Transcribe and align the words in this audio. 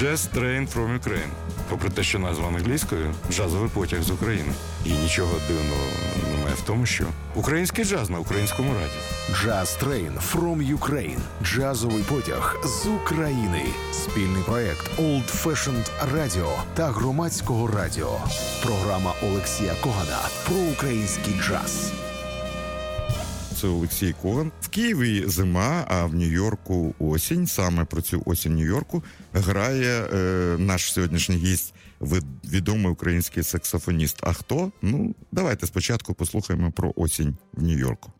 Jazz 0.00 0.28
Train 0.34 0.66
from 0.66 0.98
Ukraine. 0.98 1.30
Попри 1.68 1.90
те, 1.90 2.02
що 2.02 2.18
назва 2.18 2.48
англійською 2.48 3.14
джазовий 3.30 3.70
потяг 3.74 4.02
з 4.02 4.10
України. 4.10 4.52
І 4.84 4.90
нічого 4.90 5.32
дивного 5.48 5.82
немає 6.32 6.54
в 6.54 6.60
тому, 6.66 6.86
що 6.86 7.04
український 7.34 7.84
джаз 7.84 8.10
на 8.10 8.18
українському 8.18 8.72
радіо. 8.74 9.36
Джаз 9.36 9.78
Train 9.82 10.12
from 10.32 10.78
Ukraine. 10.78 11.18
Джазовий 11.42 12.02
потяг 12.02 12.60
з 12.64 12.86
України. 12.86 13.64
Спільний 13.92 14.42
проект 14.42 14.98
Old 14.98 15.44
Fashioned 15.44 15.90
Radio 16.14 16.48
та 16.74 16.86
громадського 16.86 17.66
радіо. 17.66 18.18
Програма 18.62 19.14
Олексія 19.22 19.74
Когана 19.82 20.18
про 20.46 20.56
український 20.56 21.34
джаз. 21.40 21.92
Це 23.60 23.68
Олексій 23.68 24.14
Коган. 24.22 24.52
В 24.60 24.68
Києві 24.68 25.24
зима, 25.26 25.84
а 25.88 26.04
в 26.06 26.14
Нью-Йорку 26.14 26.94
осінь. 26.98 27.46
Саме 27.46 27.84
про 27.84 28.02
цю 28.02 28.22
осінь 28.26 28.54
Нью-Йорку 28.54 29.02
грає 29.32 30.08
е, 30.12 30.56
наш 30.58 30.92
сьогоднішній 30.92 31.36
гість, 31.36 31.74
відомий 32.44 32.92
український 32.92 33.42
саксофоніст. 33.42 34.18
А 34.22 34.32
хто? 34.32 34.72
Ну, 34.82 35.14
давайте 35.32 35.66
спочатку 35.66 36.14
послухаємо 36.14 36.72
про 36.72 36.92
осінь 36.96 37.36
в 37.52 37.62
Нью-Йорку. 37.62 38.12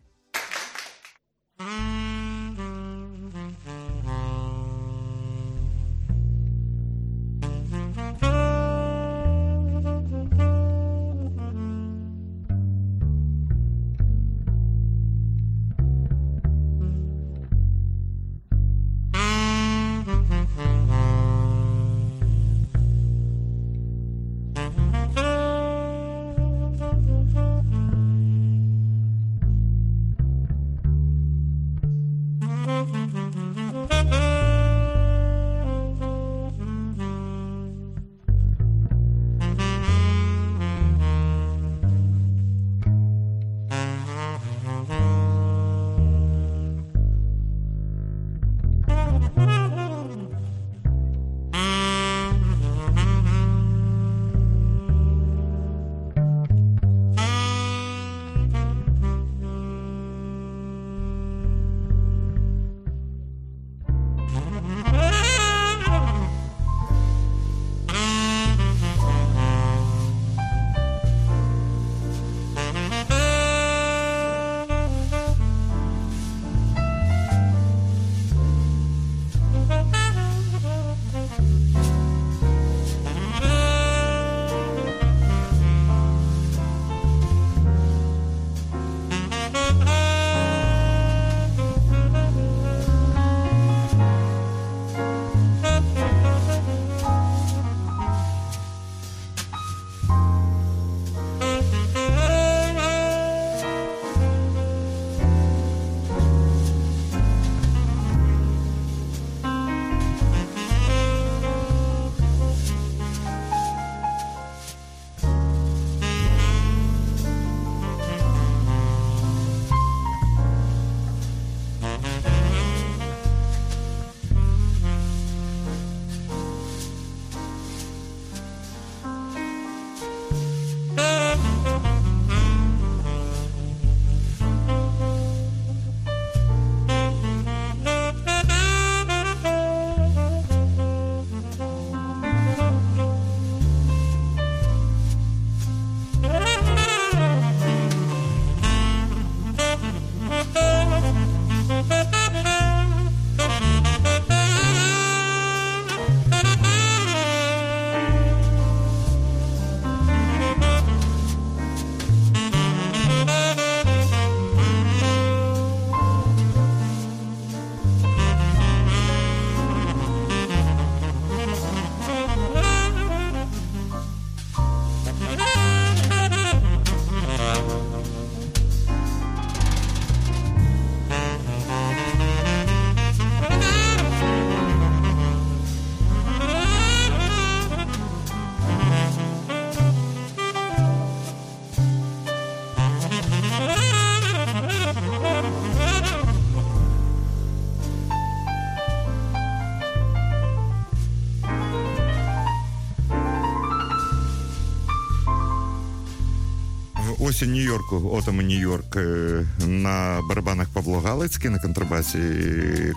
Осінь 207.40 207.52
Нью-Йорку, 207.52 208.10
отами 208.12 208.42
Нью-Йорк 208.42 208.96
е, 208.96 209.46
на 209.66 210.20
барабанах 210.28 210.68
Павло 210.68 211.00
Галицький, 211.00 211.50
на 211.50 211.58
контрабасі 211.58 212.18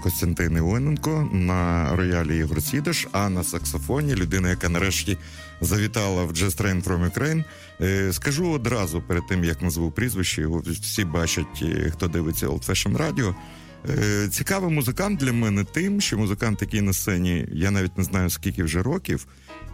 Костянтин 0.04 0.58
Івоненко, 0.58 1.30
на 1.34 1.90
роялі 1.96 2.38
Ігор 2.38 2.64
Сідаш, 2.64 3.08
а 3.12 3.30
на 3.30 3.44
саксофоні 3.44 4.16
людина, 4.16 4.50
яка 4.50 4.70
нарешті 4.70 5.18
завітала 5.62 6.24
в 6.24 6.32
Jazz 6.32 6.62
Train 6.62 6.84
from 6.84 7.12
Ukraine. 7.12 7.44
Е, 7.82 8.14
скажу 8.14 8.52
одразу 8.52 9.02
перед 9.02 9.28
тим, 9.28 9.44
як 9.44 9.62
назву 9.62 9.92
прізвище, 9.92 10.42
його 10.42 10.64
всі 10.82 11.06
бачать, 11.06 11.62
е, 11.62 11.92
хто 11.94 12.08
дивиться 12.08 12.48
Old 12.48 12.70
Fashion 12.70 12.98
Radio. 12.98 13.36
Цікавий 14.30 14.74
музикант 14.74 15.20
для 15.20 15.34
мене 15.34 15.64
тим, 15.64 16.02
що 16.02 16.18
музикант, 16.18 16.62
який 16.62 16.82
на 16.82 16.94
сцені, 16.94 17.46
я 17.52 17.72
навіть 17.72 17.98
не 17.98 18.04
знаю 18.04 18.30
скільки 18.30 18.64
вже 18.64 18.84
років 18.84 19.28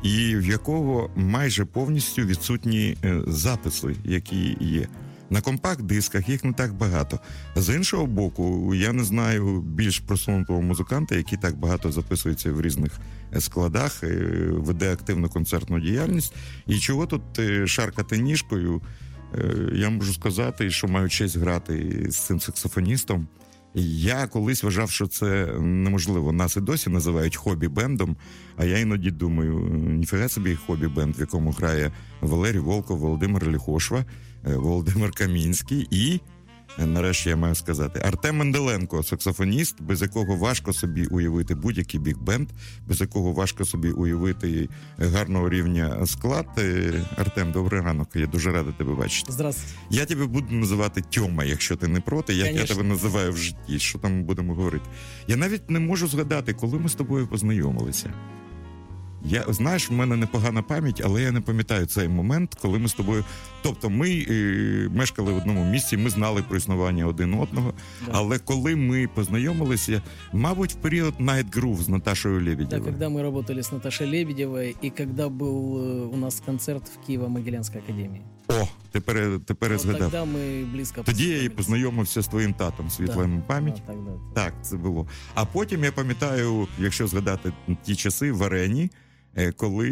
і 0.03 0.35
в 0.35 0.45
якого 0.45 1.09
майже 1.15 1.65
повністю 1.65 2.21
відсутні 2.21 2.97
е, 3.03 3.21
записи, 3.27 3.95
які 4.03 4.57
є. 4.59 4.87
На 5.31 5.41
компакт-дисках 5.41 6.29
їх 6.29 6.43
не 6.43 6.53
так 6.53 6.73
багато. 6.73 7.19
З 7.55 7.75
іншого 7.75 8.05
боку, 8.05 8.75
я 8.75 8.93
не 8.93 9.03
знаю 9.03 9.61
більш 9.61 9.99
просунутого 9.99 10.61
музиканта, 10.61 11.15
який 11.15 11.37
так 11.37 11.57
багато 11.57 11.91
записується 11.91 12.51
в 12.51 12.61
різних 12.61 12.91
е, 13.35 13.41
складах, 13.41 14.03
е, 14.03 14.07
веде 14.51 14.93
активну 14.93 15.29
концертну 15.29 15.79
діяльність. 15.79 16.33
І 16.67 16.79
чого 16.79 17.05
тут 17.05 17.21
шаркати 17.65 18.17
ніжкою? 18.17 18.81
Я 19.73 19.89
можу 19.89 20.13
сказати, 20.13 20.71
що 20.71 20.87
маю 20.87 21.09
честь 21.09 21.37
грати 21.37 22.05
з 22.09 22.17
цим 22.17 22.39
саксофоністом. 22.39 23.27
Я 23.75 24.27
колись 24.27 24.63
вважав, 24.63 24.91
що 24.91 25.07
це 25.07 25.45
неможливо. 25.59 26.31
Нас 26.31 26.57
і 26.57 26.61
досі 26.61 26.89
називають 26.89 27.37
хобі-бендом. 27.37 28.15
А 28.59 28.65
я 28.65 28.79
іноді 28.79 29.11
думаю, 29.11 29.59
ніфіга 29.97 30.29
собі 30.29 30.57
хобі-бенд, 30.67 31.17
в 31.17 31.19
якому 31.19 31.51
грає 31.51 31.91
Валерій 32.21 32.59
Волков, 32.59 32.97
Володимир 32.99 33.47
Ліхошва, 33.51 34.05
е, 34.47 34.55
Володимир 34.55 35.11
Камінський 35.11 35.87
і. 35.91 36.19
е, 36.79 36.85
Нарешті 36.85 37.29
я 37.29 37.35
маю 37.35 37.55
сказати 37.55 38.01
Артем 38.05 38.37
Менделенко, 38.37 39.03
саксофоніст, 39.03 39.81
без 39.81 40.01
якого 40.01 40.35
важко 40.35 40.73
собі 40.73 41.05
уявити 41.05 41.55
будь-який 41.55 41.99
бік-бенд, 41.99 42.49
без 42.87 43.01
якого 43.01 43.31
важко 43.31 43.65
собі 43.65 43.91
уявити 43.91 44.69
гарного 44.97 45.49
рівня 45.49 46.05
склад. 46.05 46.45
Е, 46.57 46.93
Артем, 47.17 47.51
добрий 47.51 47.81
ранок. 47.81 48.09
Я 48.15 48.25
дуже 48.27 48.51
радий 48.51 48.73
тебе 48.77 48.93
бачити. 48.95 49.31
Здравствуйте. 49.31 49.73
Я 49.89 50.05
тебе 50.05 50.25
буду 50.25 50.55
називати 50.55 51.01
Тьома, 51.09 51.43
якщо 51.43 51.75
ти 51.75 51.87
не 51.87 52.01
проти. 52.01 52.33
Як 52.33 52.47
я 52.55 52.65
тебе 52.65 52.83
називаю 52.83 53.31
в 53.31 53.37
житті. 53.37 53.79
Що 53.79 53.99
там 53.99 54.23
будемо 54.23 54.55
говорити? 54.55 54.85
Я 55.27 55.35
навіть 55.37 55.69
не 55.69 55.79
можу 55.79 56.07
згадати, 56.07 56.53
коли 56.53 56.79
ми 56.79 56.89
з 56.89 56.95
тобою 56.95 57.27
познайомилися. 57.27 58.13
Я 59.26 59.44
знаєш, 59.48 59.90
в 59.90 59.92
мене 59.92 60.16
непогана 60.16 60.62
пам'ять, 60.62 61.02
але 61.04 61.22
я 61.22 61.32
не 61.32 61.40
пам'ятаю 61.40 61.86
цей 61.86 62.08
момент, 62.08 62.54
коли 62.62 62.78
ми 62.78 62.88
з 62.88 62.94
тобою. 62.94 63.24
Тобто, 63.62 63.90
ми 63.90 64.26
е, 64.30 64.88
мешкали 64.94 65.32
в 65.32 65.36
одному 65.36 65.64
місці, 65.64 65.96
ми 65.96 66.10
знали 66.10 66.42
про 66.48 66.56
існування 66.56 67.06
один 67.06 67.34
одного. 67.34 67.72
Да. 68.06 68.12
Але 68.14 68.38
коли 68.38 68.76
ми 68.76 69.08
познайомилися, 69.14 70.02
мабуть, 70.32 70.72
в 70.72 70.74
період 70.76 71.14
Night 71.20 71.58
Groove 71.58 71.76
з 71.82 71.88
Наташою 71.88 72.38
Да, 72.40 72.50
Лебедєвою. 72.50 72.92
когда 72.92 73.08
мы 73.08 73.22
работали 73.22 73.60
с 73.60 73.72
Наташей 73.72 74.10
Лебедевой 74.10 74.76
и 74.84 74.90
когда 74.90 75.28
был 75.28 75.78
э, 75.78 76.08
у 76.12 76.16
нас 76.16 76.42
концерт 76.46 76.82
в 76.88 77.10
Киево-Могилянской 77.10 77.78
академии. 77.78 78.20
О, 78.48 78.68
тепер, 78.92 79.40
тепер 79.46 79.70
я 79.70 79.76
Вот 79.76 79.82
згадав. 79.86 80.00
тогда 80.10 80.24
мы 80.24 80.72
близко 80.72 81.02
Тоді 81.02 81.24
я 81.28 81.28
і 81.28 81.48
познакомились. 81.48 81.56
познайомився 81.56 82.22
з 82.22 82.28
твоїм 82.28 82.54
татом, 82.54 82.90
світла 82.90 83.22
йому 83.22 83.42
пам'ять. 83.46 83.82
Да, 83.86 83.92
тогда. 83.92 84.10
Так, 84.34 84.54
це 84.62 84.76
було. 84.76 85.06
А 85.34 85.44
потім 85.44 85.84
я 85.84 85.92
пам'ятаю, 85.92 86.68
якщо 86.78 87.06
згадати 87.06 87.52
ті 87.82 87.96
часи 87.96 88.32
в 88.32 88.44
арені, 88.44 88.82
е, 88.84 88.88
коли 89.56 89.88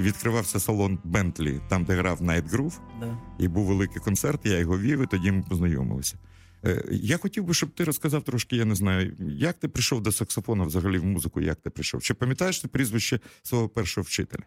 відкривався 0.00 0.60
салон 0.60 0.98
Бентлі, 1.04 1.60
там, 1.68 1.84
де 1.84 1.94
грав 1.94 2.20
Night 2.22 2.50
Groove, 2.50 2.78
Да. 3.00 3.18
і 3.38 3.48
був 3.48 3.66
великий 3.66 4.02
концерт, 4.02 4.46
я 4.46 4.58
його 4.58 4.78
вів, 4.78 5.02
і 5.02 5.06
тоді 5.06 5.32
ми 5.32 5.42
познайомилися. 5.42 6.18
Е, 6.64 6.84
Я 6.90 7.16
хотів 7.18 7.44
би, 7.44 7.54
щоб 7.54 7.70
ти 7.70 7.84
розказав 7.84 8.22
трошки, 8.22 8.56
я 8.56 8.64
не 8.64 8.74
знаю, 8.74 9.16
як 9.38 9.56
ти 9.58 9.68
прийшов 9.68 10.02
до 10.02 10.12
саксофону 10.12 10.64
взагалі 10.64 10.98
в 10.98 11.04
музику, 11.04 11.40
як 11.40 11.60
ти 11.60 11.70
прийшов? 11.70 12.02
Чи 12.02 12.14
пам'ятаєш 12.14 12.60
ти 12.60 12.68
прізвище 12.68 13.20
свого 13.42 13.68
першого 13.68 14.02
вчителя? 14.04 14.42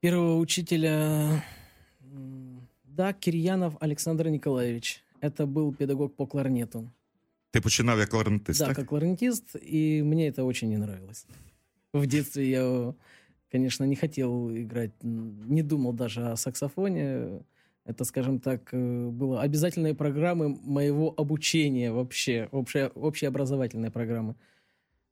Первого 0.00 0.36
учителя, 0.38 1.42
м, 2.14 2.60
да, 2.84 3.12
Кирьянов 3.12 3.76
Александр 3.80 4.28
Николаевич. 4.28 5.02
Это 5.22 5.46
был 5.46 5.74
педагог 5.74 6.10
по 6.10 6.26
кларнету. 6.26 6.90
Ти 7.50 7.60
починав 7.60 7.98
як 7.98 8.08
кларнетист, 8.08 8.58
Да, 8.60 8.66
так? 8.66 8.76
как 8.76 8.86
кларнетист, 8.86 9.56
и 9.72 10.02
мне 10.04 10.30
это 10.30 10.44
очень 10.44 10.68
не 10.70 10.76
нравилось. 10.78 11.26
В 11.92 12.06
детстве 12.06 12.50
я, 12.50 12.94
конечно, 13.52 13.84
не 13.86 13.96
хотел 13.96 14.50
играть, 14.50 14.90
м, 15.04 15.54
не 15.54 15.62
думал 15.62 15.92
даже 15.92 16.22
о 16.32 16.36
саксофоне. 16.36 17.40
Это, 17.84 18.04
скажем 18.04 18.38
так, 18.40 18.74
э, 18.74 19.08
было 19.08 19.40
обязательной 19.42 19.94
программы 19.94 20.48
моего 20.64 21.14
обучения 21.16 21.92
вообще, 21.92 22.48
общая, 22.52 22.88
общеобразовательной 22.94 23.90
программы. 23.90 24.34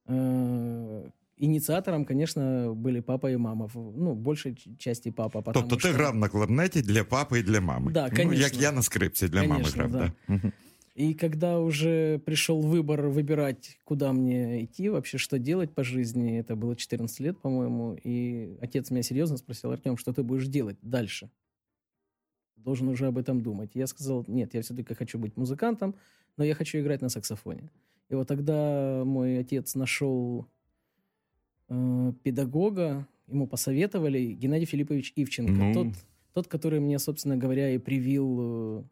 Э, 0.08 1.08
Инициатором, 1.36 2.04
конечно, 2.04 2.72
были 2.76 3.00
папа 3.00 3.31
и 3.31 3.36
мама. 3.36 3.66
В- 3.75 3.92
Ну, 3.96 4.14
большей 4.14 4.54
ч- 4.54 4.70
части 4.78 5.10
папа. 5.10 5.42
потому 5.42 5.69
Тобто 5.69 5.76
ти 5.76 5.88
что- 5.88 5.98
грав 5.98 6.14
на 6.16 6.28
кларнеті 6.28 6.82
для 6.82 7.04
папи 7.04 7.38
і 7.38 7.42
для 7.42 7.60
мами. 7.60 7.92
Да, 7.92 8.00
ну, 8.12 8.19
як 8.19 8.28
конечно. 8.28 8.62
я 8.62 8.72
на 8.72 8.82
скрипці 8.82 9.28
для 9.28 9.40
мами 9.42 9.54
Конечно, 9.54 9.84
грав. 9.84 9.90
да. 9.90 10.12
Да. 10.28 10.40
И 10.99 11.13
когда 11.13 11.61
уже 11.61 12.19
пришел 12.25 12.59
выбор 12.59 13.07
выбирать, 13.07 13.79
куда 13.85 14.11
мне 14.11 14.65
идти, 14.65 14.89
вообще 14.89 15.17
что 15.17 15.39
делать 15.39 15.71
по 15.73 15.81
жизни, 15.81 16.37
это 16.37 16.57
было 16.57 16.75
14 16.75 17.21
лет, 17.21 17.39
по-моему, 17.39 17.97
и 18.03 18.57
отец 18.59 18.91
меня 18.91 19.01
серьезно 19.01 19.37
спросил, 19.37 19.71
Артем, 19.71 19.95
что 19.95 20.11
ты 20.11 20.23
будешь 20.23 20.47
делать 20.47 20.75
дальше? 20.81 21.29
Должен 22.57 22.89
уже 22.89 23.07
об 23.07 23.17
этом 23.17 23.41
думать. 23.41 23.71
Я 23.75 23.87
сказал, 23.87 24.25
нет, 24.27 24.53
я 24.53 24.61
все-таки 24.61 24.93
хочу 24.93 25.17
быть 25.17 25.37
музыкантом, 25.37 25.95
но 26.35 26.43
я 26.43 26.53
хочу 26.53 26.79
играть 26.79 27.01
на 27.01 27.07
саксофоне. 27.07 27.71
И 28.09 28.15
вот 28.15 28.27
тогда 28.27 29.03
мой 29.05 29.39
отец 29.39 29.75
нашел 29.75 30.47
э, 31.69 32.11
педагога, 32.23 33.07
ему 33.27 33.47
посоветовали, 33.47 34.33
Геннадий 34.33 34.65
Филиппович 34.65 35.13
Ивченко, 35.15 35.53
Ну. 35.53 35.73
тот, 35.73 35.87
тот, 36.33 36.47
который 36.49 36.81
мне, 36.81 36.99
собственно 36.99 37.37
говоря, 37.37 37.73
и 37.73 37.77
привил 37.77 38.79
э, 38.81 38.83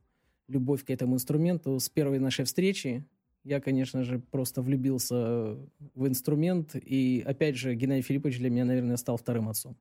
любовь 0.48 0.84
к 0.84 0.90
этому 0.90 1.14
инструменту. 1.14 1.78
С 1.80 1.88
первой 1.88 2.18
нашей 2.18 2.44
встречи 2.44 3.04
я, 3.44 3.60
конечно 3.60 4.04
же, 4.04 4.18
просто 4.30 4.62
влюбился 4.62 5.16
в 5.94 6.06
инструмент. 6.06 6.76
И, 6.90 7.24
опять 7.26 7.54
же, 7.56 7.74
Геннадий 7.74 8.02
Филиппович 8.02 8.38
для 8.38 8.50
меня, 8.50 8.64
наверное, 8.64 8.96
стал 8.96 9.16
вторым 9.16 9.48
отцом. 9.48 9.76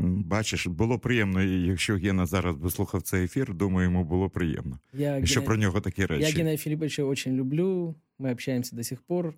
М, 0.00 0.22
Бачиш, 0.24 0.66
було 0.66 0.98
приємно, 0.98 1.42
і 1.42 1.62
якщо 1.66 1.96
Гена 1.96 2.26
зараз 2.26 2.56
би 2.56 2.70
слухав 2.70 3.02
цей 3.02 3.24
ефір, 3.24 3.54
думаю, 3.54 3.84
йому 3.84 4.04
було 4.04 4.30
приємно. 4.30 4.78
Я, 4.94 5.16
І 5.18 5.26
що 5.26 5.40
Геннадий- 5.40 5.46
про 5.46 5.56
нього 5.56 5.80
такі 5.80 6.06
речі. 6.06 6.22
я 6.22 6.28
Геннадия 6.28 6.58
Филипповича 6.58 7.02
очень 7.04 7.34
люблю, 7.34 7.94
мы 8.18 8.32
общаемся 8.32 8.76
до 8.76 8.82
сих 8.82 9.02
пор. 9.02 9.34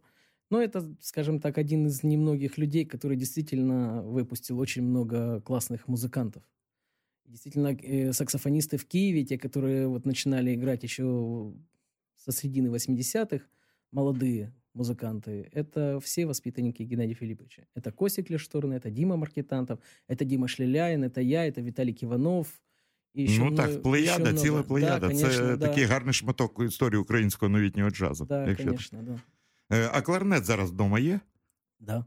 Но 0.52 0.58
это, 0.62 0.94
скажем 1.00 1.40
так, 1.40 1.58
один 1.58 1.86
из 1.86 2.04
немногих 2.04 2.58
людей, 2.58 2.84
который 2.84 3.16
действительно 3.16 4.02
выпустил 4.02 4.58
очень 4.58 4.82
много 4.84 5.40
классных 5.40 5.78
музыкантов. 5.86 6.42
Действительно, 7.24 7.68
э, 7.68 8.12
саксофонисты 8.12 8.76
в 8.76 8.84
Киеве, 8.84 9.24
те, 9.24 9.38
которые 9.38 9.86
вот 9.86 10.06
начинали 10.06 10.54
играть 10.54 10.82
еще 10.82 11.52
со 12.16 12.32
середины 12.32 12.68
80-х, 12.68 13.44
молодые 13.92 14.52
музыканты, 14.74 15.48
это 15.52 15.98
все 16.00 16.26
воспитанники 16.26 16.82
Геннадия 16.82 17.14
Филипповича. 17.14 17.66
Это 17.74 17.92
Костик 17.92 18.30
Лешторн, 18.30 18.72
это 18.72 18.90
Дима 18.90 19.16
Маркетантов, 19.16 19.78
это 20.08 20.24
Дима 20.24 20.48
Шлеляин, 20.48 21.04
это 21.04 21.20
я, 21.20 21.46
это 21.46 21.60
Виталик 21.60 22.02
Иванов. 22.02 22.46
И 23.14 23.22
еще 23.24 23.40
ну 23.40 23.50
мно- 23.50 23.56
так, 23.56 23.82
плеяда, 23.82 24.30
еще 24.30 24.38
ціла 24.38 24.56
много. 24.58 24.68
плеяда. 24.68 24.98
Да, 25.00 25.06
конечно, 25.06 25.30
Це 25.30 25.56
да. 25.56 25.68
такий 25.68 25.84
гарний 25.84 26.14
шматок 26.14 26.60
історії 26.60 27.00
українського 27.00 27.48
новітнього 27.48 27.90
джазу. 27.90 28.24
Да, 28.24 28.40
якщо 28.48 28.56
так. 28.56 28.66
конечно, 28.66 29.02
да. 29.02 29.20
Е, 29.76 29.90
А 29.92 30.02
кларнет 30.02 30.44
зараз 30.44 30.70
вдома 30.70 30.98
є? 30.98 31.20
Да. 31.80 32.04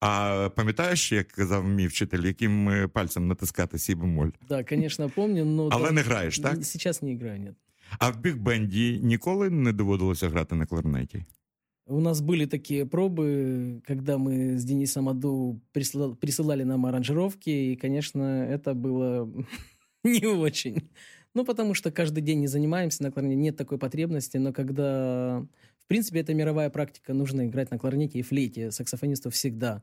А 0.00 0.48
пам'ятаєш, 0.56 1.12
як 1.12 1.28
казав 1.28 1.64
мій 1.64 1.86
вчитель, 1.86 2.22
яким 2.22 2.68
е, 2.68 2.88
пальцем 2.88 3.28
натискати 3.28 3.78
сі 3.78 3.94
бемоль? 3.94 4.30
Да, 4.48 4.64
конечно, 4.64 5.10
помню, 5.10 5.44
но... 5.44 5.68
Але 5.72 5.86
там- 5.86 5.94
не 5.94 6.00
граєш, 6.02 6.38
так? 6.38 6.64
Сейчас 6.64 7.02
не 7.02 7.12
играю, 7.12 7.40
нет. 7.40 7.54
А 7.98 8.10
в 8.10 8.20
бікбенді 8.20 9.00
ніколи 9.02 9.50
не 9.50 9.72
доводилося 9.72 10.28
грати 10.28 10.54
на 10.54 10.66
кларнеті? 10.66 11.24
У 11.86 12.00
нас 12.00 12.20
были 12.20 12.46
такие 12.46 12.84
пробы, 12.84 13.82
когда 13.86 14.16
мы 14.16 14.54
с 14.56 14.64
Денисом 14.64 15.08
Аду 15.08 15.60
присыла- 15.74 16.16
присылали 16.16 16.64
нам 16.64 16.86
аранжировки, 16.86 17.50
и, 17.50 17.76
конечно, 17.76 18.22
это 18.22 18.74
было 18.74 19.28
не 20.04 20.26
очень. 20.26 20.82
Ну, 21.34 21.44
потому 21.44 21.74
что 21.74 21.90
каждый 21.90 22.22
день 22.22 22.40
не 22.40 22.48
занимаемся 22.48 23.02
на 23.02 23.10
кларнете, 23.10 23.36
нет 23.36 23.56
такой 23.56 23.78
потребности, 23.78 24.38
но 24.38 24.52
когда... 24.52 25.46
В 25.84 25.86
принципе, 25.86 26.20
это 26.20 26.32
мировая 26.34 26.70
практика, 26.70 27.12
нужно 27.12 27.44
играть 27.46 27.70
на 27.70 27.78
кларнете 27.78 28.18
и 28.18 28.22
флейте, 28.22 28.70
саксофонисту 28.70 29.28
всегда. 29.28 29.82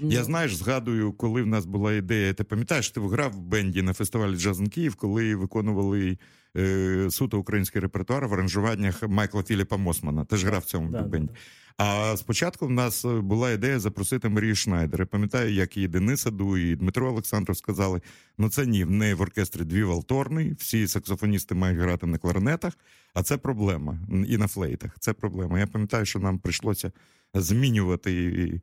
Ну, 0.00 0.10
Я 0.10 0.24
знаєш, 0.24 0.56
згадую, 0.56 1.12
коли 1.12 1.42
в 1.42 1.46
нас 1.46 1.66
була 1.66 1.92
ідея. 1.92 2.34
Ти 2.34 2.44
пам'ятаєш, 2.44 2.90
ти 2.90 3.00
грав 3.00 3.32
в 3.32 3.40
бенді 3.40 3.82
на 3.82 3.92
фестивалі 3.92 4.36
Jazz 4.36 4.57
in 4.57 4.68
Kiev, 4.68 4.94
коли 4.94 5.34
виконували 5.34 6.18
е, 6.56 7.06
суто 7.10 7.38
український 7.38 7.82
репертуар 7.82 8.28
в 8.28 8.34
аранжуваннях 8.34 9.08
Майкла 9.08 9.42
Філіпа 9.42 9.76
Мосмана. 9.76 10.24
Ти 10.24 10.36
ж 10.36 10.46
грав 10.46 10.60
в 10.60 10.64
цьому 10.64 10.90
да, 10.90 11.02
да, 11.02 11.08
бенді. 11.08 11.32
да. 11.32 11.38
А 11.78 12.16
спочатку 12.16 12.66
в 12.66 12.70
нас 12.70 13.04
е, 13.04 13.08
була 13.08 13.50
ідея 13.50 13.80
запросити 13.80 14.28
Марію 14.28 14.54
Шнайдер. 14.54 15.00
Я 15.00 15.06
пам'ятаю, 15.06 15.52
як 15.54 15.76
і 15.76 15.88
Денис 15.88 16.26
Аду, 16.26 16.56
і 16.56 16.76
Дмитро 16.76 17.08
Олександров 17.08 17.56
сказали: 17.56 18.00
ну 18.38 18.48
це 18.48 18.66
ні, 18.66 18.84
в 18.84 18.90
неї 18.90 19.14
в 19.14 19.20
оркестрі 19.20 19.64
дві 19.64 19.82
валторни, 19.82 20.56
всі 20.58 20.88
саксофоністи 20.88 21.54
мають 21.54 21.78
грати 21.78 22.06
на 22.06 22.18
кларнетах, 22.18 22.78
а 23.14 23.22
це 23.22 23.36
проблема. 23.36 23.98
І 24.28 24.36
на 24.36 24.48
флейтах. 24.48 24.96
Це 25.00 25.12
проблема. 25.12 25.58
Я 25.58 25.66
пам'ятаю, 25.66 26.04
що 26.04 26.18
нам 26.18 26.38
прийшлося 26.38 26.92
змінювати 27.34 28.60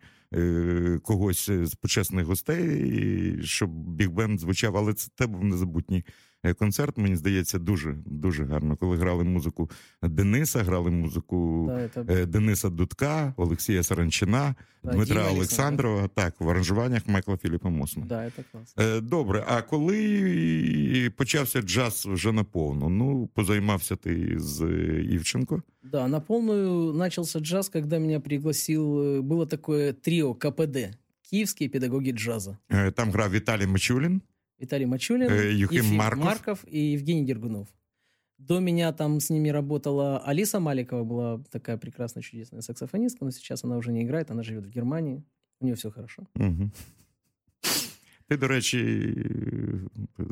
когось 1.04 1.50
з 1.50 1.76
почесних 1.76 2.26
гостей, 2.26 3.40
щоб 3.44 3.70
Біг 3.70 4.10
Бен 4.10 4.40
звучав, 4.40 4.78
але 4.78 4.94
це 4.94 5.10
те 5.16 5.28
був 5.28 5.44
незабутній 5.44 5.98
е, 5.98 6.04
концерт. 6.59 6.99
Мені 6.99 7.17
здається, 7.17 7.59
дуже 7.59 7.97
дуже 8.07 8.45
гарно. 8.45 8.77
Коли 8.77 8.97
грали 8.97 9.25
музику 9.25 9.71
Дениса, 10.03 10.63
грали 10.63 10.91
музику 10.91 11.65
Да, 11.69 11.75
это... 12.01 12.13
е, 12.23 12.27
Дениса 12.27 12.69
Дудка, 12.71 13.35
Олексія 13.37 13.83
Саранчина, 13.83 14.55
Да, 14.85 14.93
Дмитра 14.93 15.23
Діма 15.23 15.31
Олександрова. 15.37 16.09
Так, 16.09 16.35
в 16.41 16.49
аранжуваннях 16.49 17.09
Майкла 17.09 17.37
Філіпа 17.37 17.69
Мосмана. 17.69 18.09
Да, 18.09 18.17
это 18.25 18.45
классно. 18.53 18.83
Е, 18.85 19.01
Добре, 19.01 19.45
а 19.49 19.63
коли 19.63 21.13
почався 21.17 21.61
джаз 21.63 22.07
вже 22.07 22.33
наповну? 22.33 22.89
Ну, 22.89 23.27
позаймався 23.35 23.97
ти 23.97 24.35
з 24.37 24.63
е, 24.63 25.05
Івченко. 25.11 25.63
Да, 25.83 26.09
на 26.09 26.21
полную 26.21 26.93
начался 26.93 27.39
джаз, 27.41 27.69
когда 27.69 27.99
меня 27.99 28.21
пригласил... 28.21 28.99
э, 29.01 29.21
Было 29.23 29.47
такое 29.47 29.93
трио 29.93 30.35
КПД. 30.35 30.77
Киевские 31.31 31.69
педагоги 31.69 32.13
джаза. 32.13 32.57
Е, 32.73 32.91
Там 32.91 33.11
грав 33.11 33.31
Віталій 33.31 33.67
Мачулін. 33.67 34.21
Виталий 34.60 34.86
Мачулин, 34.86 35.30
Э, 35.30 35.52
Юхим 35.52 35.96
Марков. 35.96 36.66
и 36.68 36.80
Евгений 36.94 37.26
Дергунов. 37.26 37.68
До 38.38 38.60
меня 38.60 38.92
там 38.92 39.20
с 39.20 39.30
ними 39.30 39.50
работала 39.50 40.20
Алиса 40.20 40.60
Маликова, 40.60 41.04
была 41.04 41.44
такая 41.52 41.78
прекрасная, 41.78 42.22
чудесная 42.22 42.62
саксофонистка, 42.62 43.24
но 43.26 43.32
сейчас 43.32 43.64
она 43.64 43.78
уже 43.78 43.92
не 43.92 44.04
играет, 44.04 44.30
она 44.32 44.44
живет 44.44 44.66
в 44.66 44.70
Германии, 44.70 45.24
у 45.62 45.66
нее 45.66 45.76
все 45.76 45.90
хорошо. 45.90 46.28
Угу. 46.36 46.70
Ти, 48.30 48.38
до 48.38 48.48
речі, 48.48 49.14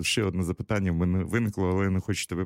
ще 0.02 0.24
одне 0.24 0.44
запитання 0.44 0.92
в 0.92 0.96
мене 0.96 1.24
виникло, 1.24 1.70
але 1.70 1.84
я 1.84 1.90
не 1.90 2.00
хочу 2.00 2.26
тебе 2.26 2.46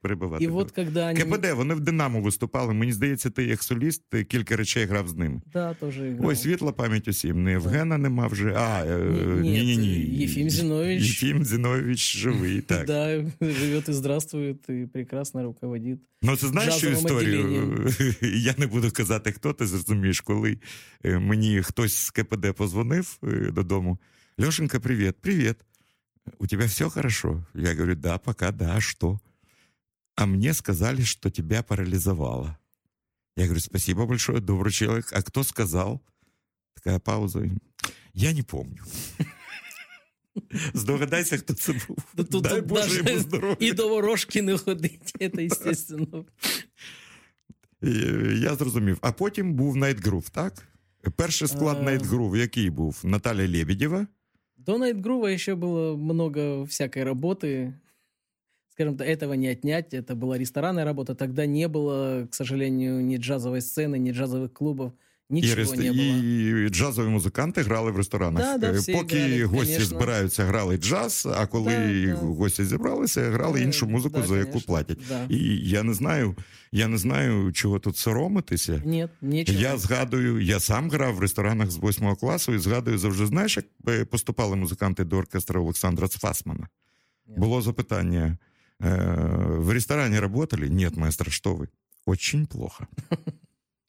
перебивати. 0.00 0.44
И 0.44 0.48
вот 0.48 0.70
когда 0.70 1.08
они... 1.08 1.20
КПД, 1.20 1.52
вони 1.52 1.74
в 1.74 1.80
Динамо 1.80 2.20
виступали. 2.20 2.74
Мені 2.74 2.92
здається, 2.92 3.30
ти 3.30 3.44
як 3.44 3.62
соліст 3.62 4.02
ти 4.08 4.24
кілька 4.24 4.56
речей 4.56 4.84
грав 4.84 5.08
з 5.08 5.14
ними. 5.14 5.40
Да. 5.52 5.76
Ой, 6.20 6.36
світла 6.36 6.72
пам'ять 6.72 7.08
усім. 7.08 7.42
Не 7.42 7.50
Євгена 7.50 7.98
нема 7.98 8.26
вже. 8.26 8.54
А, 8.56 8.84
е, 8.86 9.40
Ні- 9.40 9.76
нет, 9.76 10.30
Ефим 10.30 10.50
Зинович. 10.50 11.02
Єфім 11.02 11.44
Зінович 11.44 12.16
живий, 12.16 12.60
так. 12.66 12.86
Да, 12.86 13.24
живет 13.40 13.88
и 13.88 13.92
здравствует, 13.92 14.70
и 14.70 14.88
прекрасно 14.92 15.42
руководит. 15.42 15.98
Ну, 16.22 16.36
це 16.36 16.46
знаєш 16.46 16.74
Джазовим 16.74 16.96
історію? 16.96 17.88
Я 18.22 18.54
не 18.58 18.66
буду 18.66 18.90
казати, 18.90 19.32
хто 19.32 19.52
ти 19.52 19.66
зрозумієш, 19.66 20.20
коли 20.20 20.58
е, 21.04 21.18
мені 21.18 21.62
хтось 21.62 21.94
з 21.94 22.10
КПД 22.10 22.52
позвонив 22.52 23.18
е, 23.24 23.50
додому. 23.52 23.98
Лешенька, 24.36 24.80
привет, 24.80 25.16
привет. 25.20 25.64
У 26.38 26.46
тебя 26.46 26.66
все 26.66 26.90
хорошо? 26.90 27.46
Я 27.54 27.74
говорю, 27.74 27.94
да, 27.94 28.18
пока, 28.18 28.50
да, 28.50 28.76
а 28.76 28.80
что? 28.80 29.20
А 30.16 30.26
мне 30.26 30.54
сказали, 30.54 31.02
что 31.02 31.30
тебя 31.30 31.62
парализовало. 31.62 32.58
Я 33.36 33.44
говорю, 33.44 33.60
спасибо 33.60 34.06
большое, 34.06 34.40
добрый 34.40 34.72
человек. 34.72 35.12
А 35.12 35.22
кто 35.22 35.44
сказал? 35.44 36.02
Такая 36.74 36.98
пауза. 36.98 37.48
Я 38.12 38.32
не 38.32 38.42
помню. 38.42 38.82
Здогадайся, 40.72 41.38
хто 41.38 41.54
це 41.54 41.72
був. 41.72 41.98
Да 42.14 42.24
тут 42.24 42.42
Дай 42.42 42.60
Боже 42.60 42.96
йому 42.96 43.18
здоров'я. 43.18 43.68
И 43.68 43.72
до 43.72 43.88
ворожки 43.88 44.42
не 44.42 44.58
ходить, 44.58 45.14
это 45.20 45.46
естественно. 45.46 46.24
Е, 47.84 48.38
Я 48.42 48.54
зрозумів. 48.54 48.98
А 49.00 49.12
потім 49.12 49.54
був 49.54 49.76
Groove, 49.76 50.30
так? 50.30 50.68
Перший 51.16 51.48
склад 51.48 51.78
Groove 51.78 52.36
який 52.36 52.70
був? 52.70 53.00
Наталя 53.04 53.48
Лебедєва. 53.48 54.06
До 54.64 54.78
Найтгрува 54.78 55.26
еще 55.26 55.56
было 55.56 55.94
много 55.94 56.64
всякой 56.64 57.02
работы. 57.02 57.78
Скажем 58.70 58.96
так, 58.96 59.06
этого 59.06 59.34
не 59.34 59.48
отнять. 59.48 59.92
Это 59.92 60.14
была 60.14 60.38
ресторанная 60.38 60.84
работа. 60.84 61.14
Тогда 61.14 61.44
не 61.46 61.68
было, 61.68 62.26
к 62.30 62.34
сожалению, 62.34 63.04
ни 63.04 63.18
джазовой 63.18 63.60
сцены, 63.60 63.98
ни 63.98 64.10
джазовых 64.10 64.52
клубов. 64.52 64.94
І, 65.33 65.33
Ничего 65.33 65.55
рест... 65.55 65.77
не 65.77 65.91
было. 65.91 66.65
і 66.65 66.69
джазові 66.69 67.07
музиканти 67.09 67.61
грали 67.61 67.91
в 67.91 67.97
ресторанах. 67.97 68.43
Да, 68.43 68.57
да, 68.57 68.67
Е, 68.67 68.71
всі 68.79 68.93
Поки 68.93 69.15
грали, 69.19 69.43
гості 69.43 69.73
конечно. 69.73 69.85
збираються, 69.97 70.45
грали 70.45 70.77
джаз, 70.77 71.27
а 71.35 71.45
коли 71.47 72.05
Да, 72.05 72.11
да. 72.13 72.15
гості 72.15 72.63
зібралися, 72.65 73.21
грали 73.31 73.61
іншу 73.61 73.85
Е, 73.85 73.89
музику, 73.89 74.19
да, 74.21 74.27
за 74.27 74.37
яку 74.37 74.49
конечно, 74.51 74.67
платять. 74.67 74.97
да. 75.09 75.25
І 75.29 75.37
я 75.69 75.83
не 75.83 75.93
знаю, 75.93 76.35
я 76.71 76.87
не 76.87 76.97
знаю, 76.97 77.51
чого 77.53 77.79
тут 77.79 77.97
соромитися. 77.97 78.81
Нет, 78.85 79.09
нечего. 79.21 79.59
Я 79.59 79.77
згадую, 79.77 80.39
я 80.43 80.59
сам 80.59 80.89
грав 80.89 81.15
в 81.15 81.19
ресторанах 81.19 81.71
з 81.71 81.75
восьмого 81.77 82.15
класу 82.15 82.53
і 82.53 82.57
згадую 82.57 82.97
завжди, 82.97 83.25
знаєш, 83.25 83.57
як 83.57 83.65
е, 83.87 84.05
поступали 84.05 84.55
музиканти 84.55 85.03
до 85.03 85.17
оркестра 85.17 85.61
Олександра 85.61 86.07
Цфасмана. 86.07 86.67
Нет. 87.27 87.37
Было 87.39 87.61
запытание. 87.61 88.37
Э, 88.79 89.59
в 89.59 89.71
ресторане 89.73 90.19
работали? 90.19 90.69
Нет, 90.69 90.97
маэстро, 90.97 91.29
что 91.29 91.55
вы? 91.55 91.67
Очень 92.05 92.45
плохо. 92.47 92.87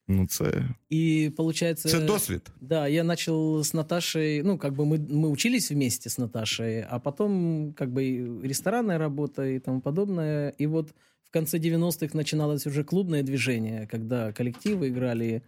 Ну, 0.08 0.28
це, 0.28 0.64
И 0.92 1.32
получается... 1.38 1.90
це 1.90 2.00
досвід. 2.00 2.52
Да, 2.62 2.88
я 2.88 3.04
начал 3.04 3.60
с 3.62 3.74
Наташей, 3.74 4.44
ну, 4.44 4.58
как 4.58 4.74
бы 4.74 4.86
мы, 4.86 4.98
мы 5.10 5.30
учились 5.30 5.72
вместе 5.72 6.10
с 6.10 6.18
Наташей, 6.18 6.86
а 6.90 7.00
потом 7.00 7.74
как 7.74 7.90
бы 7.90 8.42
ресторанная 8.48 8.98
работа 8.98 9.44
и 9.44 9.60
тому 9.60 9.82
подобное. 9.82 10.54
И 10.62 10.68
вот 10.68 10.94
в 11.24 11.32
конце 11.32 11.58
90-х 11.58 12.14
начиналось 12.18 12.68
уже 12.68 12.84
клубное 12.84 13.24
движение, 13.24 13.88
когда 13.92 14.32
коллективы 14.32 14.88
играли. 14.88 15.42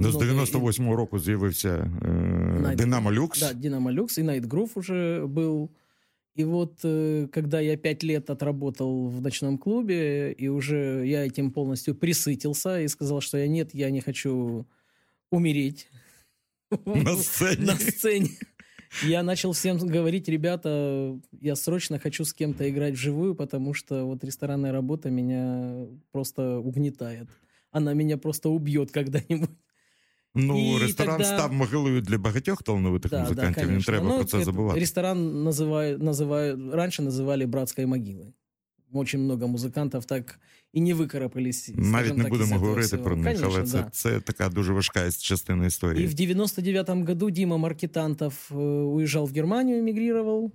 Ну, 0.00 0.10
з 0.12 0.14
много- 0.16 0.42
98-го 0.44 0.96
року 0.96 1.18
з'явився 1.18 1.90
Night- 2.02 2.76
Динамо 2.76 3.12
Люкс. 3.12 3.40
Да, 3.40 3.52
Динамо 3.52 3.92
Люкс 3.92 4.18
и 4.18 4.22
Night 4.22 4.46
Groove 4.48 4.70
уже 4.74 5.24
был. 5.26 5.68
И 6.38 6.44
вот 6.44 6.78
э, 6.84 7.26
когда 7.32 7.58
я 7.58 7.76
пять 7.76 8.04
лет 8.04 8.30
отработал 8.30 9.08
в 9.08 9.20
ночном 9.20 9.58
клубе, 9.58 10.32
и 10.32 10.46
уже 10.46 11.02
я 11.04 11.26
этим 11.26 11.50
полностью 11.50 11.96
присытился 11.96 12.80
и 12.80 12.88
сказал, 12.88 13.20
что 13.20 13.38
я 13.38 13.48
нет, 13.48 13.74
я 13.74 13.90
не 13.90 14.00
хочу 14.00 14.64
умереть. 15.32 15.88
На 16.86 17.16
сцені. 17.16 17.66
на 17.66 17.76
сцене. 17.76 18.28
Я 19.02 19.22
начал 19.22 19.52
всем 19.52 19.78
говорить, 19.78 20.28
ребята, 20.28 21.18
я 21.40 21.56
срочно 21.56 21.98
хочу 21.98 22.24
с 22.24 22.32
кем-то 22.32 22.70
играть 22.70 22.94
вживую, 22.94 23.34
потому 23.34 23.74
что 23.74 24.04
вот 24.04 24.22
ресторанная 24.22 24.72
работа 24.72 25.10
меня 25.10 25.86
просто 26.12 26.58
угнетает. 26.58 27.28
Она 27.72 27.94
меня 27.94 28.16
просто 28.16 28.48
убьет 28.48 28.92
когда-нибудь. 28.92 29.50
Ну, 30.37 30.77
І 30.77 30.81
ресторан 30.81 31.17
тогда- 31.17 31.37
став 31.37 31.53
могилою 31.53 32.01
для 32.01 32.17
багатьох 32.17 32.63
талановитих 32.63 33.11
Да, 33.11 33.17
да, 33.17 33.23
музикантів. 33.23 33.63
не 33.63 33.67
конечно. 33.69 33.93
треба 33.93 34.07
Ну, 34.09 34.15
про 34.15 34.23
це 34.25 34.37
это 34.37 34.43
забувати. 34.43 34.79
Ресторан 34.79 35.47
называют, 35.47 35.97
называют, 36.03 36.71
раньше 36.75 37.03
называли 37.03 37.47
братской 37.47 37.85
могилой. 37.85 38.33
Очень 38.93 39.19
много 39.23 39.45
музыкантов 39.47 40.05
так 40.05 40.39
и 40.75 40.79
не 40.81 40.93
выкарабкались. 40.95 41.73
Навіть 41.75 41.89
скажем 41.89 42.17
не 42.17 42.23
так, 42.23 42.33
из 42.33 42.39
будемо 42.39 42.55
этого 42.55 42.59
говорити 42.59 42.87
всего. 42.87 43.03
про 43.03 43.15
них, 43.15 43.25
Конечно, 43.25 43.47
але 43.55 43.63
це, 43.63 43.77
да. 43.77 43.89
це 43.91 44.19
така 44.19 44.49
дуже 44.49 44.73
важка 44.73 45.11
частина 45.11 45.65
історії. 45.65 46.03
И 46.05 46.07
в 46.07 46.13
99-м 46.13 47.05
году 47.05 47.29
Дима 47.29 47.57
Маркетантов 47.57 48.49
э, 48.51 48.83
уезжал 48.83 49.25
в 49.25 49.31
Германию, 49.33 49.79
эмигрировал. 49.79 50.51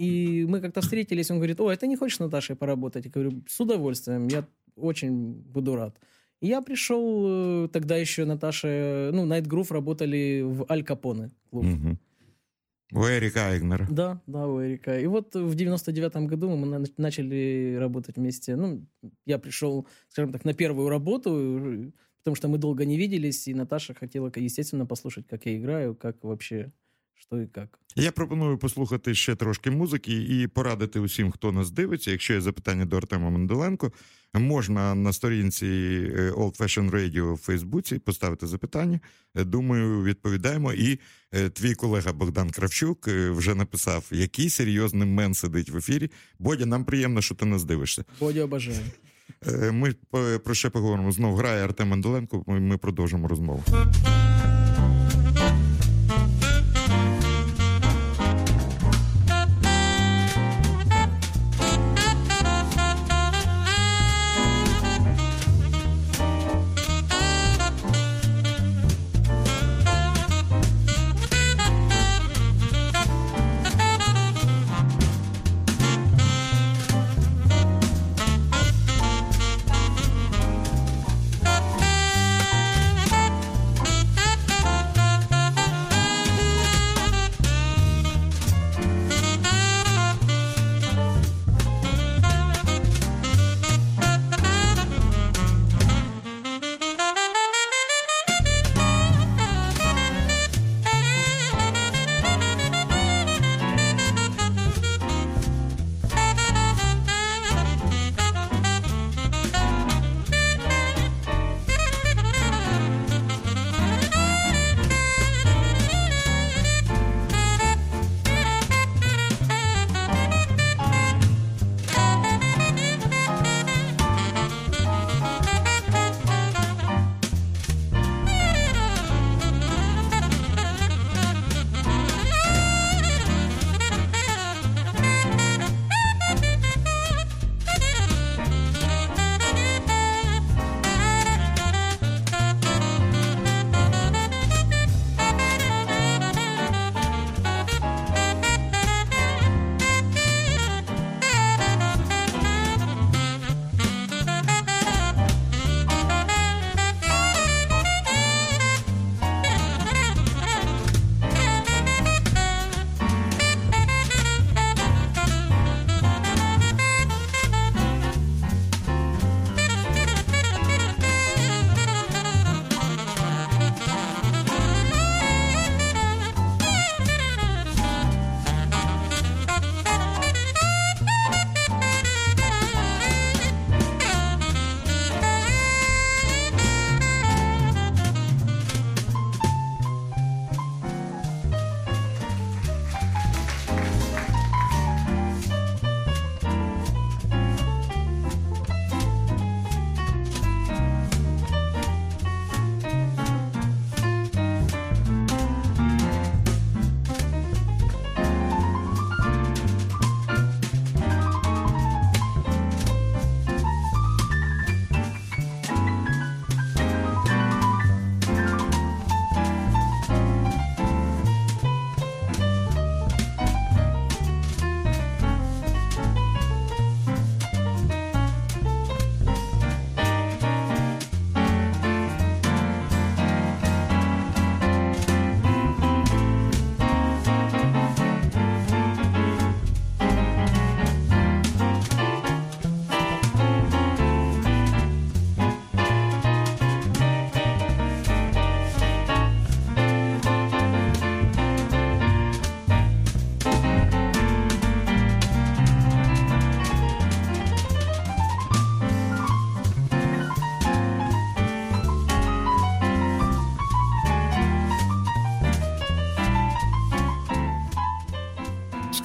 И 0.00 0.46
мы 0.48 0.60
как-то 0.60 0.80
встретились, 0.80 1.30
он 1.30 1.36
говорит, 1.36 1.60
о, 1.60 1.64
это 1.70 1.86
не 1.86 1.96
хочешь 1.96 2.16
с 2.16 2.20
Наташей 2.20 2.56
поработать? 2.56 3.04
Я 3.06 3.10
говорю, 3.14 3.42
с 3.48 3.60
удовольствием, 3.60 4.28
я 4.28 4.44
очень 4.76 5.32
буду 5.54 5.76
рад. 5.76 5.92
И 6.41 6.47
я 6.47 6.61
пришел, 6.61 7.65
э, 7.65 7.67
тогда 7.69 7.97
еще 7.97 8.25
Наташа, 8.25 9.09
ну, 9.13 9.25
Night 9.25 9.47
Groove 9.47 9.73
работали 9.73 10.41
в 10.43 10.65
Аль 10.69 10.83
Капоне 10.83 11.31
клуб. 11.49 11.65
Угу. 11.65 11.97
У 12.93 13.05
Еріка 13.05 13.39
Айгнера. 13.49 13.87
Да, 13.91 14.21
да, 14.27 14.47
у 14.47 14.61
Эрика. 14.61 14.97
И 14.99 15.07
вот 15.07 15.35
в 15.35 15.55
99-м 15.55 16.27
году 16.27 16.49
мы 16.49 16.65
на- 16.65 16.85
начали 16.97 17.75
работать 17.79 18.15
вместе. 18.17 18.55
Ну, 18.55 18.85
я 19.25 19.39
пришел, 19.39 19.85
скажем 20.07 20.31
так, 20.31 20.45
на 20.45 20.53
первую 20.53 20.89
работу, 20.89 21.29
э, 21.31 21.91
потому 22.23 22.35
что 22.35 22.47
мы 22.47 22.57
долго 22.57 22.85
не 22.85 22.97
виделись, 22.97 23.47
и 23.47 23.53
Наташа 23.53 23.93
хотела, 23.93 24.31
естественно, 24.35 24.85
послушать, 24.85 25.27
как 25.27 25.45
я 25.45 25.57
играю, 25.57 25.95
как 25.95 26.23
вообще, 26.23 26.71
что 27.19 27.41
и 27.41 27.47
как. 27.47 27.79
Я 27.95 28.11
пропоную 28.11 28.57
послухати 28.57 29.15
ще 29.15 29.35
трошки 29.35 29.71
музики 29.71 30.13
і 30.13 30.47
порадити 30.47 30.99
усім, 30.99 31.31
хто 31.31 31.51
нас 31.51 31.71
дивиться. 31.71 32.11
Якщо 32.11 32.33
є 32.33 32.41
запитання 32.41 32.85
до 32.85 32.97
Артема 32.97 33.29
Менделенко, 33.29 33.91
можна 34.33 34.95
на 34.95 35.13
сторінці 35.13 35.65
е, 35.65 36.31
Old 36.31 36.57
Fashion 36.57 36.91
Radio 36.91 37.33
в 37.33 37.37
Фейсбуці 37.37 37.99
поставити 37.99 38.47
запитання. 38.47 38.99
Е, 39.35 39.43
Думаю, 39.43 40.03
відповідаємо. 40.03 40.73
І 40.73 40.99
е, 41.31 41.49
твій 41.49 41.73
колега 41.73 42.13
Богдан 42.13 42.49
Кравчук 42.49 43.07
вже 43.07 43.55
написав, 43.55 44.05
який 44.11 44.49
серйозний 44.49 45.07
мен 45.07 45.33
сидить 45.33 45.69
в 45.69 45.77
ефірі. 45.77 46.11
Бодя, 46.39 46.65
нам 46.65 46.85
приємно, 46.85 47.21
що 47.21 47.35
ти 47.35 47.45
нас 47.45 47.63
дивишся. 47.63 48.03
Бодя 48.19 48.43
обожаю. 48.43 48.79
Е, 49.47 49.71
Ми 49.71 49.93
про 50.43 50.53
ще 50.53 50.69
поговоримо. 50.69 51.11
Знов 51.11 51.35
грає 51.35 51.63
Артем 51.63 51.87
Менделенко. 51.87 52.43
Ми 52.47 52.59
ми 52.59 52.77
продовжимо 52.77 53.27
розмову. 53.27 53.63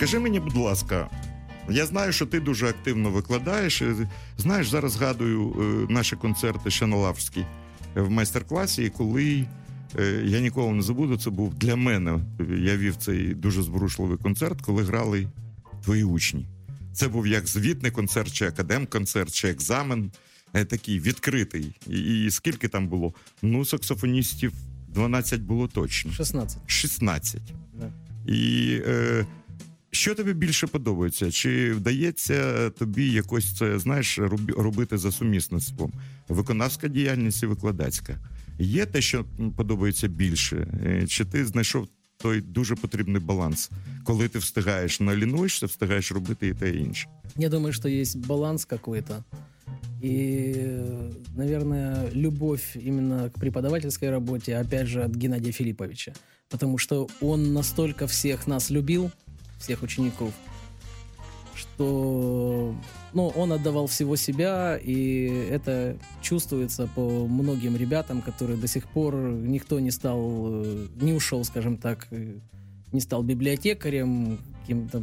Скажи 0.03 0.19
мені, 0.19 0.41
будь 0.41 0.57
ласка, 0.57 1.11
я 1.71 1.87
знаю, 1.87 2.13
що 2.13 2.27
ти 2.27 2.41
дуже 2.41 2.69
активно 2.69 3.11
викладаєш. 3.11 3.83
Е, 3.83 4.09
Знаєш, 4.39 4.69
зараз 4.69 4.93
згадую 4.93 5.53
е, 5.89 5.93
наші 5.93 6.17
концерти 6.17 6.71
ще 6.71 6.87
на 6.87 6.97
Лаврській 6.97 7.47
в 7.95 8.11
майстер-класі, 8.11 8.85
і 8.85 8.91
коли 8.91 9.47
е, 9.99 10.23
я 10.25 10.41
ніколи 10.41 10.73
не 10.73 10.83
забуду, 10.83 11.17
це 11.17 11.31
був 11.31 11.55
для 11.55 11.77
мене. 11.77 12.19
Я 12.59 12.77
вів 12.77 12.97
цей 12.97 13.35
дуже 13.35 13.63
зворушливий 13.63 14.19
концерт, 14.19 14.61
коли 14.61 14.83
грали 14.83 15.29
твої 15.85 16.05
учні. 16.05 16.47
Це 16.93 17.09
був 17.09 17.27
як 17.27 17.47
звітний 17.47 17.93
концерт, 17.93 18.33
чи 18.33 18.47
академ-концерт, 18.47 19.33
чи 19.33 19.49
екзамен. 19.49 20.11
е, 20.55 20.65
Такий 20.65 21.01
відкритий. 21.01 21.75
І, 21.87 22.25
і 22.25 22.31
скільки 22.31 22.69
там 22.69 22.89
було? 22.89 23.15
Ну, 23.43 23.65
саксофоністів 23.65 24.53
12 24.89 25.41
було 25.41 25.69
точно. 25.69 26.13
16. 26.13 26.59
16. 26.67 27.41
Да. 27.75 27.91
І 28.33 28.81
е, 28.87 29.27
що 29.93 30.15
тобі 30.15 30.33
більше 30.33 30.67
подобається? 30.67 31.31
Чи 31.31 31.73
вдається 31.73 32.71
тобі 32.71 33.13
якось 33.13 33.57
це 33.57 33.79
знаєш 33.79 34.19
робити 34.57 34.99
за 34.99 35.13
сумісництвом? 35.13 35.93
Виконавська 36.29 36.89
діяльність 36.89 37.43
і 37.43 37.47
викладацька. 37.47 38.19
Є 38.59 38.87
те, 38.87 39.01
що 39.01 39.25
подобається 39.57 40.09
більше? 40.09 40.67
Е, 40.87 41.07
Чи 41.07 41.25
ти 41.25 41.47
знайшов 41.47 41.89
той 42.17 42.41
дуже 42.41 42.75
потрібний 42.75 43.23
баланс, 43.23 43.71
коли 44.05 44.29
ти 44.29 44.39
встигаєш 44.39 45.01
не 45.01 45.17
лінуєшся, 45.17 45.67
встигаєш 45.67 46.13
робити 46.13 46.49
і 46.49 46.55
те 46.55 46.71
і 46.71 46.79
інше? 46.79 47.09
Я 47.37 47.49
думаю, 47.49 47.73
что 47.73 47.89
есть 47.89 48.27
баланс 48.27 48.65
какой-то. 48.65 49.25
И, 50.05 50.81
наверное, 51.37 52.11
любовь 52.15 52.63
именно 52.75 53.31
к 53.31 53.41
преподавательской 53.41 54.11
работе, 54.11 54.61
опять 54.61 54.87
же, 54.87 55.01
от 55.05 55.17
Геннадия 55.17 55.53
Филипповича. 55.53 56.13
Потому 56.49 56.79
что 56.79 57.09
он 57.21 57.53
настолько 57.53 58.07
всех 58.07 58.49
нас 58.49 58.71
любил, 58.71 59.11
всех 59.63 59.83
учеников, 59.83 60.33
что 61.55 62.75
ну, 63.13 63.29
он 63.29 63.53
отдавал 63.53 63.87
всего 63.87 64.17
себя, 64.17 64.77
и 64.77 65.27
это 65.51 65.97
чувствуется 66.21 66.89
по 66.95 67.27
многим 67.27 67.77
ребятам, 67.77 68.23
которые 68.23 68.59
до 68.59 68.67
сих 68.67 68.89
пор 68.89 69.15
никто 69.15 69.81
не 69.81 69.91
стал, 69.91 70.21
э, 70.65 70.87
не 71.01 71.13
ушел, 71.13 71.45
скажем 71.45 71.77
так, 71.77 72.07
э, 72.11 72.39
не 72.93 73.01
стал 73.01 73.23
библиотекарем, 73.23 74.39
каким-то 74.61 75.03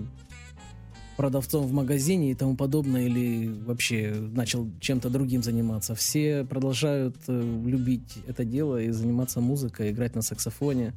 продавцом 1.18 1.68
в 1.68 1.74
магазине 1.74 2.32
и 2.32 2.34
тому 2.34 2.56
подобное, 2.56 3.06
или 3.06 3.50
вообще 3.66 4.16
начал 4.16 4.70
чем-то 4.80 5.10
другим 5.10 5.44
заниматься. 5.44 5.94
Все 5.94 6.46
продолжают 6.46 7.18
э, 7.28 7.62
любить 7.66 8.20
это 8.26 8.46
дело 8.46 8.82
и 8.82 8.90
заниматься 8.92 9.42
музыкой, 9.42 9.92
играть 9.92 10.16
на 10.16 10.22
саксофоне. 10.22 10.94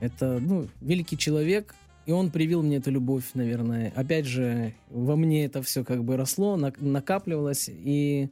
Это, 0.00 0.38
ну, 0.40 0.68
великий 0.80 1.18
человек, 1.18 1.74
и 2.06 2.12
он 2.12 2.30
привил 2.30 2.62
мне 2.62 2.76
эту 2.76 2.90
любовь, 2.90 3.30
наверное. 3.34 3.92
Опять 3.94 4.26
же, 4.26 4.74
во 4.88 5.16
мне 5.16 5.44
это 5.44 5.62
все 5.62 5.84
как 5.84 6.04
бы 6.04 6.16
росло, 6.16 6.56
нак- 6.56 6.82
накапливалось, 6.82 7.68
и 7.68 8.30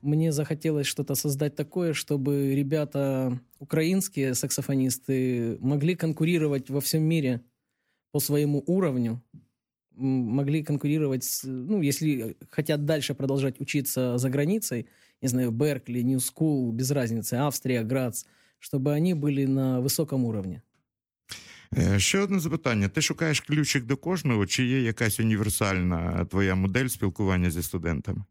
мне 0.00 0.32
захотелось 0.32 0.86
что-то 0.86 1.14
создать 1.14 1.54
такое, 1.54 1.92
чтобы 1.92 2.54
ребята, 2.54 3.40
украинские 3.58 4.34
саксофонисты, 4.34 5.58
могли 5.60 5.94
конкурировать 5.94 6.70
во 6.70 6.80
всем 6.80 7.02
мире 7.02 7.40
по 8.10 8.18
своему 8.18 8.62
уровню, 8.66 9.22
могли 9.94 10.64
конкурировать, 10.64 11.24
с, 11.24 11.44
ну, 11.44 11.80
если 11.82 12.36
хотят 12.50 12.84
дальше 12.84 13.14
продолжать 13.14 13.60
учиться 13.60 14.18
за 14.18 14.30
границей, 14.30 14.86
не 15.20 15.28
знаю, 15.28 15.50
Беркли, 15.52 16.02
New 16.02 16.20
School, 16.20 16.72
без 16.72 16.90
разницы, 16.90 17.34
Австрия, 17.34 17.82
Грац, 17.82 18.24
чтобы 18.58 18.92
они 18.92 19.14
были 19.14 19.44
на 19.44 19.80
высоком 19.80 20.24
уровне. 20.24 20.62
Е, 21.77 21.99
Ще 21.99 22.19
одне 22.19 22.39
запитання: 22.39 22.87
ти 22.87 23.01
шукаєш 23.01 23.39
ключик 23.39 23.85
до 23.85 23.97
кожного, 23.97 24.45
чи 24.45 24.65
є 24.65 24.81
якась 24.81 25.19
універсальна 25.19 26.25
твоя 26.25 26.55
модель 26.55 26.87
спілкування 26.87 27.51
зі 27.51 27.63
студентами? 27.63 28.23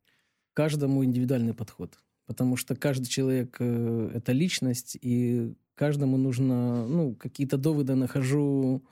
каждому 0.57 1.05
индивидуальный 1.05 1.53
подход. 1.53 1.99
Потому 2.27 2.57
что 2.57 2.75
каждый 2.75 3.07
человек 3.07 3.57
э, 3.61 4.11
это 4.15 4.33
личность, 4.33 4.99
и 5.03 5.53
каждому 5.75 6.17
нужно, 6.17 6.87
ну, 6.89 7.15
какие-то 7.15 7.59
доводы 7.59 7.95
нахожу 7.95 8.83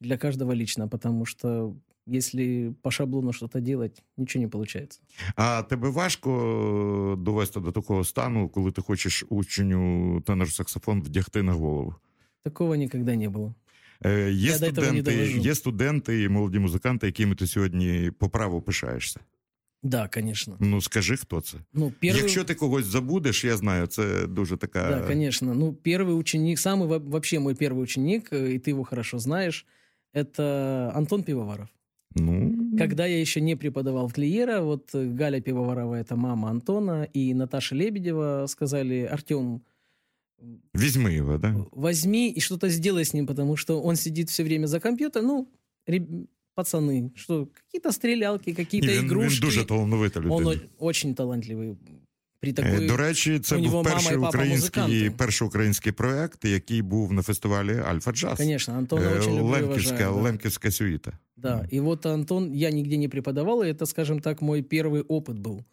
для 0.00 0.18
каждого 0.18 0.52
лично, 0.52 0.88
потому 0.88 1.24
что 1.24 1.76
если 2.06 2.74
по 2.82 2.90
шаблону 2.90 3.32
что-то 3.32 3.60
делать, 3.60 4.02
ничего 4.16 4.42
не 4.42 4.48
получается. 4.48 5.00
А 5.36 5.62
тебе 5.62 5.90
важко 5.90 7.14
довести 7.18 7.60
до 7.60 7.72
такого 7.72 8.04
стану, 8.04 8.48
коли 8.48 8.72
ти 8.72 8.82
хочеш 8.82 9.24
учню 9.28 10.20
тенор-саксофон 10.26 11.02
вдягти 11.02 11.42
на 11.42 11.52
голову? 11.52 11.94
Такого 12.42 12.74
никогда 12.74 13.14
не 13.14 13.28
было. 13.28 13.54
Е, 14.04 14.30
Є 14.32 14.50
Я 14.50 14.58
до 14.58 14.66
этого 14.66 14.80
не 14.80 14.86
студенти, 14.86 15.10
довожу. 15.16 15.38
є 15.38 15.54
студенти 15.54 16.22
і 16.22 16.28
молоді 16.28 16.58
музиканти, 16.58 17.06
якими 17.06 17.34
ти 17.34 17.46
сьогодні 17.46 18.10
по 18.18 18.28
праву 18.28 18.60
пишаєшся. 18.62 19.20
Да, 19.82 20.08
конечно. 20.14 20.56
Ну 20.60 20.80
скажи, 20.80 21.16
хто 21.16 21.40
це? 21.40 21.56
Ну, 21.74 21.92
первый... 22.02 22.16
Якщо 22.16 22.44
ти 22.44 22.54
когось 22.54 22.84
забудеш, 22.84 23.44
я 23.44 23.56
знаю, 23.56 23.86
це 23.86 24.26
дуже 24.26 24.56
така. 24.56 24.88
Да, 24.90 25.00
конечно. 25.06 25.54
Ну, 25.54 25.76
первый 25.84 26.14
ученик, 26.14 26.58
самый 26.58 26.86
во- 26.86 26.98
вообще 27.10 27.38
мой 27.38 27.54
первый 27.54 27.82
ученик, 27.82 28.32
э, 28.32 28.48
и 28.54 28.58
ты 28.58 28.70
его 28.70 28.84
хорошо 28.84 29.18
знаешь, 29.18 29.66
это 30.14 30.42
Антон 30.94 31.22
Пивоваров. 31.22 31.68
Ну, 32.16 32.52
Когда 32.78 33.06
я 33.06 33.20
еще 33.20 33.40
не 33.40 33.56
преподавал 33.56 34.06
в 34.08 34.12
Клиера, 34.12 34.60
вот 34.60 34.94
э, 34.94 35.16
Галя 35.18 35.40
Пивоварова, 35.40 35.94
это 35.96 36.16
мама 36.16 36.50
Антона, 36.50 37.08
и 37.16 37.34
Наташа 37.34 37.74
Лебедева 37.74 38.46
сказали, 38.48 39.08
Артем, 39.12 39.60
візьми 40.74 41.14
його, 41.14 41.38
да? 41.38 41.56
возьми 41.72 42.34
и 42.36 42.40
что-то 42.40 42.68
сделай 42.68 43.02
с 43.04 43.14
ним, 43.14 43.26
потому 43.26 43.56
что 43.56 43.82
он 43.84 43.96
сидит 43.96 44.28
все 44.28 44.44
время 44.44 44.66
за 44.66 44.80
компьютером. 44.80 45.26
Ну, 45.28 45.46
реб- 45.88 46.26
пацаны, 46.56 47.10
что 47.14 47.46
какие-то 47.46 47.92
стрелялки, 47.92 48.54
какие-то 48.54 48.86
Ні, 48.86 48.92
він, 48.98 49.04
игрушки. 49.06 49.34
він 49.34 49.40
дуже 49.40 49.64
талановита 49.64 50.20
людина. 50.20 50.34
Он 50.36 50.46
о- 50.46 50.86
очень 50.86 51.14
талантливый. 51.14 51.76
При 52.40 52.50
Е, 52.50 52.52
такой... 52.54 52.86
До 52.88 52.96
речі, 52.96 53.38
це 53.38 53.56
у 53.56 53.58
був 53.58 53.66
нього 53.66 53.82
мама 53.82 53.94
перший 53.96 54.12
і 54.12 54.20
папа 54.20 54.28
український, 54.28 54.82
музиканти. 54.82 55.14
перший 55.18 55.46
український 55.48 55.92
проект, 55.92 56.44
який 56.44 56.82
був 56.82 57.12
на 57.12 57.22
фестивалі 57.22 57.76
Альфа 57.78 58.12
Джаз. 58.12 58.38
Конечно, 58.38 58.74
Антона 58.74 59.02
Е, 59.10 59.18
очень 59.18 59.32
люблю 59.38 59.46
и 59.48 59.50
Лемківська, 59.62 59.94
уважаю, 59.94 60.14
да. 60.14 60.20
Лемківська 60.22 60.70
сюїта. 60.70 61.12
Да, 61.36 61.66
и 61.72 61.80
вот 61.80 62.06
Антон, 62.06 62.54
я 62.54 62.70
нигде 62.70 62.96
не 62.98 63.08
преподавал, 63.08 63.62
и 63.62 63.72
это, 63.72 63.86
скажем 63.86 64.20
так, 64.20 64.42
мой 64.42 64.62
первый 64.62 65.02
опыт 65.02 65.38
был. 65.42 65.64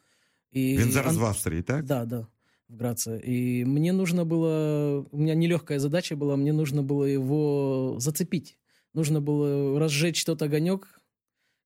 И 0.55 0.77
Він 0.77 0.91
зараз 0.91 1.13
Ан- 1.15 1.21
в 1.21 1.25
Австрії, 1.25 1.61
так? 1.61 1.85
Да, 1.85 2.05
да, 2.05 2.27
в 2.68 2.76
Граце. 2.76 3.20
И 3.20 3.64
мне 3.64 3.92
нужно 3.92 4.24
было, 4.24 5.06
у 5.10 5.18
меня 5.18 5.34
нелегкая 5.34 5.78
задача 5.78 6.16
была, 6.16 6.36
мне 6.36 6.52
нужно 6.52 6.82
было 6.82 7.04
его 7.04 7.96
зацепить. 7.98 8.58
Нужно 8.92 9.20
было 9.20 9.78
разжечь 9.78 10.24
тот 10.24 10.42
огонек, 10.42 11.00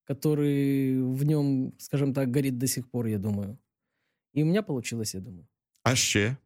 который 0.05 1.01
в 1.01 1.23
нем, 1.23 1.73
скажем 1.77 2.13
так, 2.13 2.31
горит 2.31 2.57
до 2.57 2.67
сих 2.67 2.89
пор, 2.89 3.05
я 3.05 3.19
думаю. 3.19 3.57
И 4.33 4.43
у 4.43 4.45
меня 4.45 4.63
получилось, 4.63 5.13
я 5.13 5.19
думаю. 5.19 5.47
А 5.83 5.95
ще? 5.95 6.37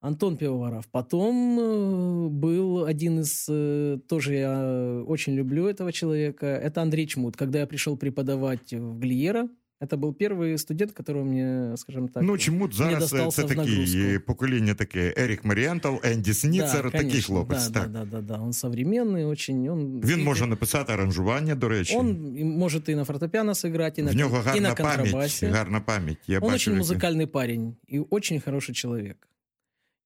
Антон 0.00 0.36
Пивоваров. 0.36 0.86
Потом 0.90 1.58
э, 1.58 2.28
был 2.28 2.84
один 2.84 3.20
из, 3.20 3.46
э, 3.48 3.98
тоже 4.08 4.34
я 4.34 5.02
очень 5.06 5.34
люблю 5.34 5.66
этого 5.66 5.92
человека, 5.92 6.46
это 6.46 6.82
Андрей 6.82 7.06
Чмут. 7.06 7.36
Когда 7.36 7.60
я 7.60 7.66
пришел 7.66 7.96
преподавать 7.96 8.72
в 8.72 8.98
Глиера, 8.98 9.48
это 9.83 9.97
был 9.97 10.13
первый 10.13 10.57
студент, 10.57 10.91
которого 10.91 11.23
мне, 11.23 11.75
скажем 11.77 12.07
так... 12.07 12.23
ну, 12.23 12.37
чому 12.37 12.71
зараз 12.71 13.09
це, 13.09 13.15
достался 13.17 13.41
це 13.41 13.45
в 13.47 13.49
такі 13.57 13.71
нагрузку. 13.71 13.97
е, 13.99 14.19
покоління 14.19 14.73
таке 14.73 15.13
Ерік 15.17 15.45
Марієнтал, 15.45 15.99
Енді 16.03 16.33
Сніцер, 16.33 16.83
Да, 16.83 16.89
такий 16.89 17.07
конечно, 17.09 17.35
хлопець. 17.35 17.67
Да, 17.67 17.79
так. 17.79 17.91
да, 17.91 18.05
да, 18.05 18.21
да, 18.21 18.21
да. 18.21 18.39
Он 18.43 18.49
современный 18.51 19.25
очень. 19.27 19.69
Он, 19.69 20.01
Він 20.05 20.19
и- 20.19 20.23
може 20.23 20.47
написати 20.47 20.93
аранжування, 20.93 21.55
до 21.55 21.67
речі. 21.69 21.95
Он 21.97 22.35
и 22.37 22.43
может 22.43 22.89
и 22.89 22.95
на 22.95 23.03
фортепиано 23.05 23.51
сыграть, 23.53 23.99
и 23.99 24.03
на, 24.03 24.11
в 24.11 24.15
нього 24.15 24.37
кон- 24.37 24.41
и 24.41 24.43
гарна 24.45 24.69
на 24.69 24.75
пам'ять. 24.75 24.97
контрабасе. 24.97 25.47
Гарна 25.49 25.81
пам'ять. 25.81 26.17
Я 26.27 26.39
Он 26.39 26.51
бачив, 26.51 26.73
очень 26.73 26.73
як- 26.73 26.83
музыкальный 26.83 27.25
парень 27.27 27.75
и 27.93 27.99
очень 28.09 28.39
хороший 28.39 28.75
человек. 28.75 29.27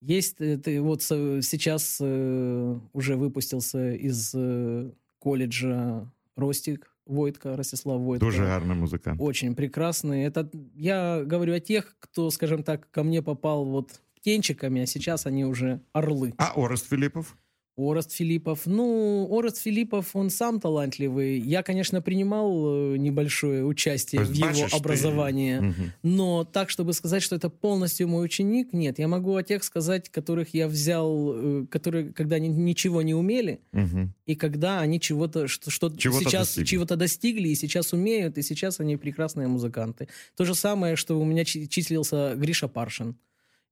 Есть 0.10 0.42
э, 0.42 0.58
ты 0.58 0.82
вот 0.82 1.02
со- 1.02 1.42
сейчас 1.42 2.00
э, 2.02 2.80
уже 2.94 3.16
выпустился 3.16 3.92
из 4.08 4.36
э, 4.36 4.90
колледжа 5.20 6.08
Ростик 6.38 6.89
Войтко, 7.11 7.57
Ростислав 7.57 8.01
Войтко. 8.01 8.27
Дуже 8.27 8.45
гарний 8.45 8.77
музикант. 8.77 9.21
Очень 9.21 9.55
прекрасный. 9.55 10.25
Это 10.25 10.49
я 10.75 11.23
говорю 11.25 11.55
о 11.55 11.61
тех, 11.61 11.97
кто, 11.99 12.31
скажем 12.31 12.63
так, 12.63 12.91
ко 12.91 13.03
мне 13.03 13.23
попал 13.23 13.65
вот 13.65 14.01
птенчиками, 14.17 14.83
а 14.83 14.87
сейчас 14.87 15.27
они 15.27 15.45
уже 15.45 15.81
орлы. 15.93 16.35
А 16.39 16.53
Орест 16.57 16.89
Філіпов? 16.89 17.37
Орест 17.77 18.13
Филиппов. 18.13 18.67
Ну, 18.67 19.27
Орест 19.31 19.59
Филиппов, 19.63 20.15
он 20.15 20.29
сам 20.31 20.61
талантливый. 20.61 21.39
Я, 21.39 21.63
конечно, 21.63 22.03
принимал 22.03 22.95
э, 22.95 22.97
небольшое 22.99 23.65
участие 23.65 24.21
То 24.23 24.27
в 24.27 24.31
есть, 24.31 24.41
его 24.41 24.49
бачишь, 24.51 24.71
ты- 24.71 24.77
образовании. 24.77 25.59
Мгм. 25.61 25.93
Но 26.03 26.45
так, 26.45 26.69
чтобы 26.71 26.93
сказать, 26.93 27.23
что 27.23 27.37
это 27.37 27.49
полностью 27.49 28.09
мой 28.09 28.25
ученик, 28.25 28.73
нет. 28.73 28.99
Я 28.99 29.09
могу 29.09 29.35
о 29.37 29.43
тех 29.43 29.65
сказать, 29.65 30.09
которых 30.11 30.53
я 30.53 30.69
взял, 30.69 31.33
э, 31.35 31.67
которые, 31.71 32.13
когда 32.13 32.37
они 32.37 32.49
ничего 32.49 33.03
не 33.03 33.15
умели, 33.15 33.61
Мгм. 33.73 34.13
и 34.27 34.35
когда 34.35 34.81
они 34.81 35.01
чего-то, 35.01 35.49
что, 35.49 35.71
что 35.71 35.91
Чего-то 35.97 36.25
сейчас 36.25 36.49
достигли. 36.49 36.67
чего-то 36.67 36.97
достигли, 36.97 37.49
и 37.49 37.55
сейчас 37.55 37.93
умеют, 37.93 38.37
и 38.37 38.43
сейчас 38.43 38.81
они 38.81 38.97
прекрасные 38.97 39.49
музыканты. 39.49 40.09
То 40.37 40.45
же 40.45 40.55
самое, 40.55 40.97
что 40.97 41.19
у 41.19 41.25
меня 41.25 41.45
чи- 41.45 41.69
числился 41.69 42.35
Гриша 42.37 42.69
Паршин. 42.69 43.17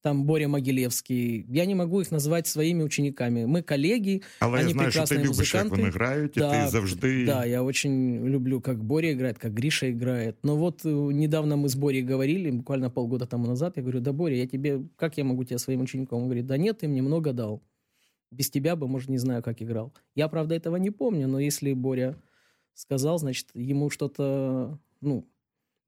Там 0.02 0.24
Боря 0.24 0.48
Могилевский. 0.48 1.44
Я 1.48 1.66
не 1.66 1.74
могу 1.74 2.00
их 2.00 2.10
назвать 2.12 2.46
своими 2.46 2.82
учениками. 2.82 3.44
Мы 3.46 3.62
коллеги, 3.62 4.22
Але 4.40 4.58
Они 4.58 4.68
я 4.68 4.74
знаю, 4.74 4.90
що 4.90 5.04
ти 5.04 5.14
любиш, 5.18 5.26
як 5.54 5.64
музиканти. 5.64 5.76
вони 5.76 5.90
грають, 5.90 6.36
і 6.36 6.40
Да, 6.40 6.64
ти 6.64 6.70
завжди. 6.70 7.26
Да, 7.26 7.44
я 7.46 7.62
очень 7.62 8.24
люблю, 8.24 8.60
как 8.60 8.82
Боря 8.84 9.10
играет, 9.12 9.38
как 9.38 9.52
Гриша 9.54 9.90
играет. 9.90 10.36
Но 10.42 10.56
вот 10.56 10.84
э, 10.84 10.88
недавно 11.12 11.56
мы 11.56 11.68
с 11.68 11.74
Борей 11.76 12.02
говорили, 12.02 12.50
буквально 12.50 12.90
полгода 12.90 13.26
тому 13.26 13.46
назад, 13.46 13.76
я 13.76 13.82
говорю, 13.82 14.00
да, 14.00 14.12
Боря, 14.12 14.36
я 14.36 14.46
тебе, 14.46 14.80
как 14.96 15.18
я 15.18 15.24
могу 15.24 15.44
тебя 15.44 15.58
своим 15.58 15.80
учеником? 15.80 16.18
Он 16.18 16.24
говорит, 16.24 16.46
да 16.46 16.56
нет, 16.56 16.78
ты 16.78 16.88
мне 16.88 17.02
много 17.02 17.32
дал. 17.32 17.60
Без 18.30 18.50
тебя 18.50 18.76
бы, 18.76 18.88
может, 18.88 19.08
не 19.08 19.18
знаю, 19.18 19.42
как 19.42 19.62
играл. 19.62 19.92
Я, 20.14 20.28
правда, 20.28 20.54
этого 20.54 20.76
не 20.76 20.90
помню, 20.90 21.28
но 21.28 21.40
если 21.40 21.72
Боря 21.74 22.14
сказал, 22.74 23.18
значит, 23.18 23.46
ему 23.54 23.90
что-то, 23.90 24.78
ну, 25.00 25.24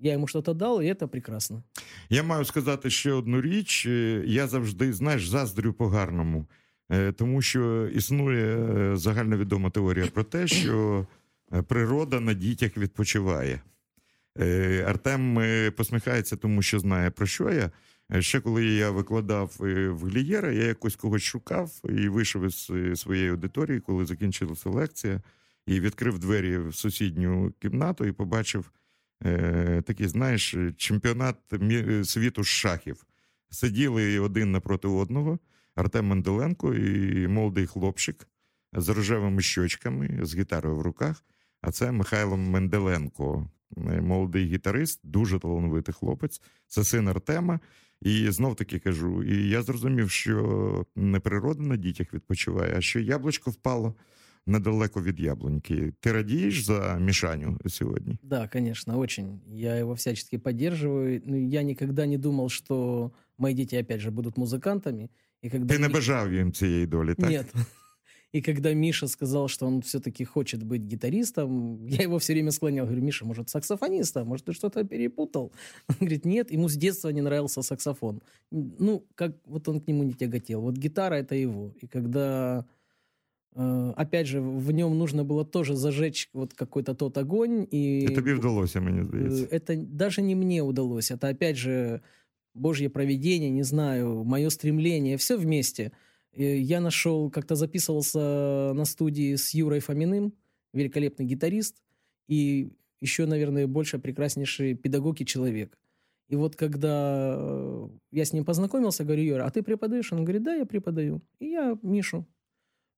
я 0.00 0.14
ему 0.14 0.26
что-то 0.26 0.54
дал, 0.54 0.80
и 0.80 0.86
это 0.86 1.06
прекрасно. 1.08 1.62
Я 2.08 2.22
маю 2.22 2.44
сказати 2.44 2.90
ще 2.90 3.12
одну 3.12 3.40
річ. 3.40 3.86
Е, 3.86 4.24
Я 4.26 4.48
завжди, 4.48 4.92
знаєш, 4.92 5.28
заздрю 5.28 5.72
по-гарному, 5.72 6.46
Е, 6.92 7.12
тому 7.12 7.42
що 7.42 7.88
існує 7.88 8.56
е, 8.56 8.96
загальновідома 8.96 9.70
теорія 9.70 10.06
про 10.06 10.24
те, 10.24 10.46
що 10.46 11.06
природа 11.68 12.20
на 12.20 12.34
дітях 12.34 12.76
відпочиває. 12.76 13.60
Артем 14.86 15.42
посміхається, 15.76 16.36
тому 16.36 16.62
що 16.62 16.78
знає 16.78 17.10
про 17.10 17.26
що 17.26 17.50
я. 17.50 17.70
Ще 18.20 18.40
коли 18.40 18.64
я 18.64 18.90
викладав 18.90 19.56
в 19.58 20.04
Глієра, 20.06 20.52
я 20.52 20.64
якось 20.64 20.96
когось 20.96 21.22
шукав 21.22 21.70
і 21.84 22.08
вийшов 22.08 22.44
із 22.44 22.70
своєї 23.00 23.30
аудиторії, 23.30 23.80
коли 23.80 24.06
закінчилася 24.06 24.70
лекція, 24.70 25.22
і 25.66 25.80
відкрив 25.80 26.18
двері 26.18 26.58
в 26.58 26.74
сусідню 26.74 27.52
кімнату 27.58 28.04
і 28.04 28.12
побачив 28.12 28.70
е, 29.24 29.83
такий, 29.87 30.09
знаєш, 30.09 30.56
чемпіонат 30.76 31.37
світу 32.04 32.44
з 32.44 32.46
шахів. 32.46 33.06
Сиділи 33.50 34.18
один 34.18 34.52
напроти 34.52 34.88
одного, 34.88 35.38
Артем 35.74 36.06
Менделенко 36.06 36.74
і 36.74 37.28
молодий 37.28 37.66
хлопчик 37.66 38.26
з 38.72 38.88
рожевими 38.88 39.42
щочками, 39.42 40.18
з 40.22 40.37
гітарою 40.37 40.76
в 40.76 40.83
руках. 40.83 41.24
А 41.61 41.72
це 41.72 41.92
Михайло 41.92 42.37
Менделенко, 42.37 43.50
е, 43.76 44.00
молодий 44.00 44.44
гітарист, 44.44 45.00
дуже 45.04 45.38
талановитий 45.38 45.94
хлопець. 45.94 46.42
Це 46.66 46.85
син 46.85 47.09
Артема. 47.09 47.61
І 48.00 48.30
знов 48.30 48.56
таки 48.56 48.78
кажу: 48.78 49.22
і 49.22 49.48
я 49.48 49.62
зрозумів, 49.62 50.11
що 50.11 50.87
не 50.96 51.20
природа 51.20 51.62
на 51.62 51.76
дітях 51.76 52.14
відпочиває, 52.14 52.74
а 52.76 52.80
що 52.80 53.00
яблучко 53.00 53.50
впало 53.50 53.94
недалеко 54.49 55.01
від 55.01 55.19
яблуньки. 55.19 55.93
Ти 55.99 56.12
радієш 56.12 56.63
за 56.63 56.97
Мішаню 57.01 57.58
сьогодні? 57.67 58.17
Да, 58.23 58.47
конечно, 58.47 58.99
очень. 58.99 59.39
Я 59.54 59.75
его 59.75 59.93
всячески 59.93 60.38
поддерживаю. 60.39 61.21
Ну, 61.25 61.47
Я 61.49 61.63
никогда 61.63 62.06
не 62.06 62.17
думал, 62.17 62.49
что 62.49 63.12
мои 63.38 63.54
дети, 63.54 63.75
опять 63.82 63.99
же, 64.01 64.12
будут 64.12 64.38
музыкантами. 64.38 65.10
И 65.45 65.49
когда 65.49 65.73
Ти 65.73 65.80
не 65.80 65.88
Ми- 65.88 65.93
бажав 65.93 66.34
їм 66.34 66.51
цієї 66.51 66.86
долі, 66.88 67.13
так? 67.15 67.30
Нет. 67.30 67.54
И 68.36 68.41
когда 68.41 68.73
Миша 68.73 69.08
сказал, 69.08 69.47
что 69.47 69.65
он 69.67 69.80
все-таки 69.80 70.25
хочет 70.25 70.62
быть 70.63 70.88
гитаристом, 70.93 71.80
я 71.88 72.04
его 72.04 72.17
все 72.17 72.34
время 72.34 72.51
склонял. 72.51 72.86
Говорю, 72.86 73.01
Миша, 73.01 73.25
может, 73.25 73.49
саксофониста? 73.49 74.25
Может, 74.25 74.49
ты 74.49 74.54
что-то 74.54 74.84
перепутал? 74.84 75.51
Он 75.88 75.95
говорит, 76.01 76.25
нет, 76.25 76.51
ему 76.51 76.67
с 76.67 76.75
детства 76.75 77.10
не 77.13 77.21
нравился 77.21 77.62
саксофон. 77.63 78.21
Ну, 78.51 79.06
как 79.15 79.32
вот 79.45 79.67
он 79.69 79.80
к 79.80 79.88
нему 79.88 80.04
не 80.04 80.13
тяготел. 80.13 80.62
Вот 80.62 80.75
гитара — 80.78 81.21
это 81.21 81.36
его. 81.43 81.71
И 81.84 81.88
когда, 81.88 82.60
э, 82.60 82.63
опять 83.56 84.28
же, 84.28 84.41
в 84.41 84.71
нем 84.71 84.97
нужно 84.97 85.23
было 85.23 85.45
тоже 85.45 85.75
зажечь 85.75 86.30
вот 86.34 86.54
какой-то 86.54 86.93
тот 86.93 87.17
огонь. 87.17 87.67
И 87.71 87.99
І 87.99 88.15
тобі 88.15 88.34
вдалося, 88.34 88.82
мені 88.82 89.01
Э, 89.01 89.06
здається. 89.06 89.45
Это 89.45 89.75
даже 89.78 90.21
не 90.21 90.36
мне 90.36 90.62
удалось. 90.62 91.12
Это 91.12 91.32
опять 91.32 91.56
же 91.56 92.01
Божье 92.54 92.89
проведение, 92.89 93.49
не 93.49 93.63
знаю, 93.63 94.23
мое 94.23 94.49
стремление, 94.49 95.15
все 95.15 95.38
вместе. 95.38 95.91
Э, 96.38 96.58
Я 96.60 96.82
нашел, 96.82 97.30
как-то 97.30 97.56
записывался 97.56 98.19
на 98.75 98.86
студии 98.86 99.36
с 99.36 99.54
Юрой 99.56 99.80
Фоминым, 99.80 100.34
великолепный 100.73 101.25
гитарист, 101.25 101.82
и 102.28 102.69
еще, 103.01 103.25
наверное, 103.25 103.67
больше 103.67 103.99
прекраснейший 103.99 104.75
педагог 104.75 105.21
и 105.21 105.25
человек. 105.25 105.78
И 106.28 106.36
вот 106.36 106.56
когда 106.56 107.36
э, 107.38 107.88
я 108.12 108.23
с 108.25 108.34
ним 108.34 108.43
познакомился, 108.43 109.04
говорю, 109.04 109.23
Юра, 109.23 109.45
а 109.45 109.49
ты 109.49 109.62
преподаешь? 109.63 110.12
Он 110.13 110.25
говорит, 110.25 110.43
да, 110.43 110.56
я 110.56 110.65
преподаю. 110.65 111.21
И 111.39 111.45
я 111.45 111.78
Мишу 111.84 112.25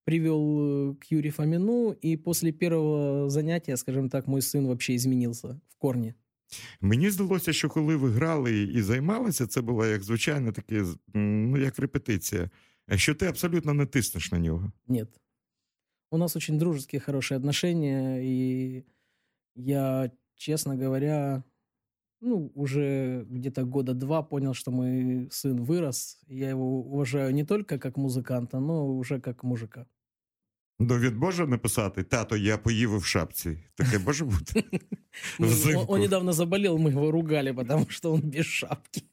привел 0.04 0.90
э, 0.90 0.94
к 0.94 1.04
Юрию 1.10 1.32
Фомину, 1.32 1.92
и 1.92 2.16
после 2.16 2.52
первого 2.52 3.30
занятия, 3.30 3.76
скажем 3.76 4.08
так, 4.08 4.26
мой 4.26 4.40
сын 4.40 4.66
вообще 4.66 4.94
изменился 4.94 5.60
в 5.68 5.76
корне. 5.78 6.14
Мені 6.80 7.10
здалося, 7.10 7.52
що 7.52 7.68
коли 7.68 7.96
ви 7.96 8.10
грали 8.10 8.62
і 8.62 8.82
займалися, 8.82 9.46
це 9.46 9.60
була 9.60 9.86
як 9.86 10.02
звичайно 10.02 10.52
таке, 10.52 10.84
ну 11.14 11.56
як 11.56 11.78
репетиція. 11.78 12.50
Що 12.94 13.14
ти 13.14 13.26
абсолютно 13.26 13.74
не 13.74 13.86
тиснеш 13.86 14.32
на 14.32 14.38
нього. 14.38 14.72
Нет. 14.88 15.08
У 16.10 16.18
нас 16.18 16.36
очень 16.36 16.58
дружеские, 16.58 17.00
хорошие 17.00 17.38
отношения, 17.38 18.20
и 18.22 18.84
я, 19.56 20.10
честно 20.34 20.76
говоря, 20.76 21.42
ну, 22.21 22.51
уже 22.55 23.25
где-то 23.29 23.63
года 23.63 23.93
два 23.93 24.23
понял, 24.23 24.53
что 24.53 24.71
мой 24.71 25.27
сын 25.31 25.63
вырос. 25.63 26.19
и 26.27 26.37
Я 26.37 26.49
его 26.49 26.79
уважаю 26.79 27.33
не 27.33 27.43
только 27.43 27.77
как 27.79 27.97
музыканта, 27.97 28.59
но 28.59 28.87
уже 28.97 29.19
как 29.19 29.43
мужика. 29.43 29.85
Ну, 30.79 30.97
від 30.97 31.17
Боже 31.17 31.47
написати, 31.47 32.03
тато, 32.03 32.37
я 32.37 32.57
поїв 32.57 32.97
в 32.97 33.05
шапці. 33.05 33.57
Таке 33.75 33.99
може 33.99 34.25
бути. 34.25 34.63
Мы- 35.39 35.47
Взимку. 35.47 35.79
он, 35.81 35.85
он 35.89 36.01
недавно 36.01 36.33
заболел, 36.33 36.77
мы 36.77 36.89
его 36.91 37.11
ругали, 37.11 37.51
потому 37.53 37.85
что 37.89 38.13
он 38.13 38.21
без 38.21 38.45
шапки. 38.45 39.03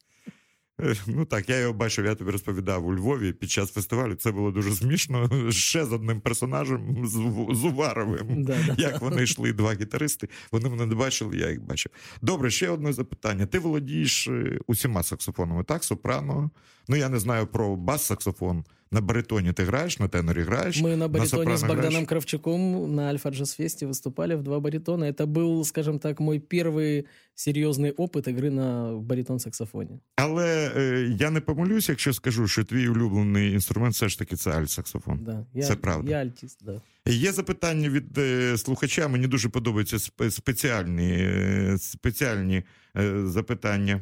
Ну 1.08 1.26
так, 1.26 1.50
я 1.50 1.60
його 1.60 1.74
бачив, 1.74 2.06
я 2.06 2.15
тобі 2.15 2.32
розповідав 2.32 2.88
у 2.88 2.94
Львові 2.94 3.34
під 3.34 3.52
час 3.52 3.72
фестивалю. 3.72 4.15
Це 4.15 4.32
було 4.32 4.52
дуже 4.52 4.72
смішно. 4.72 5.30
Ще 5.52 5.86
з 5.86 5.94
одним 5.94 6.22
персонажем 6.22 7.08
з, 7.08 7.65
Уваровим. 7.65 8.44
Да, 8.44 8.58
да. 8.68 8.76
Як 8.78 9.02
вони 9.02 9.24
йшли, 9.24 9.54
два 9.54 9.74
гітаристи. 9.74 10.30
Вони 10.52 10.70
мене 10.70 10.86
не 10.86 10.96
бачили, 10.96 11.38
я 11.38 11.50
їх 11.50 11.62
бачив. 11.62 11.92
Добре, 12.22 12.50
ще 12.52 12.70
одне 12.70 12.94
запитання. 12.94 13.46
Ти 13.46 13.60
володієш 13.60 14.28
е, 14.28 14.60
усіма 14.68 15.04
саксофонами, 15.04 15.63
так? 15.63 15.84
Сопрано. 15.84 16.52
Ну 16.88 16.96
я 16.96 17.10
не 17.10 17.20
знаю 17.20 17.48
про 17.48 17.76
бас-саксофон 17.76 18.63
На 18.90 19.01
баритоні 19.01 19.53
ти 19.53 19.64
граєш, 19.64 19.99
на 19.99 20.09
тенорі 20.09 20.40
граєш. 20.43 20.83
Мы 20.83 20.97
на 20.97 21.09
баритоне 21.09 21.29
сопрано 21.29 21.55
с 21.55 21.62
Богданом 21.62 21.87
играешь? 21.90 22.09
Кравчуком 22.09 22.95
на 22.95 23.03
Альфа 23.11 23.31
Джаз 23.31 23.55
Фесте 23.55 23.87
выступали 23.87 24.37
в 24.37 24.43
два 24.43 24.61
баритона. 24.61 25.05
Это 25.05 25.27
был, 25.27 25.64
скажем 25.64 25.99
так, 25.99 26.21
мой 26.21 26.38
первый 26.38 27.07
серьезный 27.35 27.90
опыт 27.90 28.29
игры 28.29 28.51
на 28.51 28.93
баритон-саксофоне. 29.01 29.99
Але 30.17 30.73
е, 30.77 31.17
я 31.19 31.31
не 31.31 31.40
помилюсь, 31.40 31.88
якщо 31.88 32.12
скажу, 32.12 32.49
що 32.49 32.64
твій 32.64 32.88
улюблений 32.88 33.53
інструмент 33.53 33.95
все 33.95 34.09
ж 34.09 34.19
таки 34.19 34.37
це 34.37 34.51
альт-саксофон. 34.51 35.19
Да, 35.23 35.47
я, 35.55 35.62
Це 35.62 35.77
правда. 35.77 36.11
Я 36.11 36.17
альтист, 36.17 36.64
да. 36.64 36.81
Є 37.07 37.33
запитання 37.33 37.88
від 37.88 38.19
е, 38.19 38.59
слухача. 38.59 39.09
Мені 39.09 39.27
дуже 39.27 39.49
подобаються 39.49 39.97
сп- 39.97 40.31
спеціальні, 40.31 41.11
е, 41.12 41.77
спеціальні 41.81 42.62
е, 42.97 43.27
запитання. 43.27 44.01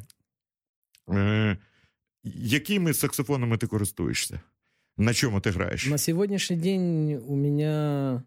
Е, 1.10 1.56
якими 2.24 2.94
саксофонами 2.94 3.56
ти 3.56 3.66
користуєшся? 3.66 4.40
На 4.96 5.14
чому 5.14 5.40
ти 5.40 5.50
граєш? 5.50 5.86
На 5.86 5.98
сегодняшний 5.98 6.58
день 6.58 7.14
у 7.28 7.36
меня 7.36 8.22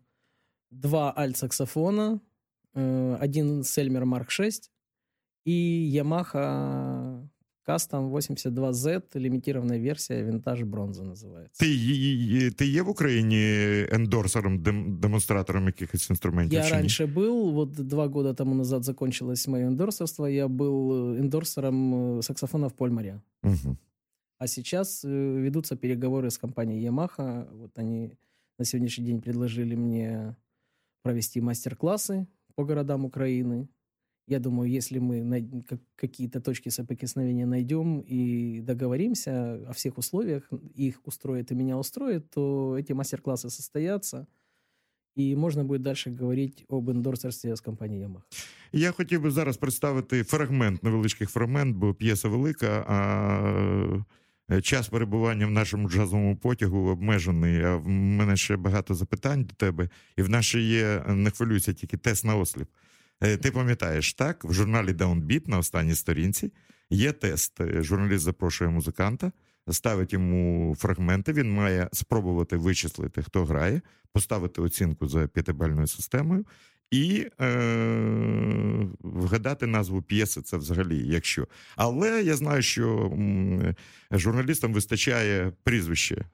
два 0.71 1.13
альт-саксофона, 1.17 2.19
э, 2.75 3.23
один 3.23 3.63
Сельмер 3.63 4.05
Марк 4.05 4.31
6 4.31 4.71
и 5.47 5.51
Yamaha 5.95 7.27
Custom 7.67 8.11
82Z, 8.11 9.01
лимитированная 9.15 9.79
версия, 9.79 10.23
винтаж 10.23 10.61
бронза 10.63 11.03
называется. 11.03 11.59
Ти, 11.59 11.65
ї- 11.65 12.29
ї- 12.31 12.51
ти 12.51 12.67
є 12.67 12.81
в 12.81 12.89
Україні 12.89 13.41
ендорсером, 13.91 14.59
дем- 14.59 14.99
демонстратором 14.99 15.65
якихось 15.65 16.09
інструментів? 16.09 16.53
Я 16.53 16.63
чи 16.63 16.71
ні? 16.71 16.77
раньше 16.81 17.05
был, 17.05 17.51
вот 17.51 17.71
два 17.71 18.07
года 18.07 18.33
тому 18.33 18.55
назад 18.55 18.83
закончилось 18.83 19.47
мое 19.47 19.67
эндорсерство, 19.69 20.27
я 20.29 20.47
был 20.47 20.91
э, 20.91 21.19
эндорсером 21.21 21.95
э, 21.95 22.21
саксофонов 22.21 22.71
Польмаря. 22.71 23.21
Мгм. 23.43 23.77
А 24.40 24.46
сейчас 24.46 25.04
э, 25.04 25.08
ведутся 25.08 25.76
переговоры 25.76 26.30
с 26.30 26.38
компанией 26.38 26.82
Yamaha. 26.86 27.46
Вот 27.52 27.78
они 27.78 28.16
на 28.58 28.64
сегодняшний 28.64 29.04
день 29.04 29.20
предложили 29.20 29.74
мне 29.74 30.34
провести 31.02 31.42
мастер-классы 31.42 32.26
по 32.54 32.64
городам 32.64 33.04
Украины. 33.04 33.68
Я 34.26 34.38
думаю, 34.38 34.70
если 34.70 34.98
мы 34.98 35.44
какие-то 35.94 36.40
точки 36.40 36.70
соприкосновения 36.70 37.44
найдем 37.44 38.00
и 38.00 38.60
договоримся 38.60 39.68
о 39.68 39.72
всех 39.72 39.98
условиях, 39.98 40.50
их 40.74 41.00
устроит 41.04 41.52
и 41.52 41.54
меня 41.54 41.76
устроит, 41.76 42.30
то 42.30 42.78
эти 42.78 42.94
мастер-классы 42.94 43.50
состоятся, 43.50 44.26
и 45.16 45.36
можно 45.36 45.64
будет 45.64 45.82
дальше 45.82 46.10
говорить 46.10 46.64
об 46.68 46.88
эндорсерстве 46.88 47.56
с 47.56 47.60
компанией 47.60 48.06
Yamaha. 48.06 48.22
Я 48.72 48.92
хотів 48.92 49.22
би 49.22 49.30
зараз 49.30 49.56
представити 49.56 50.24
фрагмент, 50.24 50.82
невеличкий 50.84 51.26
фрагмент, 51.26 51.76
бо 51.76 51.94
п'єса 51.94 52.28
велика, 52.28 52.84
а 52.88 54.04
час 54.62 54.88
перебування 54.88 55.46
в 55.46 55.50
нашому 55.50 55.90
джазовому 55.90 56.36
потягу 56.36 56.88
обмежений. 56.88 57.62
А 57.64 57.76
в 57.76 57.88
мене 57.88 58.36
ще 58.36 58.56
багато 58.56 58.94
запитань 58.94 59.44
до 59.44 59.54
тебе, 59.54 59.88
і 60.16 60.22
в 60.22 60.42
ще 60.42 60.60
є, 60.60 61.02
не 61.08 61.30
хвилюйся, 61.30 61.72
тільки 61.72 61.96
тест 61.96 62.24
на 62.24 62.36
осліп. 62.36 62.68
Е, 63.20 63.36
Ти 63.36 63.50
пам'ятаєш, 63.50 64.14
так? 64.14 64.44
В 64.44 64.52
журналі 64.52 64.92
Downbeat 64.92 65.48
на 65.48 65.58
останній 65.58 65.94
сторінці 65.94 66.52
є 66.90 67.12
тест. 67.12 67.60
Е, 67.60 67.82
Журналіст 67.82 68.24
запрошує 68.24 68.70
музиканта 68.70 69.32
ставить 69.68 70.12
йому 70.12 70.74
фрагменти. 70.78 71.32
Він 71.32 71.54
має 71.54 71.88
спробувати 71.92 72.56
вичислити, 72.56 73.22
хто 73.22 73.44
грає, 73.44 73.80
поставити 74.12 74.62
оцінку 74.62 75.08
за 75.08 75.26
п'ятибальною 75.26 75.86
системою. 75.86 76.46
І 76.90 77.26
е, 77.40 77.46
вгадати 79.00 79.66
назву 79.66 80.02
п'єси 80.02 80.42
це 80.42 80.56
взагалі, 80.56 81.02
якщо. 81.06 81.46
Але 81.76 82.22
я 82.22 82.36
знаю, 82.36 82.62
що 82.62 83.12
журналістам 84.10 84.72
вистачає 84.72 85.52
прізвище. 85.64 86.24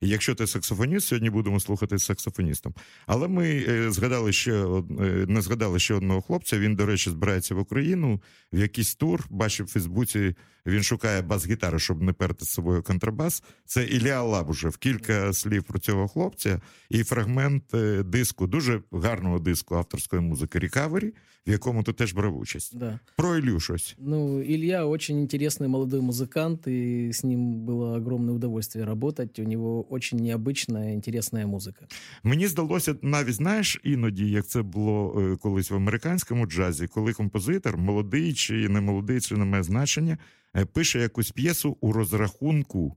Якщо 0.00 0.34
ти 0.34 0.46
саксофоніст, 0.46 1.06
сьогодні 1.06 1.30
будемо 1.30 1.60
слухати 1.60 1.98
з 1.98 2.04
саксофоністом. 2.04 2.74
Але 3.06 3.28
ми 3.28 3.64
е, 3.68 3.90
згадали 3.90 4.32
ще 4.32 4.52
е, 4.52 4.82
не 5.28 5.40
згадали 5.40 5.78
ще 5.78 5.94
одного 5.94 6.22
хлопця. 6.22 6.58
Він, 6.58 6.74
до 6.74 6.86
речі, 6.86 7.10
збирається 7.10 7.54
в 7.54 7.58
Україну 7.58 8.22
в 8.52 8.58
якийсь 8.58 8.94
тур. 8.94 9.26
Бачив 9.30 9.66
в 9.66 9.70
Фейсбуці 9.70 10.34
Він 10.65 10.83
шукає 10.83 11.21
бас-гітари, 11.21 11.79
щоб 11.79 12.01
не 12.01 12.13
перти 12.13 12.45
з 12.45 12.49
собою 12.49 12.83
контрабас. 12.83 13.43
Це 13.65 13.85
Ілля 13.85 14.21
Лабужев. 14.21 14.77
Кілька 14.77 15.33
слів 15.33 15.63
про 15.63 15.79
цього 15.79 16.07
хлопця 16.07 16.61
і 16.89 17.03
фрагмент 17.03 17.73
е, 17.73 18.03
диску, 18.03 18.47
дуже 18.47 18.81
гарного 18.91 19.39
диску 19.39 19.75
авторської 19.75 20.21
музики 20.21 20.59
Рікавері, 20.59 21.13
в 21.47 21.51
якому 21.51 21.83
ти 21.83 21.93
теж 21.93 22.13
брав 22.13 22.37
участь. 22.37 22.77
Да. 22.77 22.99
Про 23.15 23.37
Ілю 23.37 23.59
щось. 23.59 23.95
Ну, 23.99 24.41
Илья 24.41 24.85
очень 24.85 25.21
интересный 25.21 25.67
молодой 25.67 26.01
музыкант, 26.01 26.67
и 26.67 27.09
с 27.09 27.23
ним 27.23 27.65
было 27.65 27.97
огромное 27.97 28.35
удовольствие 28.35 28.85
работать. 28.85 29.39
У 29.39 29.43
него 29.43 29.93
очень 29.93 30.19
необычная, 30.19 30.93
интересная 30.93 31.45
музыка. 31.45 31.87
Мені 32.23 32.47
здалося 32.47 32.95
навіть 33.01 33.33
знаєш 33.33 33.79
іноді, 33.83 34.29
як 34.29 34.47
це 34.47 34.61
було 34.61 35.21
е, 35.21 35.37
колись 35.37 35.71
в 35.71 35.75
американському 35.75 36.45
джазі, 36.45 36.87
коли 36.87 37.13
композитор, 37.13 37.77
молодий 37.77 38.33
чи 38.33 38.69
не 38.69 38.81
молодий, 38.81 39.21
чи 39.21 39.35
не 39.37 39.45
має 39.45 39.63
значення, 39.63 40.17
е, 40.48 40.48
пише 40.72 40.98
якусь 41.00 41.30
п'єсу 41.30 41.76
у 41.80 41.92
розрахунку 41.92 42.96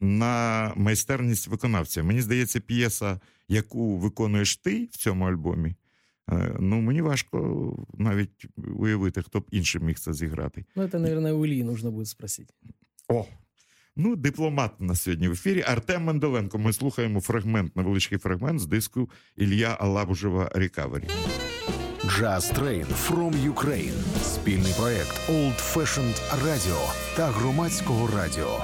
на 0.00 0.72
майстерність 0.76 1.48
виконавця. 1.48 2.02
Мені 2.02 2.22
здається, 2.22 2.60
п'єса, 2.60 3.20
яку 3.48 3.98
виконуєш 3.98 4.56
ти 4.56 4.84
в 4.92 4.96
цьому 4.96 5.24
альбомі. 5.24 5.74
е, 6.32 6.56
Ну, 6.60 6.80
мені 6.80 7.02
важко 7.02 7.38
навіть 7.98 8.46
уявити, 8.76 9.22
хто 9.22 9.40
б 9.40 9.46
інший 9.50 9.80
міг 9.80 9.98
це 9.98 10.12
зіграти. 10.12 10.64
Ну, 10.76 10.82
это, 10.82 10.98
наверное, 10.98 11.32
у 11.32 11.44
Ильи 11.46 11.64
нужно 11.64 11.90
будет 11.90 12.08
спросить. 12.08 12.48
О, 13.08 13.24
ну 13.96 14.16
дипломат 14.16 14.72
у 14.80 14.84
нас 14.84 15.02
сьогодні 15.02 15.28
в 15.28 15.32
ефірі. 15.32 15.62
Артем 15.62 16.04
Менделенко. 16.04 16.58
Ми 16.58 16.72
слухаємо 16.72 17.20
фрагмент, 17.20 17.76
невеличкий 17.76 18.18
фрагмент 18.18 18.60
з 18.60 18.66
диску 18.66 19.10
Ілля 19.36 19.76
Алабужева 19.80 20.50
Рікавері. 20.54 21.08
Jazz 22.08 22.52
Train 22.52 22.84
from 22.84 23.50
Ukraine. 23.54 23.94
Спільний 24.22 24.72
проект 24.78 25.28
Old 25.30 25.74
Fashioned 25.74 26.20
Radio 26.44 26.76
та 27.16 27.26
громадського 27.26 28.08
радіо. 28.16 28.58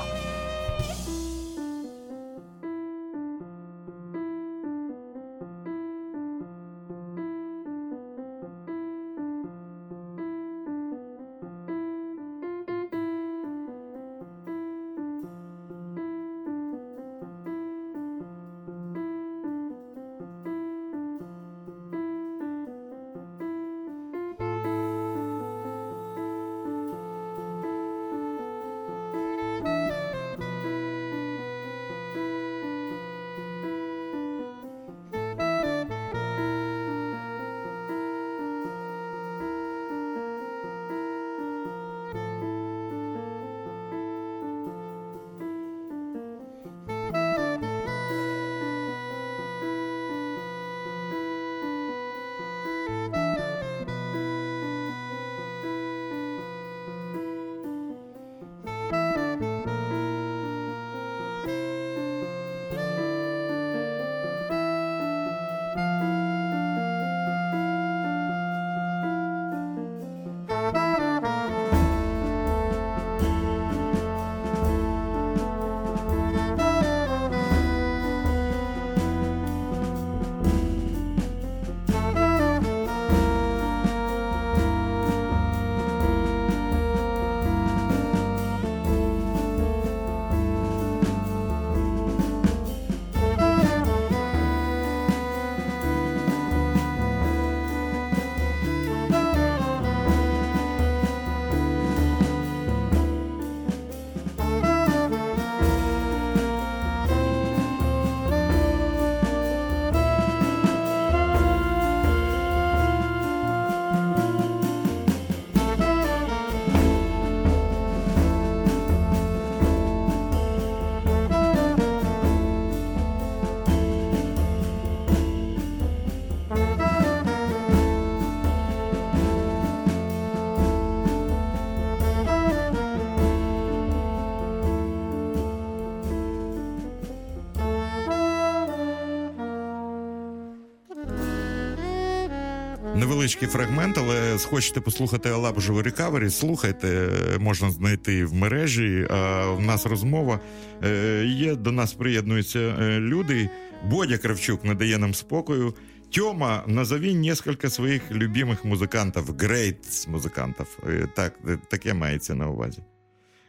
Невеличкий 143.22 143.48
фрагмент, 143.48 143.98
але 143.98 144.38
схочете 144.38 144.80
послухати 144.80 145.28
Алабужеву 145.28 145.82
Рекавері, 145.82 146.30
слухайте, 146.30 147.08
можна 147.40 147.70
знайти 147.70 148.24
в 148.24 148.34
мережі. 148.34 149.06
А 149.10 149.46
в 149.46 149.60
нас 149.60 149.86
розмова 149.86 150.40
Е, 150.84 151.24
є. 151.26 151.54
До 151.56 151.72
нас 151.72 151.92
приєднуються 151.92 152.58
е, 152.58 153.00
люди. 153.00 153.48
Бодя 153.84 154.18
Кравчук 154.18 154.64
не 154.64 154.74
дає 154.74 154.98
нам 154.98 155.14
спокою. 155.14 155.74
Тьома, 156.10 156.64
назови 156.66 157.14
несколько 157.14 157.70
своїх 157.70 158.10
любимих 158.12 158.64
музикантів, 158.64 159.30
great 159.30 160.10
музикантів. 160.10 160.78
Е, 160.88 161.08
Так, 161.16 161.34
е, 161.48 161.58
таке 161.70 161.94
мається 161.94 162.34
на 162.34 162.48
увазі. 162.48 162.78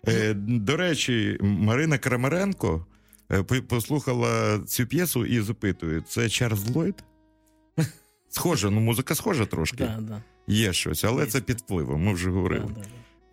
Е, 0.08 0.34
До 0.38 0.78
речі, 0.78 1.38
Марина 1.42 1.98
Крамаренко 1.98 2.86
е, 3.32 3.44
послухала 3.44 4.60
цю 4.68 4.86
п'єсу 4.86 5.26
і 5.26 5.42
запитує: 5.42 6.02
це 6.08 6.30
Чарльз 6.30 6.76
Ллойд? 6.76 7.04
Схоже, 8.36 8.70
ну 8.72 8.80
музика 8.82 9.16
схожа 9.16 9.46
трошки. 9.46 9.78
Да, 9.84 10.00
да. 10.02 10.22
Є 10.48 10.74
щось, 10.74 11.04
але 11.04 11.24
Є. 11.24 11.30
це 11.30 11.42
під 11.42 11.58
впливом. 11.60 12.04
Ми 12.04 12.14
вже 12.14 12.30
говорили. 12.30 12.66
да, 12.76 12.82
да. 12.82 12.88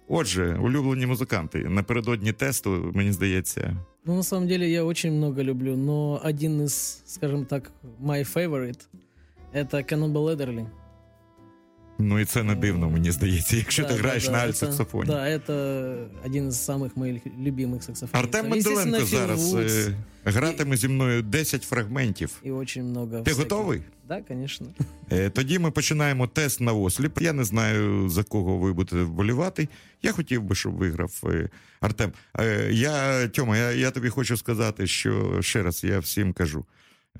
Отже, 0.09 0.59
улюблені 0.63 1.07
музиканти. 1.07 1.59
Напередодні 1.59 2.33
тесту, 2.33 2.91
мені 2.95 3.13
здається, 3.13 3.77
Ну, 4.05 4.17
на 4.17 4.23
самом 4.23 4.49
деле, 4.49 4.69
я 4.69 4.85
очень 4.85 5.13
много 5.13 5.43
люблю, 5.43 5.77
но 5.77 6.21
один 6.25 6.61
из, 6.63 7.03
скажем 7.07 7.45
так, 7.45 7.71
my 8.03 8.35
favorite— 8.35 8.81
это 9.55 9.75
Cannonball 9.93 10.37
Adderley. 10.37 10.67
Ну 12.00 12.20
і 12.20 12.26
це 12.26 12.44
не 12.44 12.56
дивно, 12.56 12.90
мені 12.90 13.12
здається, 13.12 13.56
якщо 13.58 13.82
Да, 13.84 13.88
ти 13.90 13.94
да, 13.96 14.00
граєш 14.00 14.26
да, 14.26 14.32
на 14.32 14.38
это- 14.38 14.48
альт-саксофоні. 14.48 15.06
Да, 15.06 15.26
это 15.30 16.06
один 16.26 16.48
из 16.48 16.70
самых 16.70 16.90
моих 16.96 17.22
любимых 17.26 17.82
саксофонистов. 17.82 18.10
Артем 18.20 18.54
Естественно, 18.54 18.76
Менделенко 18.92 19.06
Фил 19.06 19.20
зараз 19.20 19.54
Вудс 19.54 19.74
е, 19.88 19.96
гратиме 20.26 20.78
зі 20.78 20.88
мною 20.88 21.22
10 21.22 21.64
фрагментів. 21.64 22.32
И 22.46 22.52
очень 22.52 22.84
много... 22.84 23.08
Ти 23.12 23.32
всяких- 23.32 23.38
готовий? 23.38 23.82
Да, 24.08 24.22
конечно. 24.22 24.68
Е, 25.12 25.30
Тоді 25.30 25.60
ми 25.60 25.72
починаємо 25.72 26.28
тест 26.28 26.62
на 26.62 26.74
осліп. 26.74 27.22
Я 27.22 27.34
не 27.34 27.44
знаю, 27.44 28.10
за 28.10 28.24
кого 28.24 28.58
ви 28.58 28.74
будете 28.74 29.04
вболівати. 29.04 29.68
Я 30.04 30.12
хотів 30.12 30.44
би, 30.44 30.56
щоб 30.56 30.74
виграв 30.74 31.22
е, 31.26 31.50
Артем. 31.80 32.12
Е, 32.40 32.70
Я, 32.72 33.28
Тьома, 33.28 33.58
я, 33.58 33.72
я 33.72 33.92
тобі 33.92 34.10
хочу 34.10 34.38
сказати, 34.38 34.88
що 34.88 35.42
ще 35.42 35.64
раз 35.64 35.84
я 35.84 36.00
всім 36.00 36.34
кажу. 36.34 36.66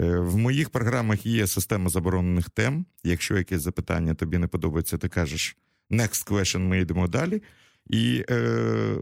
е, 0.01 0.19
В 0.19 0.37
моїх 0.37 0.71
програмах 0.71 1.27
є 1.27 1.47
система 1.47 1.89
заборонених 1.89 2.51
тем. 2.51 2.87
Якщо 3.05 3.39
якесь 3.39 3.63
запитання 3.63 4.15
тобі 4.15 4.39
не 4.39 4.47
подобається, 4.47 4.99
ти 4.99 5.09
кажеш 5.09 5.57
next 5.91 6.29
question, 6.31 6.59
ми 6.59 6.81
йдемо 6.81 7.09
далі. 7.09 7.43
І 7.87 8.25
е, 8.31 8.97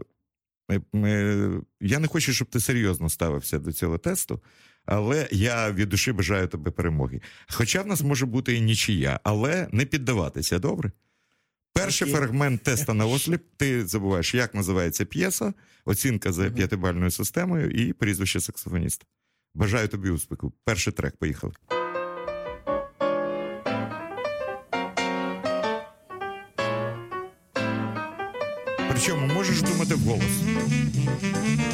е, 0.95 1.61
я 1.81 1.99
не 1.99 2.07
хочу, 2.07 2.33
щоб 2.33 2.49
ти 2.49 2.59
серйозно 2.59 3.09
ставився 3.09 3.59
до 3.59 3.71
цього 3.71 3.97
тесту, 3.97 4.39
але 4.85 5.27
я 5.31 5.71
від 5.71 5.89
душі 5.89 6.11
бажаю 6.11 6.47
тобі 6.47 6.71
перемоги. 6.71 7.21
Хоча 7.47 7.81
в 7.81 7.87
нас 7.87 8.01
може 8.01 8.25
бути 8.25 8.53
і 8.53 8.61
нічия, 8.61 9.19
але 9.23 9.67
не 9.71 9.85
піддаватися, 9.85 10.59
добре? 10.59 10.91
Перший 11.73 12.11
фрагмент 12.11 12.63
теста 12.63 12.93
на 12.93 13.05
осліп. 13.05 13.41
Ти 13.57 13.85
забуваєш, 13.85 14.35
як 14.35 14.55
називається 14.55 15.05
п'єса, 15.05 15.53
оцінка 15.85 16.31
за 16.31 16.49
п'ятибальною 16.49 17.11
системою 17.11 17.69
і 17.69 17.93
прізвище 17.93 18.39
саксофоніста. 18.39 19.05
Бажаю 19.55 19.87
тобі 19.87 20.09
успіху. 20.09 20.53
Перший 20.65 20.93
трек, 20.93 21.17
поїхали. 21.17 21.53
Причому 28.89 29.33
можеш 29.33 29.61
думати 29.61 29.95
в 29.95 30.07
Менделенко 30.07 31.68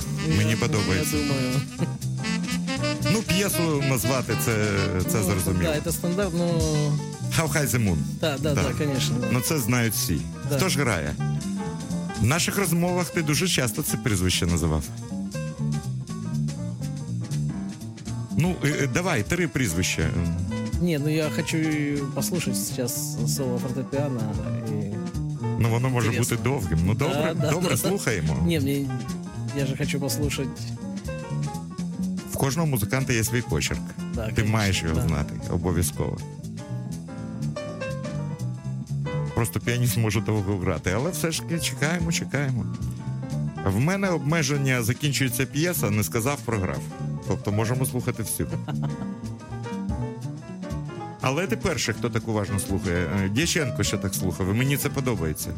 красномовно. 0.00 0.36
Мені 0.44 0.56
подобається. 0.56 1.16
Я 1.16 1.22
думаю. 1.22 1.60
Ну, 3.12 3.22
п'єсу 3.22 3.82
назвати 3.88 4.32
це, 4.44 4.52
це 5.08 5.18
Ну, 5.18 5.24
зрозуміло. 5.24 5.62
Да, 5.74 5.90
это 5.90 5.92
стандарт, 5.92 6.34
но... 6.34 6.46
How 7.38 7.48
High 7.52 7.66
the 7.68 7.88
Moon. 7.88 7.96
Да, 8.20 8.38
да, 8.38 8.54
Да. 8.54 8.62
да, 8.62 8.84
конечно. 8.84 9.16
да. 9.20 9.26
Ну 9.32 9.40
це 9.40 9.58
знають 9.58 9.94
всі. 9.94 10.20
Да. 10.50 10.56
Хто 10.56 10.68
ж 10.68 10.78
грає? 10.80 11.14
В 12.20 12.24
наших 12.24 12.58
розмовах 12.58 13.10
ти 13.10 13.22
дуже 13.22 13.48
часто 13.48 13.82
це 13.82 13.96
прізвище 13.96 14.46
називав. 14.46 14.82
Ну, 18.36 18.54
е, 18.64 18.68
е, 18.68 18.86
давай, 18.94 19.22
три 19.22 19.48
прізвища. 19.48 20.10
Не, 20.82 20.98
ну 20.98 21.08
я 21.08 21.30
хочу 21.36 21.58
послушать 22.14 22.56
сейчас 22.56 23.16
соло 23.36 23.58
фортепиано. 23.58 24.20
И... 24.68 24.92
Ну, 25.60 25.70
воно 25.70 25.88
може 25.90 26.06
Інтересно. 26.06 26.36
бути 26.36 26.48
довгим. 26.48 26.78
Ну, 26.86 26.94
добре, 26.94 27.34
Да, 27.40 27.46
да, 27.46 27.50
добре, 27.50 27.70
да. 27.70 27.76
слухаємо. 27.76 28.44
Не, 28.46 28.60
мне... 28.60 28.84
Я 29.58 29.66
же 29.66 29.76
хочу 29.76 29.98
послушать... 29.98 30.48
В 32.32 32.36
кожного 32.36 32.66
музиканта 32.66 33.12
є 33.12 33.24
свій 33.24 33.42
почерк. 33.42 33.80
Да, 34.14 34.26
Ти 34.26 34.32
конечно, 34.32 34.52
маєш 34.52 34.82
його 34.82 34.94
да. 34.94 35.08
знати, 35.08 35.34
обов'язково. 35.50 36.18
Просто 39.34 39.60
піаніст 39.60 39.96
може 39.96 40.20
довго 40.20 40.58
грати, 40.58 40.90
але 40.90 41.10
все 41.10 41.30
ж 41.30 41.42
таки 41.42 41.60
чекаємо, 41.60 42.12
чекаємо. 42.12 42.66
В 43.66 43.80
мене 43.80 44.08
обмеження 44.08 44.82
закінчується 44.82 45.46
п'єса, 45.46 45.90
не 45.90 46.04
сказав, 46.04 46.40
програв. 46.40 46.80
Тобто 47.28 47.52
можемо 47.52 47.86
слухати 47.86 48.22
всю. 48.22 48.48
Але 51.20 51.46
ти 51.46 51.56
перший, 51.56 51.94
хто 51.94 52.10
так 52.10 52.28
уважно 52.28 52.58
слухає. 52.58 53.06
Е, 53.24 53.28
Дяченко 53.28 53.82
ще 53.82 53.96
так 53.96 54.14
слухав, 54.14 54.50
і 54.50 54.58
мені 54.58 54.76
це 54.76 54.88
подобається. 54.88 55.50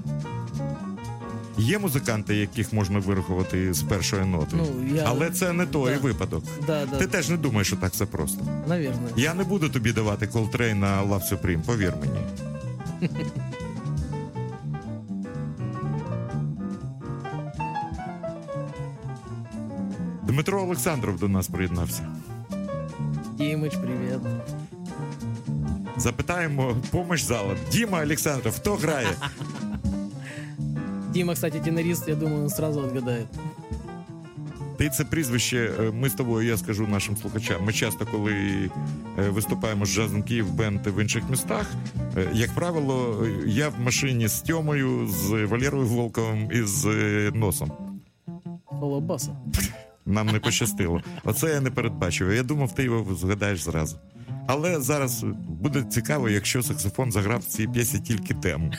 Є 1.61 1.79
музиканти, 1.79 2.37
яких 2.37 2.73
можна 2.73 2.99
вирахувати 2.99 3.75
з 3.75 3.83
першої 3.83 4.25
ноти. 4.25 4.57
Ну, 4.57 4.67
я... 4.97 5.05
Але 5.07 5.31
це 5.31 5.53
не 5.53 5.67
той 5.67 5.95
Да. 5.95 5.99
випадок. 6.01 6.45
Да, 6.67 6.87
да, 6.87 6.97
Ти 6.97 7.07
теж 7.07 7.29
не 7.29 7.37
думаєш, 7.37 7.67
що 7.67 7.77
так 7.77 7.93
все 7.93 8.07
просто. 8.07 8.45
наверное. 8.69 9.13
Я 9.17 9.35
не 9.35 9.45
буду 9.45 9.69
тобі 9.69 9.93
давати 9.93 10.27
колтрей 10.27 10.75
на 10.75 11.03
Love 11.05 11.31
Supreme, 11.33 11.61
повір 11.63 11.95
мені. 12.01 12.21
Дмитро 20.23 20.63
Олександров 20.63 21.19
до 21.19 21.29
нас 21.29 21.49
приєднався. 21.49 22.07
Димыч, 23.39 23.77
привет. 23.83 24.21
Запитаємо 25.97 26.77
помощь 26.91 27.27
зала. 27.27 27.55
Діма 27.73 28.03
Олександров, 28.03 28.55
хто 28.57 28.75
грає? 28.75 29.09
Дима, 31.13 31.35
кстати, 31.35 31.61
тенорист, 31.61 32.09
я 32.09 32.15
думаю, 32.15 32.43
он 32.45 32.51
сразу 32.51 32.81
отгадает. 32.81 33.27
Ти 34.79 34.89
це 34.89 35.05
прізвище. 35.05 35.71
е, 35.81 35.91
Ми 35.91 36.09
з 36.09 36.15
тобою, 36.15 36.49
я 36.49 36.57
скажу 36.57 36.87
нашим 36.87 37.17
слухачам. 37.17 37.65
Ми 37.65 37.73
часто, 37.73 38.07
коли 38.07 38.33
е, 39.19 39.29
виступаємо 39.29 39.87
з 39.87 39.95
джазом 39.95 40.23
Київ 40.23 40.53
бенд 40.53 40.87
в 40.87 41.03
інших 41.03 41.23
містах, 41.31 41.71
е, 42.17 42.29
як 42.35 42.55
правило, 42.55 43.25
е, 43.27 43.43
я 43.47 43.69
в 43.69 43.81
машині 43.81 44.29
з 44.29 44.41
Тьомою, 44.41 45.09
з 45.09 45.31
Валерою 45.45 45.87
Волковим 45.87 46.49
і 46.53 46.63
з 46.63 46.87
е, 46.87 47.31
носом. 47.35 47.71
Соло 48.81 49.01
баса. 49.01 49.37
Нам 50.07 50.27
не 50.27 50.39
пощастило. 50.41 51.01
Оце 51.25 51.49
я 51.55 51.61
не 51.61 51.71
передбачив. 51.71 52.33
Я 52.33 52.43
думав, 52.43 52.75
ти 52.75 52.85
його 52.85 53.15
згадаєш 53.15 53.63
зразу. 53.63 53.97
Але 54.47 54.81
зараз 54.81 55.25
буде 55.49 55.83
цікаво, 55.83 56.29
якщо 56.29 56.63
саксофон 56.63 57.13
заграв 57.13 57.41
в 57.41 57.45
цій 57.45 57.67
п'єсі 57.69 57.99
тільки 58.01 58.35
тему. 58.35 58.73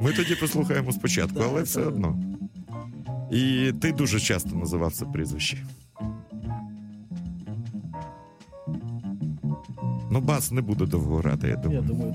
Ми 0.00 0.12
тоді 0.12 0.34
послухаємо 0.34 0.92
спочатку, 0.92 1.40
але 1.44 1.62
все 1.62 1.80
одно. 1.80 2.18
І 3.30 3.72
ти 3.80 3.92
дуже 3.92 4.20
часто 4.20 4.56
називав 4.56 4.92
це 4.92 5.04
прізвище. 5.04 5.58
Ну, 10.10 10.20
бас 10.20 10.52
не 10.52 10.60
буде 10.60 10.86
довго 10.86 11.16
грати, 11.16 11.48
я 11.48 11.56
думаю. 11.56 11.80
Я 11.82 11.88
думаю. 11.88 12.14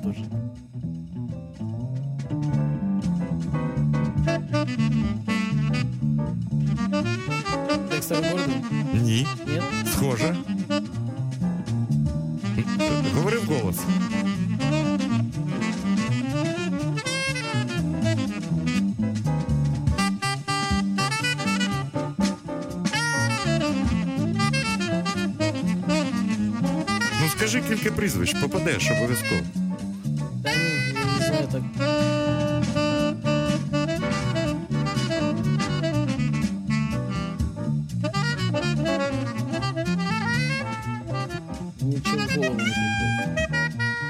Декстер 7.89 8.17
Гордон? 8.17 8.55
Ні, 8.93 9.27
Нет? 9.47 9.63
схоже. 9.93 10.35
Говори 13.15 13.37
в 13.37 13.45
голос. 13.45 13.79
Скажи 27.81 27.89
кілька 27.89 27.95
прізвищ, 27.95 28.33
попадеш 28.41 28.91
обов'язково. 28.91 29.41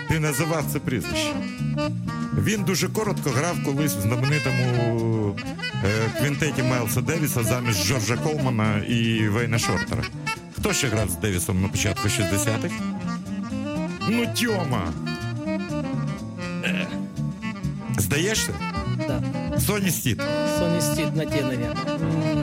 Ти 0.09 0.19
називав 0.19 0.65
це 0.73 0.79
прізвище. 0.79 1.33
Він 2.43 2.63
дуже 2.63 2.89
коротко 2.89 3.29
грав 3.29 3.57
колись 3.65 3.93
в 3.95 4.01
знаменитому 4.01 5.35
е, 5.85 6.21
квінтеті 6.21 6.63
Майлса 6.63 7.01
Девіса 7.01 7.43
замість 7.43 7.87
Джорджа 7.87 8.17
Колмана 8.17 8.77
і 8.77 9.27
Вейна 9.27 9.59
Шортера. 9.59 10.03
Хто 10.57 10.73
ще 10.73 10.87
грав 10.87 11.09
з 11.09 11.15
Девісом 11.15 11.61
на 11.61 11.67
початку 11.67 12.07
60-х? 12.07 12.90
Ну, 14.09 14.27
Тьома! 14.35 14.93
Здаєшся? 17.97 18.53
Да. 19.07 19.23
Соні 19.59 19.91
Стіт. 19.91 20.21
Соні 20.59 20.81
Стіт 20.81 21.15
на 21.15 21.25
теноре. 21.25 21.75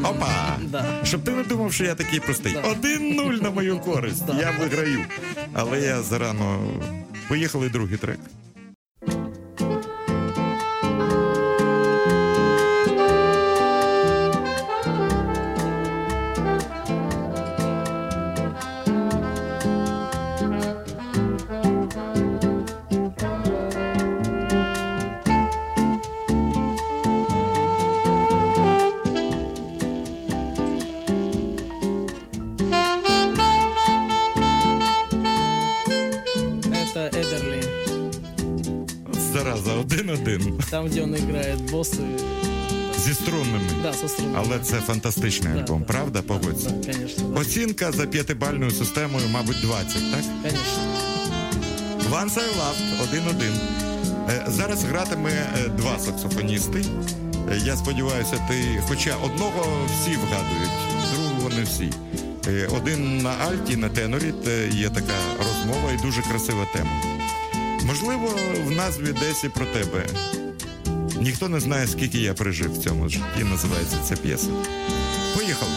Опа! 0.05 0.57
Да. 0.63 0.85
Щоб 1.05 1.25
ти 1.25 1.31
не 1.31 1.43
думав, 1.43 1.73
що 1.73 1.85
я 1.85 1.95
такий 1.95 2.21
простий. 2.21 2.53
Да. 2.53 2.61
Один 2.71 3.15
нуль 3.17 3.35
на 3.35 3.51
мою 3.51 3.79
користь. 3.79 4.27
Да. 4.27 4.41
Я 4.41 4.51
виграю. 4.61 5.01
Але 5.53 5.81
я 5.81 6.03
зарано. 6.03 6.59
Поїхали 7.29 7.69
другий 7.69 7.97
трек. 7.97 8.19
Там, 40.89 40.91
где 40.91 41.03
он 41.03 41.15
играет 41.15 41.61
боссы. 41.71 42.03
зі 42.99 43.15
струнними. 43.15 43.71
Да, 43.83 43.93
со 43.93 44.09
струнами. 44.09 44.39
Але 44.47 44.59
це 44.59 44.77
фантастичний 44.77 45.53
Да, 45.55 45.61
альбом, 45.61 45.81
да, 45.81 45.87
правда? 45.93 46.21
да, 46.21 46.29
Погодься. 46.35 46.71
Да, 46.71 46.93
конечно, 46.93 47.29
да. 47.29 47.41
Оцінка 47.41 47.93
за 47.93 48.07
п'ятибальною 48.07 48.71
системою, 48.71 49.29
мабуть, 49.33 49.61
20, 49.63 49.95
так? 50.13 50.21
Конечно. 50.43 50.83
Once 52.11 52.35
I 52.39 52.49
Loved, 52.59 53.03
1-1. 53.03 53.53
Е, 54.31 54.45
Зараз 54.49 54.85
гратиме 54.85 55.31
е, 55.31 55.69
два 55.69 55.99
саксофоністи. 55.99 56.85
Е, 57.53 57.59
Я 57.65 57.77
сподіваюся, 57.77 58.39
ти, 58.49 58.83
хоча 58.89 59.17
одного 59.17 59.67
всі 59.87 60.11
вгадують, 60.17 60.71
другого 61.15 61.49
не 61.59 61.63
всі. 61.63 61.91
Один 62.77 63.19
на 63.19 63.31
альті, 63.31 63.77
на 63.77 63.89
тенорі 63.89 64.35
є 64.73 64.89
така 64.91 65.15
розмова 65.39 65.93
і 65.99 66.03
дуже 66.03 66.23
красива 66.23 66.67
тема. 66.73 66.91
Можливо, 67.87 68.31
в 68.67 68.71
назві 68.71 69.13
десь 69.21 69.45
і 69.45 69.49
про 69.49 69.67
тебе. 69.67 70.07
Ніхто 71.21 71.49
не 71.49 71.61
знає, 71.61 71.87
скільки 71.87 72.19
я 72.19 72.35
прижив 72.35 72.73
в 72.73 72.79
цьому 72.79 73.09
житті, 73.09 73.45
називається 73.51 73.97
ця 74.05 74.17
п'єса. 74.17 74.49
Поїхали. 75.37 75.73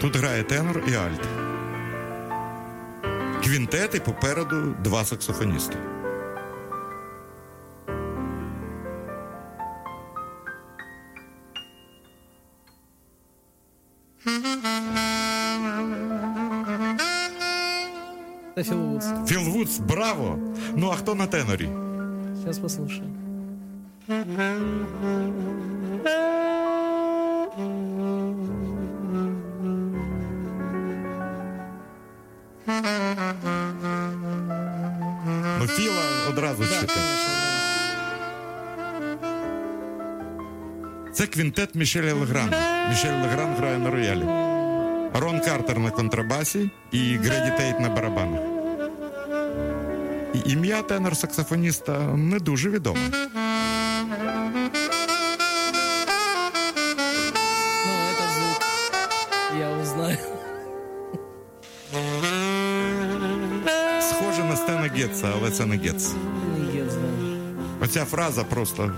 Тут 0.00 0.16
грає 0.16 0.42
тенор 0.42 0.82
і 0.88 0.94
альт. 0.94 1.20
Квінтети 3.44 4.00
попереду 4.00 4.74
два 4.84 5.04
саксофоністи. 5.04 5.91
Это 18.62 18.70
Фил 18.70 18.78
Вудс. 18.78 19.06
Філ 19.26 19.40
Вудс, 19.40 19.78
браво! 19.78 20.38
Ну 20.76 20.90
а 20.90 20.94
хто 20.94 21.14
на 21.14 21.26
тенорі? 21.26 21.68
Сейчас 22.36 22.58
послушаем. 22.58 23.12
Ну, 35.58 35.66
Філа 35.66 36.02
одразу 36.30 36.62
Да, 36.62 36.80
чути. 36.80 36.92
Це 41.12 41.26
квінтет 41.26 41.74
Мішеля 41.74 42.14
Легран. 42.14 42.52
Мішель 42.90 43.22
Легран 43.22 43.54
грає 43.54 43.78
на 43.78 43.90
роялі. 43.90 44.24
Рон 45.20 45.40
Картер 45.40 45.78
на 45.78 45.90
контрабасі 45.90 46.70
і 46.92 47.16
Греді 47.16 47.52
Тейт 47.58 47.80
на 47.80 47.88
барабанах. 47.88 48.51
Ім'я 50.34 50.82
тенор-саксофоніста 50.82 52.16
не 52.16 52.38
дуже 52.38 52.70
відоме. 52.70 53.00
Ну, 57.86 57.92
этот 58.10 58.30
звук 58.36 58.62
я 59.60 59.70
узнаю. 59.82 60.18
Схоже 64.00 64.44
на 64.44 64.56
Стена 64.56 64.90
Гетца, 64.96 65.32
але 65.36 65.50
це 65.50 65.66
не 65.66 65.76
Гетц. 65.76 66.10
Оця 67.80 68.04
фраза 68.04 68.44
просто. 68.44 68.92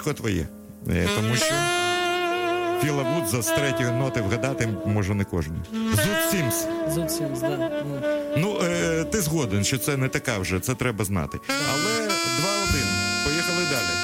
Очко 0.00 0.12
твоє. 0.12 0.46
Е, 0.88 1.08
Тому 1.16 1.36
що 1.36 1.54
Філа 2.82 3.02
Вудза 3.02 3.42
з 3.42 3.46
третьої 3.46 3.90
ноти 3.92 4.20
вгадати 4.20 4.68
може 4.86 5.14
не 5.14 5.24
кожен. 5.24 5.54
Зуд 5.72 6.30
Сімс. 6.30 6.66
Зуд 6.94 7.10
Симс, 7.10 7.40
да. 7.40 7.70
Ну, 8.36 8.58
е, 8.62 9.04
ти 9.04 9.20
згоден, 9.20 9.64
що 9.64 9.78
це 9.78 9.96
не 9.96 10.08
така 10.08 10.38
вже, 10.38 10.60
це 10.60 10.74
треба 10.74 11.04
знати. 11.04 11.38
Але 11.48 12.08
2-1. 12.08 12.10
Поїхали 13.24 13.62
далі. 13.70 13.94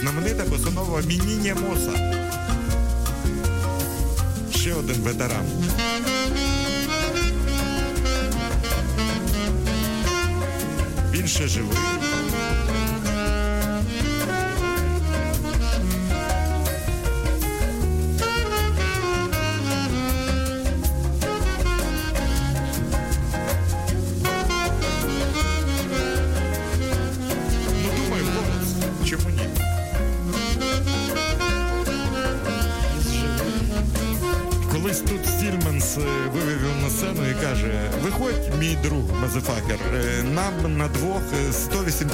Знаменита 0.00 0.44
босонова 0.44 1.00
Мініння 1.00 1.54
Моса. 1.54 2.24
Ще 4.54 4.74
один 4.74 4.96
ветеран. 4.96 5.46
Він 11.24 12.03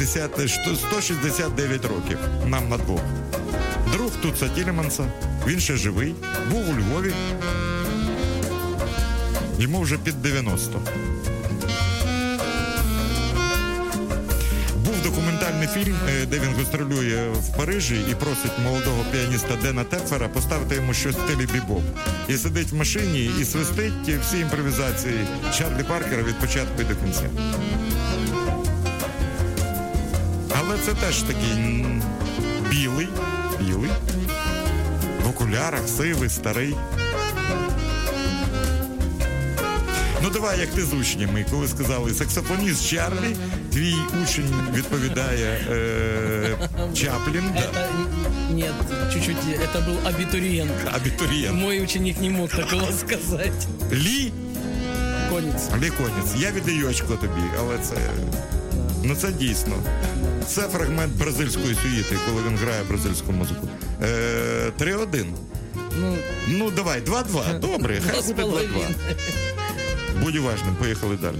180, 0.06 0.38
е, 0.38 0.76
169 0.76 1.84
років. 1.84 2.18
Нам 2.46 2.68
на 2.68 2.76
двох. 2.76 3.00
Друг 3.92 4.10
Туца 4.22 4.48
Тільманса, 4.48 5.04
він 5.46 5.60
ще 5.60 5.76
живий, 5.76 6.14
був 6.50 6.68
у 6.68 6.72
Львові. 6.72 7.12
Йому 9.58 9.80
вже 9.80 9.98
під 9.98 10.22
90. 10.22 10.80
Був 14.84 15.02
документальний 15.02 15.68
фільм, 15.68 15.96
е, 16.08 16.26
де 16.26 16.38
він 16.38 16.54
гастролює 16.58 17.28
в 17.32 17.56
Парижі 17.56 17.96
і 18.10 18.14
просить 18.14 18.58
молодого 18.64 19.04
піаніста 19.12 19.56
Дена 19.62 19.84
Тепфера 19.84 20.28
поставити 20.28 20.74
йому 20.74 20.94
щось 20.94 21.16
в 21.16 21.20
стилі 21.20 21.48
бібоп. 21.52 21.82
І 22.28 22.36
сидить 22.36 22.72
в 22.72 22.74
машині 22.74 23.30
і 23.40 23.44
свистить 23.44 24.08
всі 24.22 24.38
імпровізації 24.38 25.26
Чарлі 25.58 25.82
Паркера 25.82 26.22
від 26.22 26.34
початку 26.34 26.82
і 26.82 26.84
до 26.84 26.94
кінця 26.96 27.30
це 30.85 30.93
теж 30.93 31.21
такий 31.21 31.51
м, 31.51 32.01
білий, 32.69 33.07
білий, 33.61 33.89
в 35.25 35.29
окулярах, 35.29 35.81
сивий, 35.97 36.29
старий. 36.29 36.75
Ну 40.23 40.29
давай, 40.29 40.59
як 40.59 40.69
ти 40.69 40.81
з 40.81 40.93
учнями, 40.93 41.45
коли 41.51 41.67
сказали 41.67 42.13
саксофоніст 42.13 42.87
Чарлі, 42.89 43.35
твій 43.73 43.95
учень 44.23 44.53
відповідає 44.73 45.59
е, 45.71 46.57
Чаплін, 46.93 47.43
да, 47.53 47.59
Это 47.61 47.85
н- 48.49 48.55
нет, 48.55 48.73
чуть-чуть. 49.13 49.37
Это 49.59 49.85
был 49.87 50.07
абитуриент. 50.07 50.71
абітурієнт. 50.95 51.55
Мой 51.61 51.83
ученик 51.83 52.21
не 52.21 52.29
мог 52.29 52.49
такого 52.49 52.87
сказать. 52.91 53.67
Лі 53.93 54.31
Конец. 55.29 55.69
Ліконець. 55.81 56.35
Я 56.37 56.51
віддаю 56.51 56.89
очко 56.89 57.13
тобі, 57.15 57.41
але 57.59 57.77
це. 57.77 57.95
Ну 59.10 59.16
це 59.16 59.32
дійсно. 59.32 59.72
Це 60.46 60.60
фрагмент 60.62 61.12
бразильської 61.12 61.74
сюїти, 61.82 62.16
коли 62.26 62.42
він 62.48 62.56
грає 62.56 62.82
бразильську 62.88 63.32
музику. 63.32 63.68
Е, 64.02 64.72
3-1. 64.78 65.24
Ну, 66.00 66.16
Ну 66.48 66.70
давай, 66.70 67.00
2-2. 67.00 67.58
Добре, 67.58 68.02
хай 68.10 68.22
буде 68.22 68.42
2-2. 68.42 68.66
Будь 70.22 70.36
уважним, 70.36 70.74
поїхали 70.78 71.16
далі. 71.16 71.36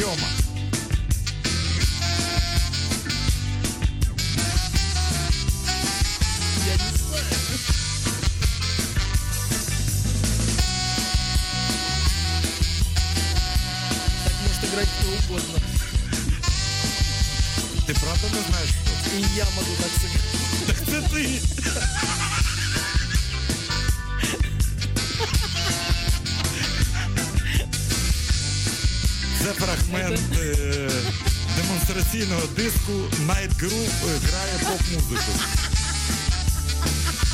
Хто 0.00 0.49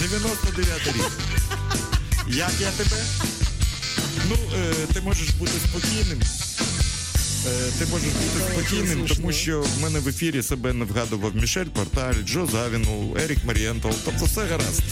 99 0.08 0.86
рік. 0.86 1.10
Як 2.28 2.52
я 2.60 2.70
тебе? 2.70 3.02
Ну, 4.28 4.36
е, 4.56 4.74
ти 4.94 5.00
можеш 5.00 5.30
бути 5.30 5.52
спокійним. 5.68 6.20
Е, 7.46 7.70
ти 7.78 7.86
можеш 7.86 8.08
бути 8.08 8.52
спокійним, 8.52 9.06
тому 9.06 9.32
що 9.32 9.60
в 9.62 9.82
мене 9.82 9.98
в 9.98 10.08
ефірі 10.08 10.42
себе 10.42 10.72
не 10.72 10.84
вгадував 10.84 11.36
Мішель 11.36 11.64
Порталь, 11.64 12.14
Джо 12.26 12.46
Завінул, 12.46 13.16
Ерік 13.18 13.44
Марієнтал. 13.44 13.92
Тобто 14.04 14.24
все 14.24 14.40
гаразд. 14.46 14.82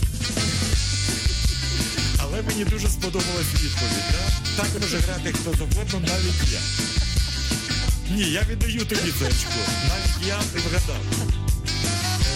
Але 2.19 2.43
мені 2.43 2.65
дуже 2.65 2.89
сподобалась 2.89 3.53
відповідь. 3.55 4.05
Да? 4.13 4.63
Так 4.63 4.67
може 4.83 4.99
грати 4.99 5.33
хто 5.33 5.51
завгодно, 5.51 6.01
навіть 6.01 6.53
я. 6.53 6.61
Ні, 8.17 8.33
я 8.33 8.43
віддаю 8.51 8.85
тобі 8.85 9.13
це 9.19 9.25
очко. 9.27 9.61
Навіть 9.89 10.29
я 10.29 10.37
ти 10.53 10.59
вгадав. 10.59 11.03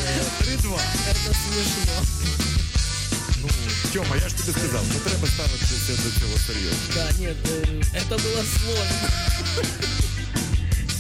Е, 0.09 0.23
3-2. 0.45 0.81
Это 1.11 1.35
смешно. 1.35 2.03
Ну, 2.03 2.18
Тьома, 3.94 4.16
я 4.24 4.30
ж 4.30 4.36
тобі 4.36 4.52
сказав, 4.60 4.84
не 4.94 5.00
треба 5.00 5.28
ставитися 5.28 5.92
до 6.04 6.10
цього 6.20 6.36
серйозно. 6.48 6.88
Да, 6.96 7.06
нет, 7.24 7.38
э, 7.48 7.84
это 8.02 8.16
было 8.18 8.44
сложно. 8.56 9.10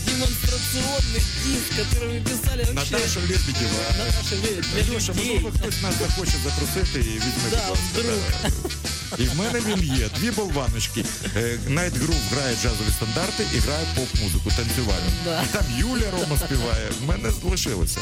Демонстрационный 0.05 1.23
диск, 1.43 1.69
который 1.79 2.13
мы 2.13 2.21
писали 2.23 2.63
вообще. 2.63 2.73
Наташа 2.93 3.19
Лебедєва. 3.19 3.83
Наташа 3.97 4.35
Лебедь, 4.35 4.65
для 4.73 4.93
Леша, 4.95 5.11
людей. 5.13 5.25
можливо, 5.33 5.51
хтось 5.59 5.81
нас 5.81 5.93
захоче 5.99 6.37
запросити 6.43 6.99
і 6.99 7.13
візьме, 7.13 7.49
Да, 7.51 7.57
будь 7.57 7.69
ласка. 7.69 7.85
вдруг. 7.93 8.17
да. 8.43 8.49
І 9.18 9.24
в 9.24 9.36
мене 9.36 9.60
він 9.66 9.96
є. 9.96 10.08
Дві 10.18 10.30
болваночки. 10.30 11.04
Е, 11.36 11.58
Night 11.68 11.92
Group 11.92 12.20
грає 12.32 12.54
джазові 12.54 12.90
стандарти 12.96 13.44
і 13.54 13.58
грає 13.58 13.86
поп-музику, 13.96 14.50
танцювальну. 14.56 15.10
Да. 15.24 15.42
І 15.42 15.46
там 15.46 15.64
Юля 15.78 16.10
Рома 16.10 16.36
співає. 16.36 16.88
В 17.00 17.04
мене 17.08 17.30
залишилося. 17.42 18.00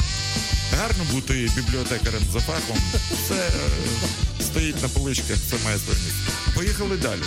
Гарно 0.79 1.03
бути 1.13 1.49
бібліотекарем 1.55 2.23
за 2.33 2.39
фахом. 2.39 2.77
Все 3.23 3.35
е, 3.35 4.43
стоїть 4.43 4.81
на 4.81 4.89
поличках, 4.89 5.37
все 5.37 5.55
має 5.65 5.77
своє 5.77 5.99
місце. 5.99 6.51
Поїхали 6.55 6.97
далі. 6.97 7.21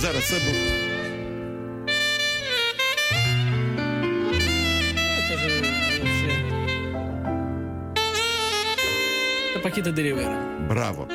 Зараз 0.00 0.24
це 0.28 0.34
був. 0.34 0.88
Это 9.58 9.62
Пакита 9.62 9.90
Деревера. 9.90 10.42
Браво! 10.68 11.08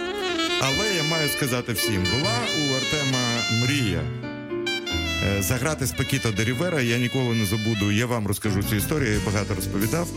Але 0.61 0.92
маю 1.09 1.29
сказати 1.29 1.73
всім: 1.73 2.03
була 2.03 2.35
у 2.59 2.75
Артема 2.75 3.19
мрія 3.63 4.01
е, 5.37 5.41
заграти 5.41 5.85
з 5.85 5.91
Пакіто 5.91 6.31
де 6.37 6.43
Рівера. 6.43 6.81
Я 6.81 6.97
ніколи 6.97 7.35
не 7.35 7.45
забуду. 7.45 7.91
Я 7.91 8.05
вам 8.05 8.27
розкажу 8.27 8.63
цю 8.63 8.75
історію, 8.75 9.13
я 9.13 9.19
багато 9.25 9.55
розповідав. 9.55 10.07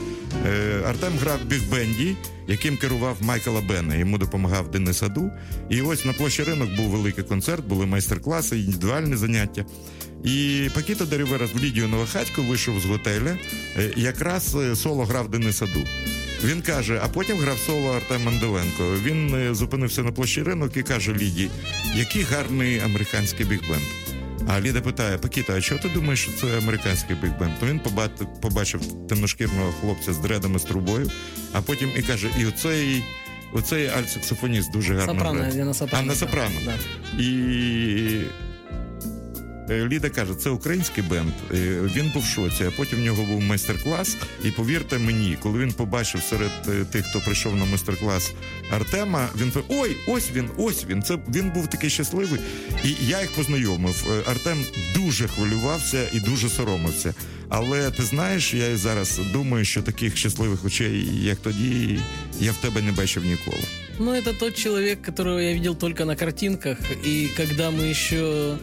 Е, 0.47 0.81
Артем 0.89 1.13
грав 1.21 1.45
бігбенді, 1.45 2.17
яким 2.49 2.77
керував 2.77 3.17
Майкла 3.21 3.61
Бена. 3.61 3.95
Йому 3.95 4.19
допомагав 4.19 4.71
Денис 4.71 5.03
Аду. 5.03 5.31
І 5.71 5.83
ось 5.83 6.05
на 6.05 6.13
площі 6.13 6.43
ринок 6.43 6.71
був 6.77 6.91
великий 6.91 7.25
концерт, 7.25 7.65
були 7.67 7.87
майстер-класи, 7.87 8.59
індивідуальні 8.59 9.17
заняття. 9.17 9.65
І 10.25 10.69
Пакіто 10.75 11.05
де 11.05 11.19
Рівера 11.19 11.47
з 11.47 11.63
Лідією 11.63 11.89
Новохатько 11.89 12.43
вийшов 12.43 12.81
з 12.81 12.85
готеля. 12.85 13.37
Е, 13.79 13.91
Якраз 13.97 14.57
соло 14.75 15.05
грав 15.05 15.29
Денис 15.31 15.63
Аду. 15.63 15.85
Він 16.45 16.63
каже, 16.63 17.01
а 17.05 17.09
потім 17.09 17.39
грав 17.39 17.59
соло 17.59 17.93
Артем 17.93 18.23
Манделенко. 18.25 18.95
Він 19.05 19.35
е, 19.35 19.55
зупинився 19.55 20.03
на 20.03 20.13
площі 20.13 20.43
ринок 20.43 20.77
і 20.77 20.83
каже 20.83 21.13
Ліді, 21.13 21.51
який 21.95 22.23
гарний 22.23 22.81
американський 22.81 23.47
бігбенд. 23.47 23.83
А 24.49 24.61
Ліда 24.61 24.81
питає: 24.81 25.19
Пакіта, 25.19 25.53
а 25.57 25.61
чого 25.61 25.81
ти 25.81 25.89
думаєш, 25.89 26.21
що 26.23 26.33
це 26.33 26.59
американський 26.59 27.17
бігбенд? 27.23 27.59
То 27.61 27.67
він 27.67 27.81
побачив, 28.43 28.81
темношкірного 29.09 29.73
хлопця 29.81 30.13
з 30.13 30.19
дредами 30.19 30.59
з 30.59 30.63
трубою, 30.63 31.11
а 31.53 31.63
потім 31.63 31.91
і 31.97 32.03
каже: 32.03 32.29
і 32.41 32.47
оцей, 32.47 33.05
оцей 33.53 33.87
альт-саксофоніст 33.89 34.71
дуже 34.73 34.95
гарно 34.95 35.13
Сопрано, 35.15 35.39
грає. 35.41 35.59
я 35.59 35.65
на 35.65 35.75
сопрано. 35.75 36.05
А, 36.05 36.07
на 36.07 36.15
сопрано. 36.15 36.55
Да. 36.65 36.75
І 37.23 38.21
Ліда 39.71 40.09
каже, 40.09 40.35
це 40.35 40.51
український 40.51 41.05
бенд. 41.05 41.33
Е, 41.55 41.81
Він 41.97 42.11
був 42.15 42.23
в 42.23 42.27
шоці, 42.27 42.65
а 42.65 42.71
потім 42.71 42.99
в 42.99 43.03
нього 43.03 43.25
був 43.25 43.41
майстер-клас. 43.41 44.17
І 44.45 44.51
повірте 44.51 44.99
мені, 44.99 45.39
коли 45.43 45.59
він 45.59 45.73
побачив 45.73 46.23
серед 46.23 46.51
е, 46.69 46.85
тих, 46.85 47.07
хто 47.07 47.21
прийшов 47.21 47.57
на 47.57 47.65
майстер-клас 47.65 48.33
Артема, 48.71 49.29
він 49.41 49.51
каже, 49.51 49.65
ой, 49.69 49.97
ось 50.09 50.31
він, 50.35 50.49
ось 50.57 50.85
він. 50.87 51.03
Це 51.03 51.19
він 51.35 51.51
був 51.51 51.67
такий 51.67 51.91
щасливий. 51.91 52.41
І 52.85 53.07
я 53.09 53.21
їх 53.21 53.31
познайомив. 53.31 54.07
Е, 54.11 54.31
Артем 54.31 54.59
дуже 54.95 55.29
хвилювався 55.29 56.09
і 56.13 56.21
дуже 56.21 56.49
соромився. 56.49 57.15
Але 57.49 57.91
ти 57.91 58.03
знаєш, 58.03 58.55
я 58.55 58.77
зараз 58.77 59.21
думаю, 59.33 59.65
що 59.65 59.83
таких 59.83 60.17
щасливих 60.17 60.65
очей, 60.65 61.09
як 61.23 61.39
тоді, 61.39 62.01
я 62.41 62.53
в 62.53 62.57
тебе 62.57 62.83
не 62.83 62.93
бачив 62.93 63.25
ніколи. 63.25 63.63
Ну, 63.99 64.13
это 64.13 64.39
тот 64.39 64.55
человек, 64.55 65.03
которого 65.03 65.41
я 65.41 65.55
видел 65.55 65.75
только 65.75 66.05
на 66.05 66.17
картинках. 66.17 66.79
И 67.07 67.29
когда 67.37 67.71
мы 67.71 67.91
еще 67.91 68.59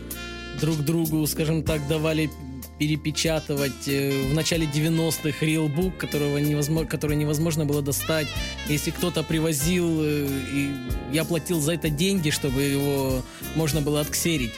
друг 0.61 0.76
другу, 0.79 1.26
скажем 1.26 1.62
так, 1.62 1.87
давали 1.89 2.31
перепечатывать 2.79 3.89
э, 3.89 4.31
в 4.31 4.35
начале 4.35 4.66
90-х 4.66 5.47
рилбук, 5.47 5.97
которого 5.99 6.39
невозможно, 6.39 6.89
который 6.89 7.16
невозможно 7.16 7.64
было 7.64 7.83
достать. 7.83 8.26
Если 8.68 8.91
кто-то 8.93 9.22
привозил, 9.22 10.01
э, 10.03 10.26
и 10.55 10.68
я 11.12 11.24
платил 11.24 11.61
за 11.61 11.72
это 11.72 11.91
деньги, 11.91 12.31
чтобы 12.31 12.62
его 12.62 13.22
можно 13.57 13.81
было 13.81 14.01
отксерить. 14.01 14.53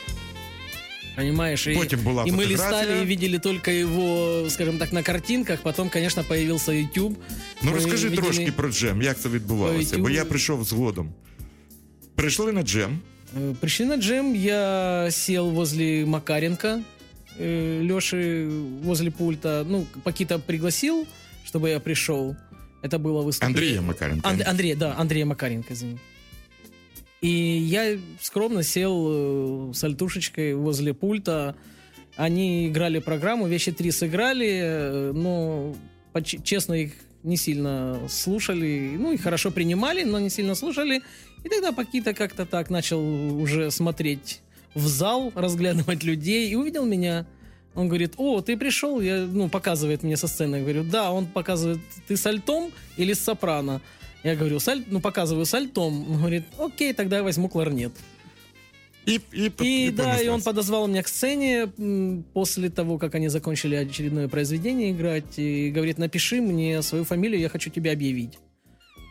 Понимаешь? 1.16 1.66
И, 1.66 1.74
Потім 1.74 2.00
була 2.00 2.24
и 2.24 2.30
мы 2.30 2.44
фотографія. 2.44 2.68
листали 2.68 3.02
и 3.02 3.04
видели 3.04 3.38
только 3.38 3.70
его, 3.70 4.46
скажем 4.50 4.78
так, 4.78 4.92
на 4.92 5.02
картинках. 5.02 5.60
Потом, 5.62 5.90
конечно, 5.90 6.24
появился 6.24 6.72
YouTube. 6.72 7.16
Ну 7.62 7.70
Ми 7.70 7.72
розкажи 7.72 8.08
видели- 8.08 8.22
трошки 8.22 8.52
про 8.52 8.68
джем, 8.68 9.02
як 9.02 9.18
це 9.20 9.28
відбувалося, 9.28 9.96
Ой, 9.96 10.02
бо 10.02 10.08
ю- 10.08 10.14
я 10.14 10.24
прийшов 10.24 10.64
згодом. 10.64 11.12
Прийшли 12.14 12.52
на 12.52 12.62
джем. 12.62 13.00
Э, 13.33 13.53
Пришли 13.61 13.85
на 13.85 13.95
джем, 13.95 14.33
я 14.33 15.07
сел 15.11 15.49
возле 15.51 16.05
Макаренко, 16.05 16.83
Леши 17.37 18.47
возле 18.83 19.11
пульта. 19.11 19.65
Ну, 19.67 19.85
Пакита 20.03 20.39
пригласил, 20.39 21.05
чтобы 21.43 21.69
я 21.69 21.79
пришел. 21.79 22.35
Это 22.81 22.97
было 22.97 23.23
выступление. 23.23 23.77
Андрія 23.77 23.81
Макаренка. 23.81 24.29
Анд- 24.29 24.43
Андрей, 24.43 24.75
да, 24.75 24.95
Андрея 24.97 25.25
Макаренко, 25.25 25.73
извини. 25.73 25.97
И 27.21 27.29
я 27.29 27.97
скромно 28.21 28.63
сел 28.63 29.69
э, 29.69 29.73
с 29.73 29.83
альтушечкой 29.83 30.53
возле 30.53 30.93
пульта. 30.93 31.55
Они 32.15 32.67
играли 32.69 32.99
программу, 32.99 33.47
вещи 33.47 33.71
три 33.71 33.91
сыграли, 33.91 34.59
э, 34.63 35.11
но 35.13 35.75
честно 36.43 36.73
их 36.75 36.93
не 37.23 37.35
сильно 37.37 37.99
слушали, 38.07 38.95
ну 38.97 39.11
и 39.11 39.17
хорошо 39.17 39.51
принимали, 39.51 40.03
но 40.03 40.19
не 40.19 40.29
сильно 40.29 40.55
слушали. 40.55 41.01
И 41.45 41.49
тогда 41.49 41.71
Пакита 41.71 42.13
как-то 42.13 42.45
так 42.45 42.69
начал 42.69 42.99
уже 43.41 43.71
смотреть 43.71 44.41
в 44.73 44.87
зал, 44.87 45.31
разглядывать 45.35 46.03
людей 46.03 46.49
и 46.49 46.55
увидел 46.55 46.85
меня. 46.85 47.25
Он 47.75 47.87
говорит, 47.87 48.13
о, 48.17 48.41
ты 48.41 48.57
пришел, 48.57 49.01
я, 49.01 49.27
ну, 49.33 49.49
показывает 49.49 50.03
мне 50.03 50.17
со 50.17 50.27
сцены. 50.27 50.55
Я 50.57 50.61
говорю, 50.61 50.83
да, 50.83 51.11
он 51.11 51.25
показывает, 51.27 51.79
ты 52.07 52.15
с 52.17 52.25
альтом 52.25 52.71
или 52.97 53.13
с 53.13 53.19
сопрано? 53.19 53.81
Я 54.23 54.35
говорю, 54.35 54.59
с 54.59 54.67
аль- 54.67 54.85
ну, 54.87 54.99
показываю 55.01 55.45
с 55.45 55.53
альтом. 55.53 56.11
Он 56.11 56.17
говорит, 56.17 56.43
окей, 56.57 56.93
тогда 56.93 57.17
я 57.17 57.23
возьму 57.23 57.49
кларнет. 57.49 57.91
І, 59.05 59.19
і, 59.33 59.51
И, 59.61 59.91
да, 59.91 60.17
и 60.21 60.29
он 60.29 60.41
подозвал 60.41 60.87
меня 60.87 61.03
к 61.03 61.07
сцене 61.07 61.67
после 62.33 62.69
того, 62.69 62.97
как 62.97 63.15
они 63.15 63.29
закончили 63.29 63.75
очередное 63.75 64.27
произведение 64.27 64.89
играть. 64.91 65.37
И 65.39 65.69
говорит, 65.75 65.99
напиши 65.99 66.41
мне 66.41 66.81
свою 66.81 67.03
фамилию, 67.03 67.39
я 67.39 67.49
хочу 67.49 67.69
тебя 67.69 67.91
объявить. 67.91 68.39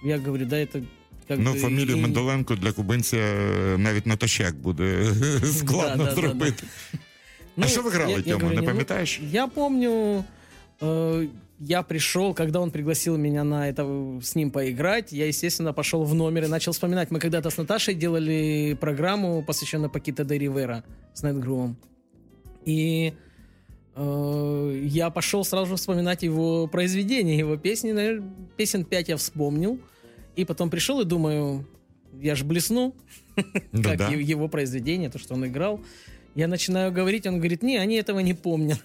Я 0.05 0.19
говорю, 0.19 0.47
да, 0.47 0.57
это 0.59 0.85
Ну, 1.30 1.54
бы... 1.54 1.60
фамілію 1.60 1.98
и- 1.98 2.02
Менделенко 2.02 2.56
для 2.56 2.72
кубинця 2.72 3.18
е, 3.18 3.78
навіть 3.78 4.06
натощак 4.06 4.56
буде 4.56 5.06
складно 5.44 6.04
Да, 6.04 6.10
да, 6.10 6.16
да, 6.16 6.16
зробити. 6.16 6.64
Ну, 7.58 7.66
а 7.66 7.68
що 7.68 7.82
ви 7.82 7.90
грали, 7.90 8.12
я- 8.12 8.18
я 8.18 8.24
Тьома, 8.24 8.36
говорю, 8.36 8.56
не 8.56 8.62
ну, 8.62 8.68
пам'ятаєш? 8.68 9.22
Я 9.32 9.48
помню, 9.48 10.24
э, 10.82 11.28
я 11.60 11.82
пришел, 11.84 12.34
когда 12.34 12.60
он 12.60 12.72
пригласил 12.72 13.18
меня 13.18 13.44
на 13.44 13.72
это 13.72 14.18
с 14.22 14.36
ним 14.36 14.52
поиграть, 14.52 15.14
я, 15.14 15.28
естественно, 15.28 15.74
пошел 15.74 16.04
в 16.04 16.14
номер 16.14 16.44
и 16.44 16.48
начал 16.48 16.72
вспоминать. 16.72 17.12
Мы 17.12 17.20
когда-то 17.20 17.50
с 17.50 17.58
Наташей 17.58 17.96
делали 17.96 18.78
программу, 18.80 19.44
посвященную 19.44 19.90
Пакита 19.90 20.24
де 20.24 20.38
Ривера 20.38 20.84
с 21.14 21.24
Найтгрувом. 21.24 21.76
И 22.66 23.14
э, 23.96 24.82
я 24.86 25.10
пошел 25.10 25.44
сразу 25.44 25.76
вспоминать 25.76 26.24
его 26.24 26.68
произведения, 26.68 27.38
его 27.38 27.58
песни. 27.58 27.92
Наверное, 27.92 28.30
песен 28.58 28.86
пять 28.86 29.10
я 29.10 29.16
вспомнил. 29.16 29.80
И 30.37 30.45
потом 30.45 30.71
пришел 30.71 31.01
и 31.01 31.05
думаю, 31.05 31.67
я 32.21 32.35
ж 32.35 32.43
блесну, 32.45 32.95
Ну, 33.73 33.83
как 33.83 33.99
да. 33.99 34.09
его 34.09 34.49
произведение, 34.49 35.11
то, 35.11 35.19
что 35.19 35.35
он 35.35 35.47
играл. 35.47 35.81
Я 36.35 36.49
начинаю 36.49 36.91
говорить, 36.93 37.27
он 37.27 37.37
говорит, 37.39 37.63
не, 37.63 37.77
они 37.77 37.95
этого 37.95 38.19
не 38.19 38.35
помнят. 38.35 38.81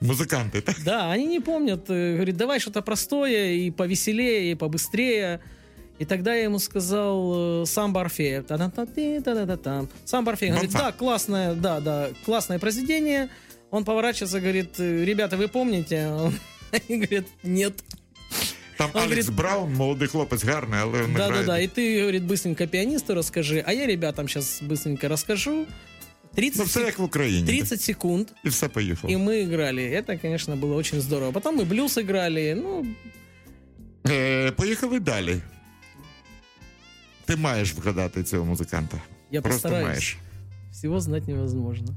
Музиканти, 0.00 0.60
так? 0.60 0.76
Да, 0.84 1.10
они 1.10 1.26
не 1.26 1.40
помнят. 1.40 1.90
Э, 1.90 2.14
Говорит, 2.14 2.36
давай 2.36 2.60
что-то 2.60 2.80
простое 2.82 3.54
и 3.54 3.70
повеселее, 3.72 4.52
и 4.52 4.54
побыстрее. 4.54 5.40
И 5.98 6.04
тогда 6.04 6.32
я 6.34 6.44
ему 6.44 6.58
сказал 6.60 7.62
э. 7.62 7.66
Та-да-та-ти, 8.46 9.20
та-да-та-там. 9.20 9.88
Самбо 10.04 10.32
Орфея. 10.32 10.52
Говорит, 10.52 10.72
да, 10.72 10.92
классное, 10.92 11.54
да, 11.54 11.80
да, 11.80 12.10
классное 12.24 12.58
произведение. 12.60 13.28
Он 13.72 13.84
поворачивается, 13.84 14.40
говорит, 14.40 14.78
«Э, 14.78 15.04
ребята, 15.04 15.36
вы 15.36 15.48
помните? 15.48 16.08
Они 16.70 16.98
говорят, 17.06 17.26
нет. 17.42 17.82
Там 18.81 18.89
Он 18.93 19.01
Алекс 19.01 19.27
говорить- 19.27 19.31
Браун, 19.35 19.73
молодий 19.73 20.07
хлопець, 20.07 20.43
гарний, 20.45 20.79
але 20.79 21.07
не 21.07 21.13
Да, 21.13 21.17
да, 21.19 21.27
грає. 21.27 21.45
да. 21.45 21.59
И 21.59 21.67
ты, 21.67 21.99
говорит, 21.99 22.23
быстренько 22.23 22.67
пианисту 22.67 23.15
расскажи, 23.15 23.63
а 23.67 23.73
я 23.73 23.87
ребятам 23.87 24.27
сейчас 24.27 24.61
быстренько 24.63 25.07
расскажу. 25.07 25.65
30, 26.35 26.59
Ну, 26.59 26.65
все 26.65 26.81
як 26.81 26.99
в 26.99 27.03
Україні. 27.03 27.47
30 27.47 27.81
секунд, 27.81 28.27
І 28.43 28.49
все 28.49 28.67
поїхало. 28.67 29.13
и 29.13 29.17
мы 29.17 29.41
играли. 29.43 29.81
Это, 29.81 30.21
конечно, 30.21 30.55
было 30.55 30.75
очень 30.75 31.01
здорово. 31.01 31.31
Потом 31.31 31.59
мы 31.59 31.65
блюз 31.65 31.97
играли. 31.97 32.55
Ну, 32.63 32.85
Е, 34.09 34.51
поїхали 34.51 34.99
далі. 34.99 35.37
Ти 37.25 37.35
маєш 37.35 37.73
вгадати 37.73 38.23
цього 38.23 38.45
музиканта. 38.45 38.97
я 39.31 39.41
Просто 39.41 39.61
постараюсь. 39.61 39.87
маєш. 39.87 40.17
Всего 40.71 40.99
знать 41.01 41.27
невозможно. 41.27 41.87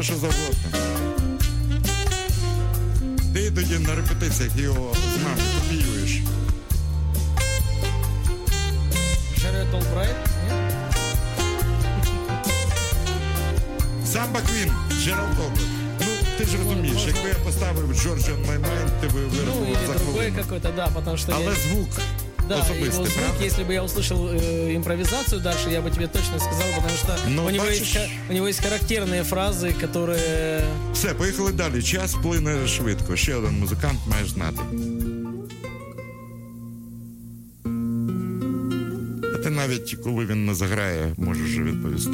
Все, 0.00 0.12
що 0.12 0.14
завгодно. 0.14 0.78
Ти 3.34 3.50
тоді 3.50 3.78
на 3.78 3.94
репетиціях 3.94 4.56
його 4.56 4.94
з 5.14 5.22
нами 5.22 5.40
копіюєш. 5.60 6.20
Джеред 9.38 9.66
Олбрайт? 9.74 10.16
Самба 14.06 14.40
Квін, 14.40 14.72
Джеральд 15.04 15.38
Обер. 15.46 15.62
Ну, 16.00 16.06
ти 16.38 16.44
ж 16.44 16.50
розумієш, 16.58 17.02
якби 17.06 17.28
я 17.28 17.34
поставив 17.34 17.94
Джорджа 18.02 18.32
Mind, 18.32 18.90
ти 19.00 19.06
би 19.06 19.20
Ну, 19.46 19.66
или 19.66 19.86
за 19.86 19.92
хвилину. 19.94 20.36
какой-то, 20.36 20.68
да, 20.76 20.86
потому 20.94 21.16
что 21.16 21.32
Але 21.36 21.44
я... 21.44 21.54
звук 21.54 21.88
Да, 22.49 22.55
его 22.55 22.63
особистий, 22.65 22.91
звук, 22.91 23.07
правда? 23.13 23.43
если 23.45 23.63
бы 23.63 23.73
я 23.73 23.83
услышал 23.83 24.27
э, 24.27 24.75
импровизацию 24.75 25.41
дальше, 25.41 25.69
я 25.69 25.81
бы 25.81 25.89
тебе 25.91 26.07
точно 26.07 26.39
сказал, 26.39 26.67
потому 26.75 26.97
что 26.97 27.15
Ну, 27.29 27.45
у, 27.45 27.49
него 27.49 27.65
бачишь. 27.65 27.81
есть, 27.81 27.93
ха- 27.93 28.07
у 28.29 28.33
него 28.33 28.47
есть 28.47 28.59
характерные 28.61 29.23
фразы, 29.23 29.73
которые... 29.73 30.61
Все, 30.93 31.13
поїхали 31.13 31.51
далі. 31.51 31.81
Час 31.83 32.15
плине 32.23 32.67
швидко. 32.67 33.15
Ще 33.15 33.35
один 33.35 33.59
музикант 33.59 33.99
маєш 34.07 34.29
знати. 34.29 34.59
А 39.33 39.37
ти 39.43 39.49
навіть 39.49 39.97
коли 40.03 40.25
він 40.25 40.45
не 40.45 40.53
заграє, 40.55 41.13
можеш 41.17 41.43
вже 41.49 41.61
відповісти. 41.63 42.11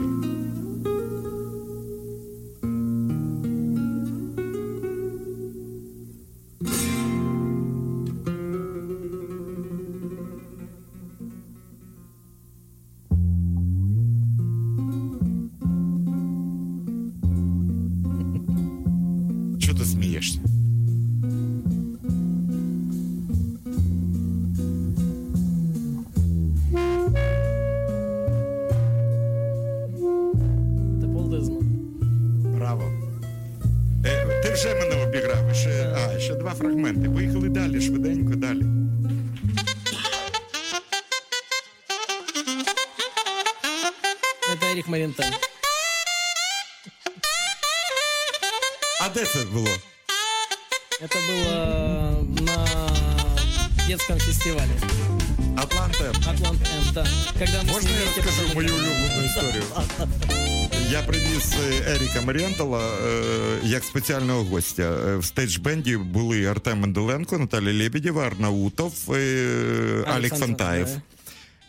Як 63.65 63.85
спеціального 63.85 64.45
гостя. 64.45 64.83
Е, 64.83 65.17
В 65.17 65.25
stage 65.25 65.58
band-і 65.58 65.99
були 65.99 66.47
Артем 66.47 66.79
Менделенко, 66.81 67.39
Наталя 67.39 67.73
Лебедєва, 67.73 68.27
Арнаутов, 68.27 69.13
е, 69.15 70.05
Алік 70.07 70.35
Фантаєв. 70.35 70.89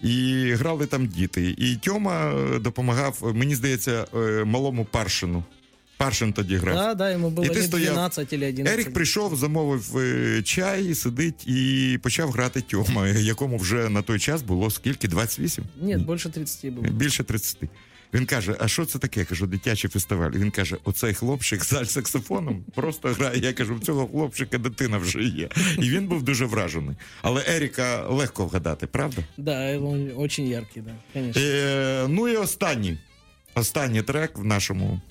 І 0.02 0.52
грали 0.54 0.86
там 0.86 1.08
діти. 1.08 1.56
І 1.58 1.76
Тьома 1.76 2.34
е, 2.34 2.60
допомагав, 2.60 3.32
мені 3.36 3.56
здається, 3.56 4.06
малому 4.46 4.86
Паршину. 4.86 5.44
Паршин 5.98 6.34
тоді 6.34 6.56
грав. 6.56 6.76
Да, 6.76 6.94
да, 6.94 7.12
ему 7.12 7.30
было 7.30 7.46
І 7.46 7.50
ти 7.50 7.62
стояв. 7.62 7.94
12 7.94 8.34
или 8.34 8.48
11. 8.50 8.74
Ерік 8.74 8.94
прийшов, 8.94 9.36
замовив 9.36 9.94
чай, 10.44 10.96
сидить 10.96 11.48
і 11.48 12.00
почав 12.04 12.32
грати 12.32 12.62
Тьома, 12.62 13.08
якому 13.08 13.58
вже 13.58 13.90
на 13.90 14.02
той 14.02 14.20
час 14.20 14.42
було 14.42 14.72
скільки? 14.72 15.08
28? 15.08 15.64
Нет, 15.82 16.06
больше 16.06 16.30
30 16.30 16.66
было. 16.66 16.92
Більше 16.92 17.24
30. 17.24 17.58
Він 18.16 18.26
каже: 18.26 18.56
А 18.60 18.68
що 18.68 18.86
це 18.86 19.00
таке? 19.00 19.20
Я 19.20 19.26
кажу, 19.26 19.48
дитячий 19.48 19.90
фестиваль. 19.90 20.32
Він 20.32 20.52
каже: 20.52 20.78
оцей 20.84 21.14
хлопчик 21.14 21.64
з 21.64 21.74
альсаксофоном 21.74 22.64
просто 22.76 23.10
грає. 23.10 23.40
Я 23.40 23.54
кажу, 23.54 23.76
в 23.76 23.80
цього 23.80 24.08
хлопчика 24.08 24.58
дитина 24.58 24.98
вже 24.98 25.24
є. 25.24 25.50
І 25.78 25.90
він 25.90 26.08
був 26.08 26.24
дуже 26.24 26.46
вражений. 26.46 26.96
Але 27.22 27.44
Еріка 27.48 28.08
легко 28.08 28.46
вгадати, 28.46 28.88
правда? 28.88 29.22
Да, 29.38 29.78
він 29.78 30.12
дуже 30.18 30.42
яркий, 30.42 30.84
да, 30.84 30.92
конечно. 31.14 31.42
Е, 31.42 32.06
ну 32.10 32.28
і 32.28 32.38
останній. 32.38 32.98
Останній 33.56 34.02
трек 34.02 34.38
в 34.38 34.46
нашому. 34.46 35.02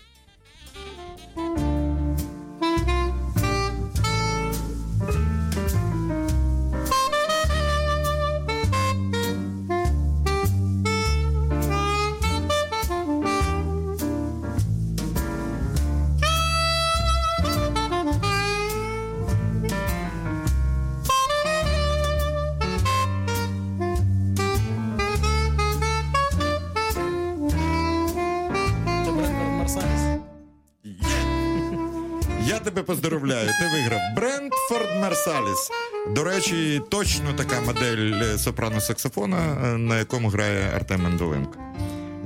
Поздоровляю. 33.05 33.49
Ти 33.61 33.69
виграв 33.73 34.01
Брентфорд 34.17 35.01
Марсаліс. 35.01 35.71
До 36.11 36.25
речі, 36.25 36.83
точно 36.91 37.33
така 37.33 37.61
модель 37.61 38.13
е, 38.13 38.37
сопрано-саксофона, 38.37 39.67
е, 39.75 39.79
на 39.79 39.99
якому 39.99 40.29
грає 40.29 40.71
Артем 40.77 41.03
Менделенко. 41.03 41.59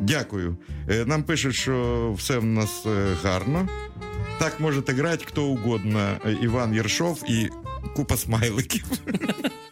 Дякую. 0.01 0.57
Е, 0.91 1.05
Нам 1.05 1.23
пишуть, 1.23 1.55
що 1.55 2.15
все 2.19 2.39
в 2.39 2.45
нас 2.45 2.87
гарно. 3.23 3.69
Так 4.39 4.61
можете 4.61 4.93
грати 4.93 5.25
хто 5.29 5.45
угодно. 5.45 6.17
Іван 6.43 6.75
Єршов 6.75 7.23
і 7.29 7.49
купа 7.97 8.17
смайликів. 8.17 8.85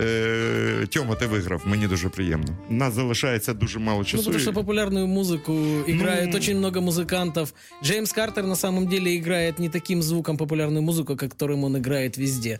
Е, 0.00 0.86
Тьома, 0.90 1.14
ти 1.14 1.26
виграв, 1.26 1.62
мені 1.66 1.86
дуже 1.86 2.08
приємно. 2.08 2.58
У 2.70 2.74
нас 2.74 2.94
залишається 2.94 3.54
дуже 3.54 3.78
мало 3.78 3.98
Ну, 3.98 4.04
часу. 4.04 4.24
потому 4.24 4.38
что 4.38 4.52
популярную 4.52 5.06
музыку 5.06 5.52
играет 5.90 6.28
Ну. 6.30 6.36
очень 6.36 6.58
много 6.58 6.80
музыкантов. 6.80 7.52
Джеймс 7.84 8.12
Картер 8.12 8.44
на 8.46 8.56
самом 8.56 8.86
деле 8.86 9.14
играет 9.14 9.58
не 9.58 9.68
таким 9.68 10.02
звуком 10.02 10.36
популярную 10.36 10.82
музыку, 10.82 11.16
как 11.16 11.34
которым 11.34 11.64
он 11.64 11.76
играет 11.76 12.18
везде. 12.18 12.58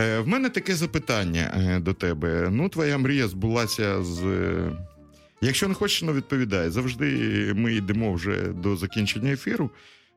Е, 0.00 0.18
В 0.20 0.28
мене 0.28 0.48
таке 0.50 0.74
запитання 0.74 1.54
е, 1.56 1.80
до 1.80 1.92
тебе. 1.92 2.48
Ну, 2.50 2.68
твоя 2.68 2.98
мрія 2.98 3.28
збулася 3.28 4.02
з. 4.02 4.22
е, 4.24 4.72
Якщо 5.40 5.68
не 5.68 5.74
хочеш, 5.74 6.02
ну 6.02 6.12
відповідай. 6.12 6.70
Завжди 6.70 7.06
ми 7.56 7.74
йдемо 7.74 8.12
вже 8.12 8.36
до 8.48 8.76
закінчення 8.76 9.32
ефіру. 9.32 9.70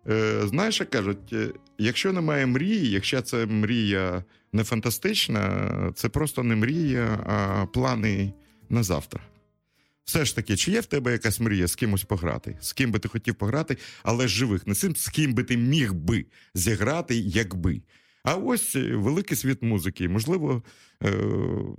Е, 0.08 0.46
Знаєш, 0.46 0.80
як 0.80 0.90
кажуть, 0.90 1.32
е, 1.32 1.48
якщо 1.78 2.12
немає 2.12 2.46
мрії, 2.46 2.90
якщо 2.90 3.22
це 3.22 3.46
мрія 3.46 4.24
не 4.52 4.64
фантастична, 4.64 5.92
це 5.94 6.08
просто 6.08 6.42
не 6.42 6.56
мрія, 6.56 7.24
а 7.26 7.66
плани 7.66 8.32
на 8.70 8.82
завтра. 8.82 9.20
Все 10.04 10.24
ж 10.24 10.36
таки, 10.36 10.56
чи 10.56 10.70
є 10.70 10.80
в 10.80 10.86
тебе 10.86 11.12
якась 11.12 11.40
мрія 11.40 11.66
з 11.66 11.74
кимось 11.74 12.04
пограти? 12.04 12.56
З 12.60 12.72
ким 12.72 12.92
би 12.92 12.98
ти 12.98 13.08
хотів 13.08 13.34
пограти, 13.34 13.76
але 14.02 14.26
з 14.26 14.30
живих, 14.30 14.66
не 14.66 14.74
з 14.74 14.80
цим, 14.80 14.96
з 14.96 15.08
ким 15.08 15.34
би 15.34 15.44
ти 15.44 15.56
міг 15.56 15.92
би 15.92 16.26
зіграти, 16.54 17.16
якби. 17.16 17.82
А 18.24 18.34
ось 18.34 18.76
е, 18.76 18.96
великий 18.96 19.36
світ 19.36 19.62
музики. 19.62 20.08
Можливо, 20.08 20.62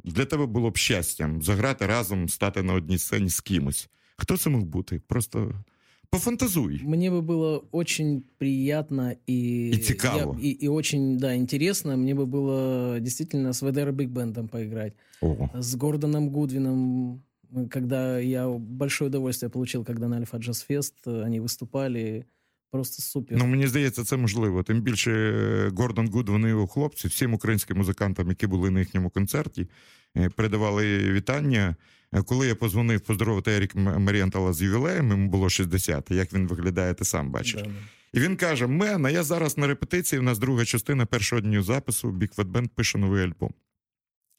для 0.03 0.25
тебе 0.25 0.45
було 0.45 0.71
б 0.71 0.77
щастям 0.77 1.41
заграти 1.41 1.85
разом, 1.85 2.29
стати 2.29 2.63
на 2.63 2.73
одній 2.73 2.97
сцені 2.97 3.29
з 3.29 3.39
кимось. 3.39 3.89
Хто 4.17 4.37
це 4.37 4.49
мог 4.49 4.63
бути? 4.63 5.01
Просто 5.07 5.63
пофантазуй. 6.12 6.80
Мне 6.84 7.10
бы 7.10 7.20
было 7.22 7.58
очень 7.72 8.22
приятно 8.38 9.16
и... 9.26 9.70
И 9.70 9.76
цикаво. 9.78 10.36
я- 10.38 10.48
и, 10.48 10.50
и 10.64 10.68
очень, 10.68 11.18
да, 11.18 11.34
интересно. 11.36 11.96
Мне 11.96 12.14
бы 12.14 12.26
было 12.26 12.98
действительно 13.00 13.52
с 13.52 13.62
ВДР 13.62 13.92
Биг 13.92 14.08
Бендом 14.08 14.48
поиграть. 14.48 14.94
О, 15.20 15.48
С 15.54 15.74
Гордоном 15.76 16.30
Гудвином, 16.30 17.22
э, 17.52 17.68
когда 17.68 18.18
я 18.18 18.48
большое 18.48 19.08
удовольствие 19.08 19.50
получил, 19.50 19.84
когда 19.84 20.08
на 20.08 20.16
Альфа 20.16 20.38
Джаз 20.38 20.62
Фест 20.62 20.94
э, 21.06 21.22
они 21.26 21.40
выступали. 21.40 22.24
Просто 22.70 23.02
супер. 23.02 23.38
ну 23.38 23.46
мені 23.46 23.66
здається, 23.66 24.04
це 24.04 24.16
можливо. 24.16 24.62
Тим 24.62 24.80
більше 24.82 25.10
е, 25.12 25.70
Гордон 25.76 26.08
Гуд, 26.08 26.28
вони 26.28 26.48
його 26.48 26.66
хлопці, 26.66 27.08
всім 27.08 27.34
українським 27.34 27.76
музикантам, 27.76 28.28
які 28.28 28.46
були 28.46 28.70
на 28.70 28.78
їхньому 28.80 29.10
концерті, 29.10 29.68
е, 30.16 30.28
передавали 30.36 31.12
вітання. 31.12 31.76
Е, 32.13 32.21
Коли 32.21 32.47
я 32.47 32.55
позвонив 32.55 33.01
поздоровити 33.01 33.51
Ерік 33.51 33.75
Марієнтала 33.75 34.53
з 34.53 34.61
ювілеєм, 34.61 35.09
йому 35.09 35.29
було 35.29 35.49
60, 35.49 36.11
як 36.11 36.33
він 36.33 36.47
виглядає, 36.47 36.93
ти 36.93 37.05
сам 37.05 37.31
бачиш. 37.31 37.61
Да, 37.61 37.61
да. 37.61 37.73
І 38.13 38.19
він 38.19 38.35
каже: 38.35 38.67
Мен, 38.67 39.05
а 39.05 39.09
я 39.09 39.23
зараз 39.23 39.57
на 39.57 39.67
репетиції. 39.67 40.19
У 40.19 40.23
нас 40.23 40.39
друга 40.39 40.65
частина 40.65 41.05
першого 41.05 41.41
дню 41.41 41.63
запису. 41.63 42.11
Fat 42.11 42.67
пише 42.67 42.97
новий 42.97 43.23
альбом. 43.23 43.53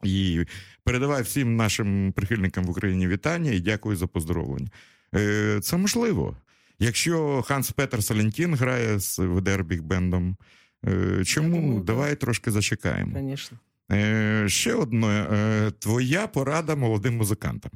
І 0.04 0.44
передавай 0.84 1.22
всім 1.22 1.56
нашим 1.56 2.12
прихильникам 2.12 2.64
в 2.64 2.70
Україні 2.70 3.08
вітання 3.08 3.50
і 3.50 3.60
дякую 3.60 3.96
за 3.96 4.06
поздоровлення. 4.06 4.68
Е, 5.14 5.60
Це 5.62 5.76
можливо. 5.76 6.36
Якщо 6.78 7.42
Ханс 7.42 7.70
Петер 7.70 8.04
Салентін 8.04 8.54
грає 8.54 8.98
з 8.98 9.18
WDR 9.18 9.64
Big 9.64 9.82
Band 9.82 10.13
ом, 10.13 10.36
е, 10.86 11.24
чому 11.24 11.56
думаю, 11.56 11.80
давай 11.80 12.16
трошки 12.16 12.50
зачекаємо? 12.50 13.12
Конечно. 13.12 13.58
Е, 13.92 14.48
ще 14.48 14.74
одне, 14.74 15.26
е, 15.32 15.70
твоя 15.70 16.26
порада 16.26 16.76
молодим 16.76 17.16
музикантам. 17.16 17.72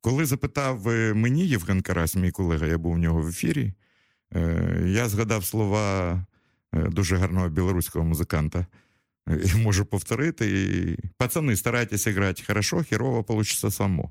Коли 0.00 0.24
запитав 0.24 0.88
е, 0.88 1.14
мені 1.14 1.46
Євген 1.46 1.82
Карась, 1.82 2.16
мій 2.16 2.30
колега, 2.30 2.66
я 2.66 2.78
був 2.78 2.92
у 2.92 2.98
нього 2.98 3.20
в 3.20 3.28
ефірі, 3.28 3.72
е, 4.34 4.82
я 4.86 5.08
згадав 5.08 5.44
слова 5.44 6.26
дуже 6.72 7.16
гарного 7.16 7.48
білоруського 7.48 8.04
музиканта. 8.04 8.66
І 9.44 9.56
можу 9.56 9.84
повторити. 9.84 10.46
І, 10.46 10.96
Пацани, 11.18 11.56
старайтеся 11.56 12.12
грати 12.12 12.42
хорошо, 12.46 12.82
хірово 12.82 13.24
получиться 13.24 13.70
само. 13.70 14.10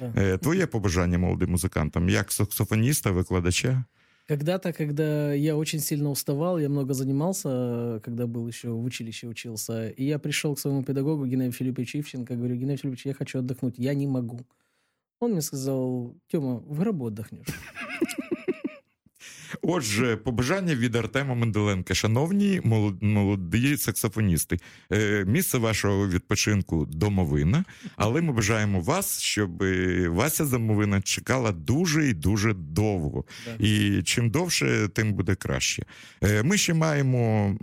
Да. 0.00 0.38
Твоє 0.38 0.66
побажання 0.66 1.18
молодим 1.18 1.50
музикантам, 1.50 2.08
як 2.08 2.32
саксофоніста, 2.32 3.10
викладача. 3.10 3.84
Когда-то, 4.30 4.72
когда 4.72 5.32
я 5.32 5.56
очень 5.56 5.80
сильно 5.80 6.08
уставал, 6.08 6.56
я 6.56 6.68
много 6.68 6.94
занимался, 6.94 7.48
э, 7.48 8.00
когда 8.00 8.28
был 8.28 8.46
еще 8.46 8.70
в 8.70 8.84
училище 8.84 9.26
учился, 9.26 9.88
и 9.88 10.04
я 10.04 10.20
пришел 10.20 10.54
к 10.54 10.60
своему 10.60 10.84
педагогу 10.84 11.26
Геннадию 11.26 11.52
Филипповичу 11.52 11.98
Ивченко, 11.98 12.36
говорю, 12.36 12.54
Геннадий 12.54 12.76
Филиппович, 12.80 13.06
я 13.06 13.14
хочу 13.14 13.40
отдохнуть, 13.40 13.74
я 13.76 13.92
не 13.92 14.06
могу. 14.06 14.38
Он 15.18 15.32
мне 15.32 15.40
сказал, 15.40 16.14
Тёма, 16.28 16.60
в 16.60 16.78
гробу 16.78 17.08
отдохнешь. 17.08 17.48
Отже, 19.62 20.16
побажання 20.16 20.74
від 20.74 20.96
Артема 20.96 21.34
Менделенка. 21.34 21.94
Шановні 21.94 22.60
молод- 22.64 23.02
молоді 23.02 23.76
саксофоністи, 23.76 24.58
е, 24.92 25.24
місце 25.24 25.58
вашого 25.58 26.08
відпочинку 26.08 26.86
домовина, 26.86 27.64
але 27.96 28.20
ми 28.22 28.32
бажаємо 28.32 28.80
вас, 28.80 29.20
щоб 29.20 29.62
е, 29.62 30.08
Вася 30.08 30.44
домовина 30.44 31.00
чекала 31.00 31.52
дуже 31.52 32.08
і 32.08 32.12
дуже 32.14 32.54
довго. 32.54 33.24
І 33.58 34.02
чим 34.04 34.30
довше, 34.30 34.88
тим 34.94 35.12
буде 35.12 35.34
краще. 35.34 35.82
Е, 36.22 36.42
Ми 36.42 36.56
ще 36.58 36.74
маємо 36.74 37.54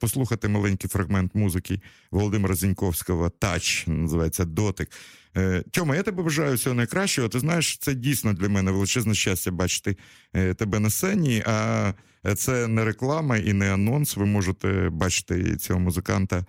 послухати 0.00 0.48
маленький 0.48 0.90
фрагмент 0.90 1.34
музики 1.34 1.80
Володимира 2.10 2.54
Зіньковського 2.54 3.30
Тач, 3.30 3.84
називається 3.86 4.44
Дотик. 4.44 4.88
Е, 5.36 5.62
Тьома, 5.70 5.96
я 5.96 6.02
тебе 6.02 6.22
бажаю 6.22 6.56
всього 6.56 6.76
найкращого. 6.76 7.28
Ти 7.28 7.40
знаєш, 7.40 7.78
це 7.78 7.94
дійсно 7.94 8.32
для 8.32 8.48
мене 8.48 8.70
величезне 8.70 9.14
щастя 9.14 9.50
бачити 9.50 9.96
е, 10.34 10.54
тебе 10.54 10.80
на 10.80 10.90
сцені. 10.90 11.42
А 11.46 11.92
це 12.36 12.66
не 12.66 12.84
реклама 12.84 13.36
і 13.36 13.52
не 13.52 13.74
анонс. 13.74 14.16
Ви 14.16 14.26
можете 14.26 14.88
бачити 14.90 15.56
цього 15.56 15.80
музиканта 15.80 16.36
е, 16.36 16.44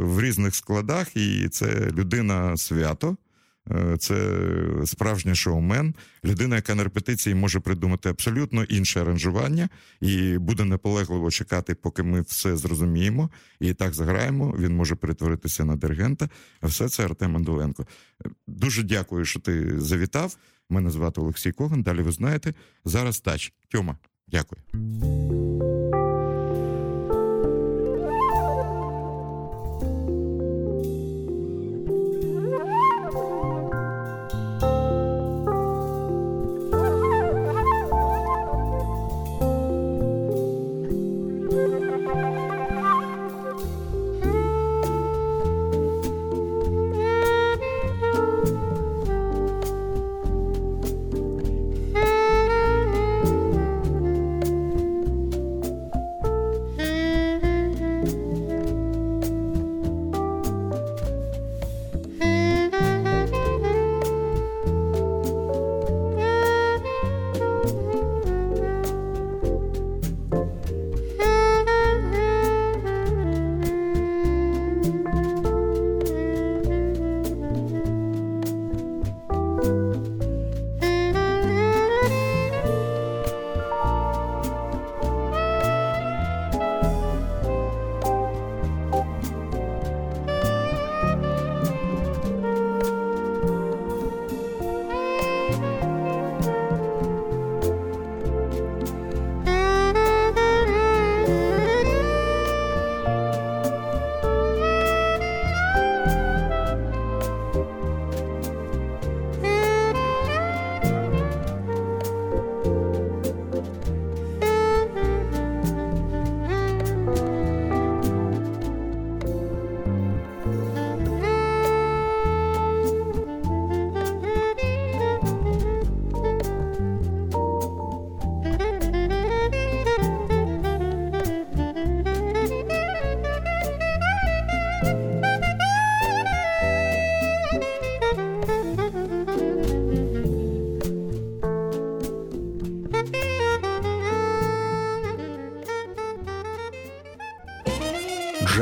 в 0.00 0.20
різних 0.20 0.54
складах, 0.54 1.16
і 1.16 1.48
це 1.48 1.90
людина 1.90 2.56
свято. 2.56 3.16
Е, 3.74 3.96
Це 3.96 4.42
справжній 4.84 5.34
шоумен, 5.34 5.94
людина, 6.24 6.56
яка 6.56 6.74
на 6.74 6.84
репетиції 6.84 7.34
може 7.34 7.60
придумати 7.60 8.08
абсолютно 8.08 8.64
інше 8.64 9.00
аранжування 9.00 9.68
і 10.00 10.38
буде 10.38 10.64
наполегливо 10.64 11.30
чекати, 11.30 11.74
поки 11.74 12.02
ми 12.02 12.20
все 12.20 12.56
зрозуміємо. 12.56 13.30
І 13.60 13.74
так 13.74 13.94
заграємо. 13.94 14.54
Він 14.58 14.76
може 14.76 14.94
перетворитися 14.94 15.64
на 15.64 15.76
диригента. 15.76 16.28
А 16.60 16.66
все 16.66 16.88
це 16.88 17.04
Артем 17.04 17.36
Андоленко. 17.36 17.86
Е, 18.26 18.28
Дуже 18.46 18.82
дякую, 18.82 19.24
що 19.24 19.40
ти 19.40 19.80
завітав. 19.80 20.36
Мене 20.70 20.90
звати 20.90 21.20
Олексій 21.20 21.52
Коган. 21.52 21.82
Далі 21.82 22.02
ви 22.02 22.12
знаєте. 22.12 22.54
Зараз 22.84 23.20
тач. 23.20 23.52
Тьома, 23.68 23.96
дякую. 24.28 24.62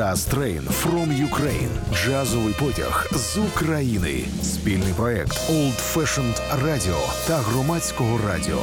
Jazz 0.09 0.25
Train 0.25 0.63
from 0.63 1.13
Ukraine. 1.31 1.71
Джазовий 1.95 2.55
потяг 2.61 3.09
з 3.13 3.37
України. 3.37 4.25
Спільний 4.43 4.93
проект 4.97 5.51
Old 5.51 5.95
Fashioned 5.95 6.65
Radio 6.65 7.27
та 7.27 7.37
громадського 7.37 8.21
радіо. 8.29 8.63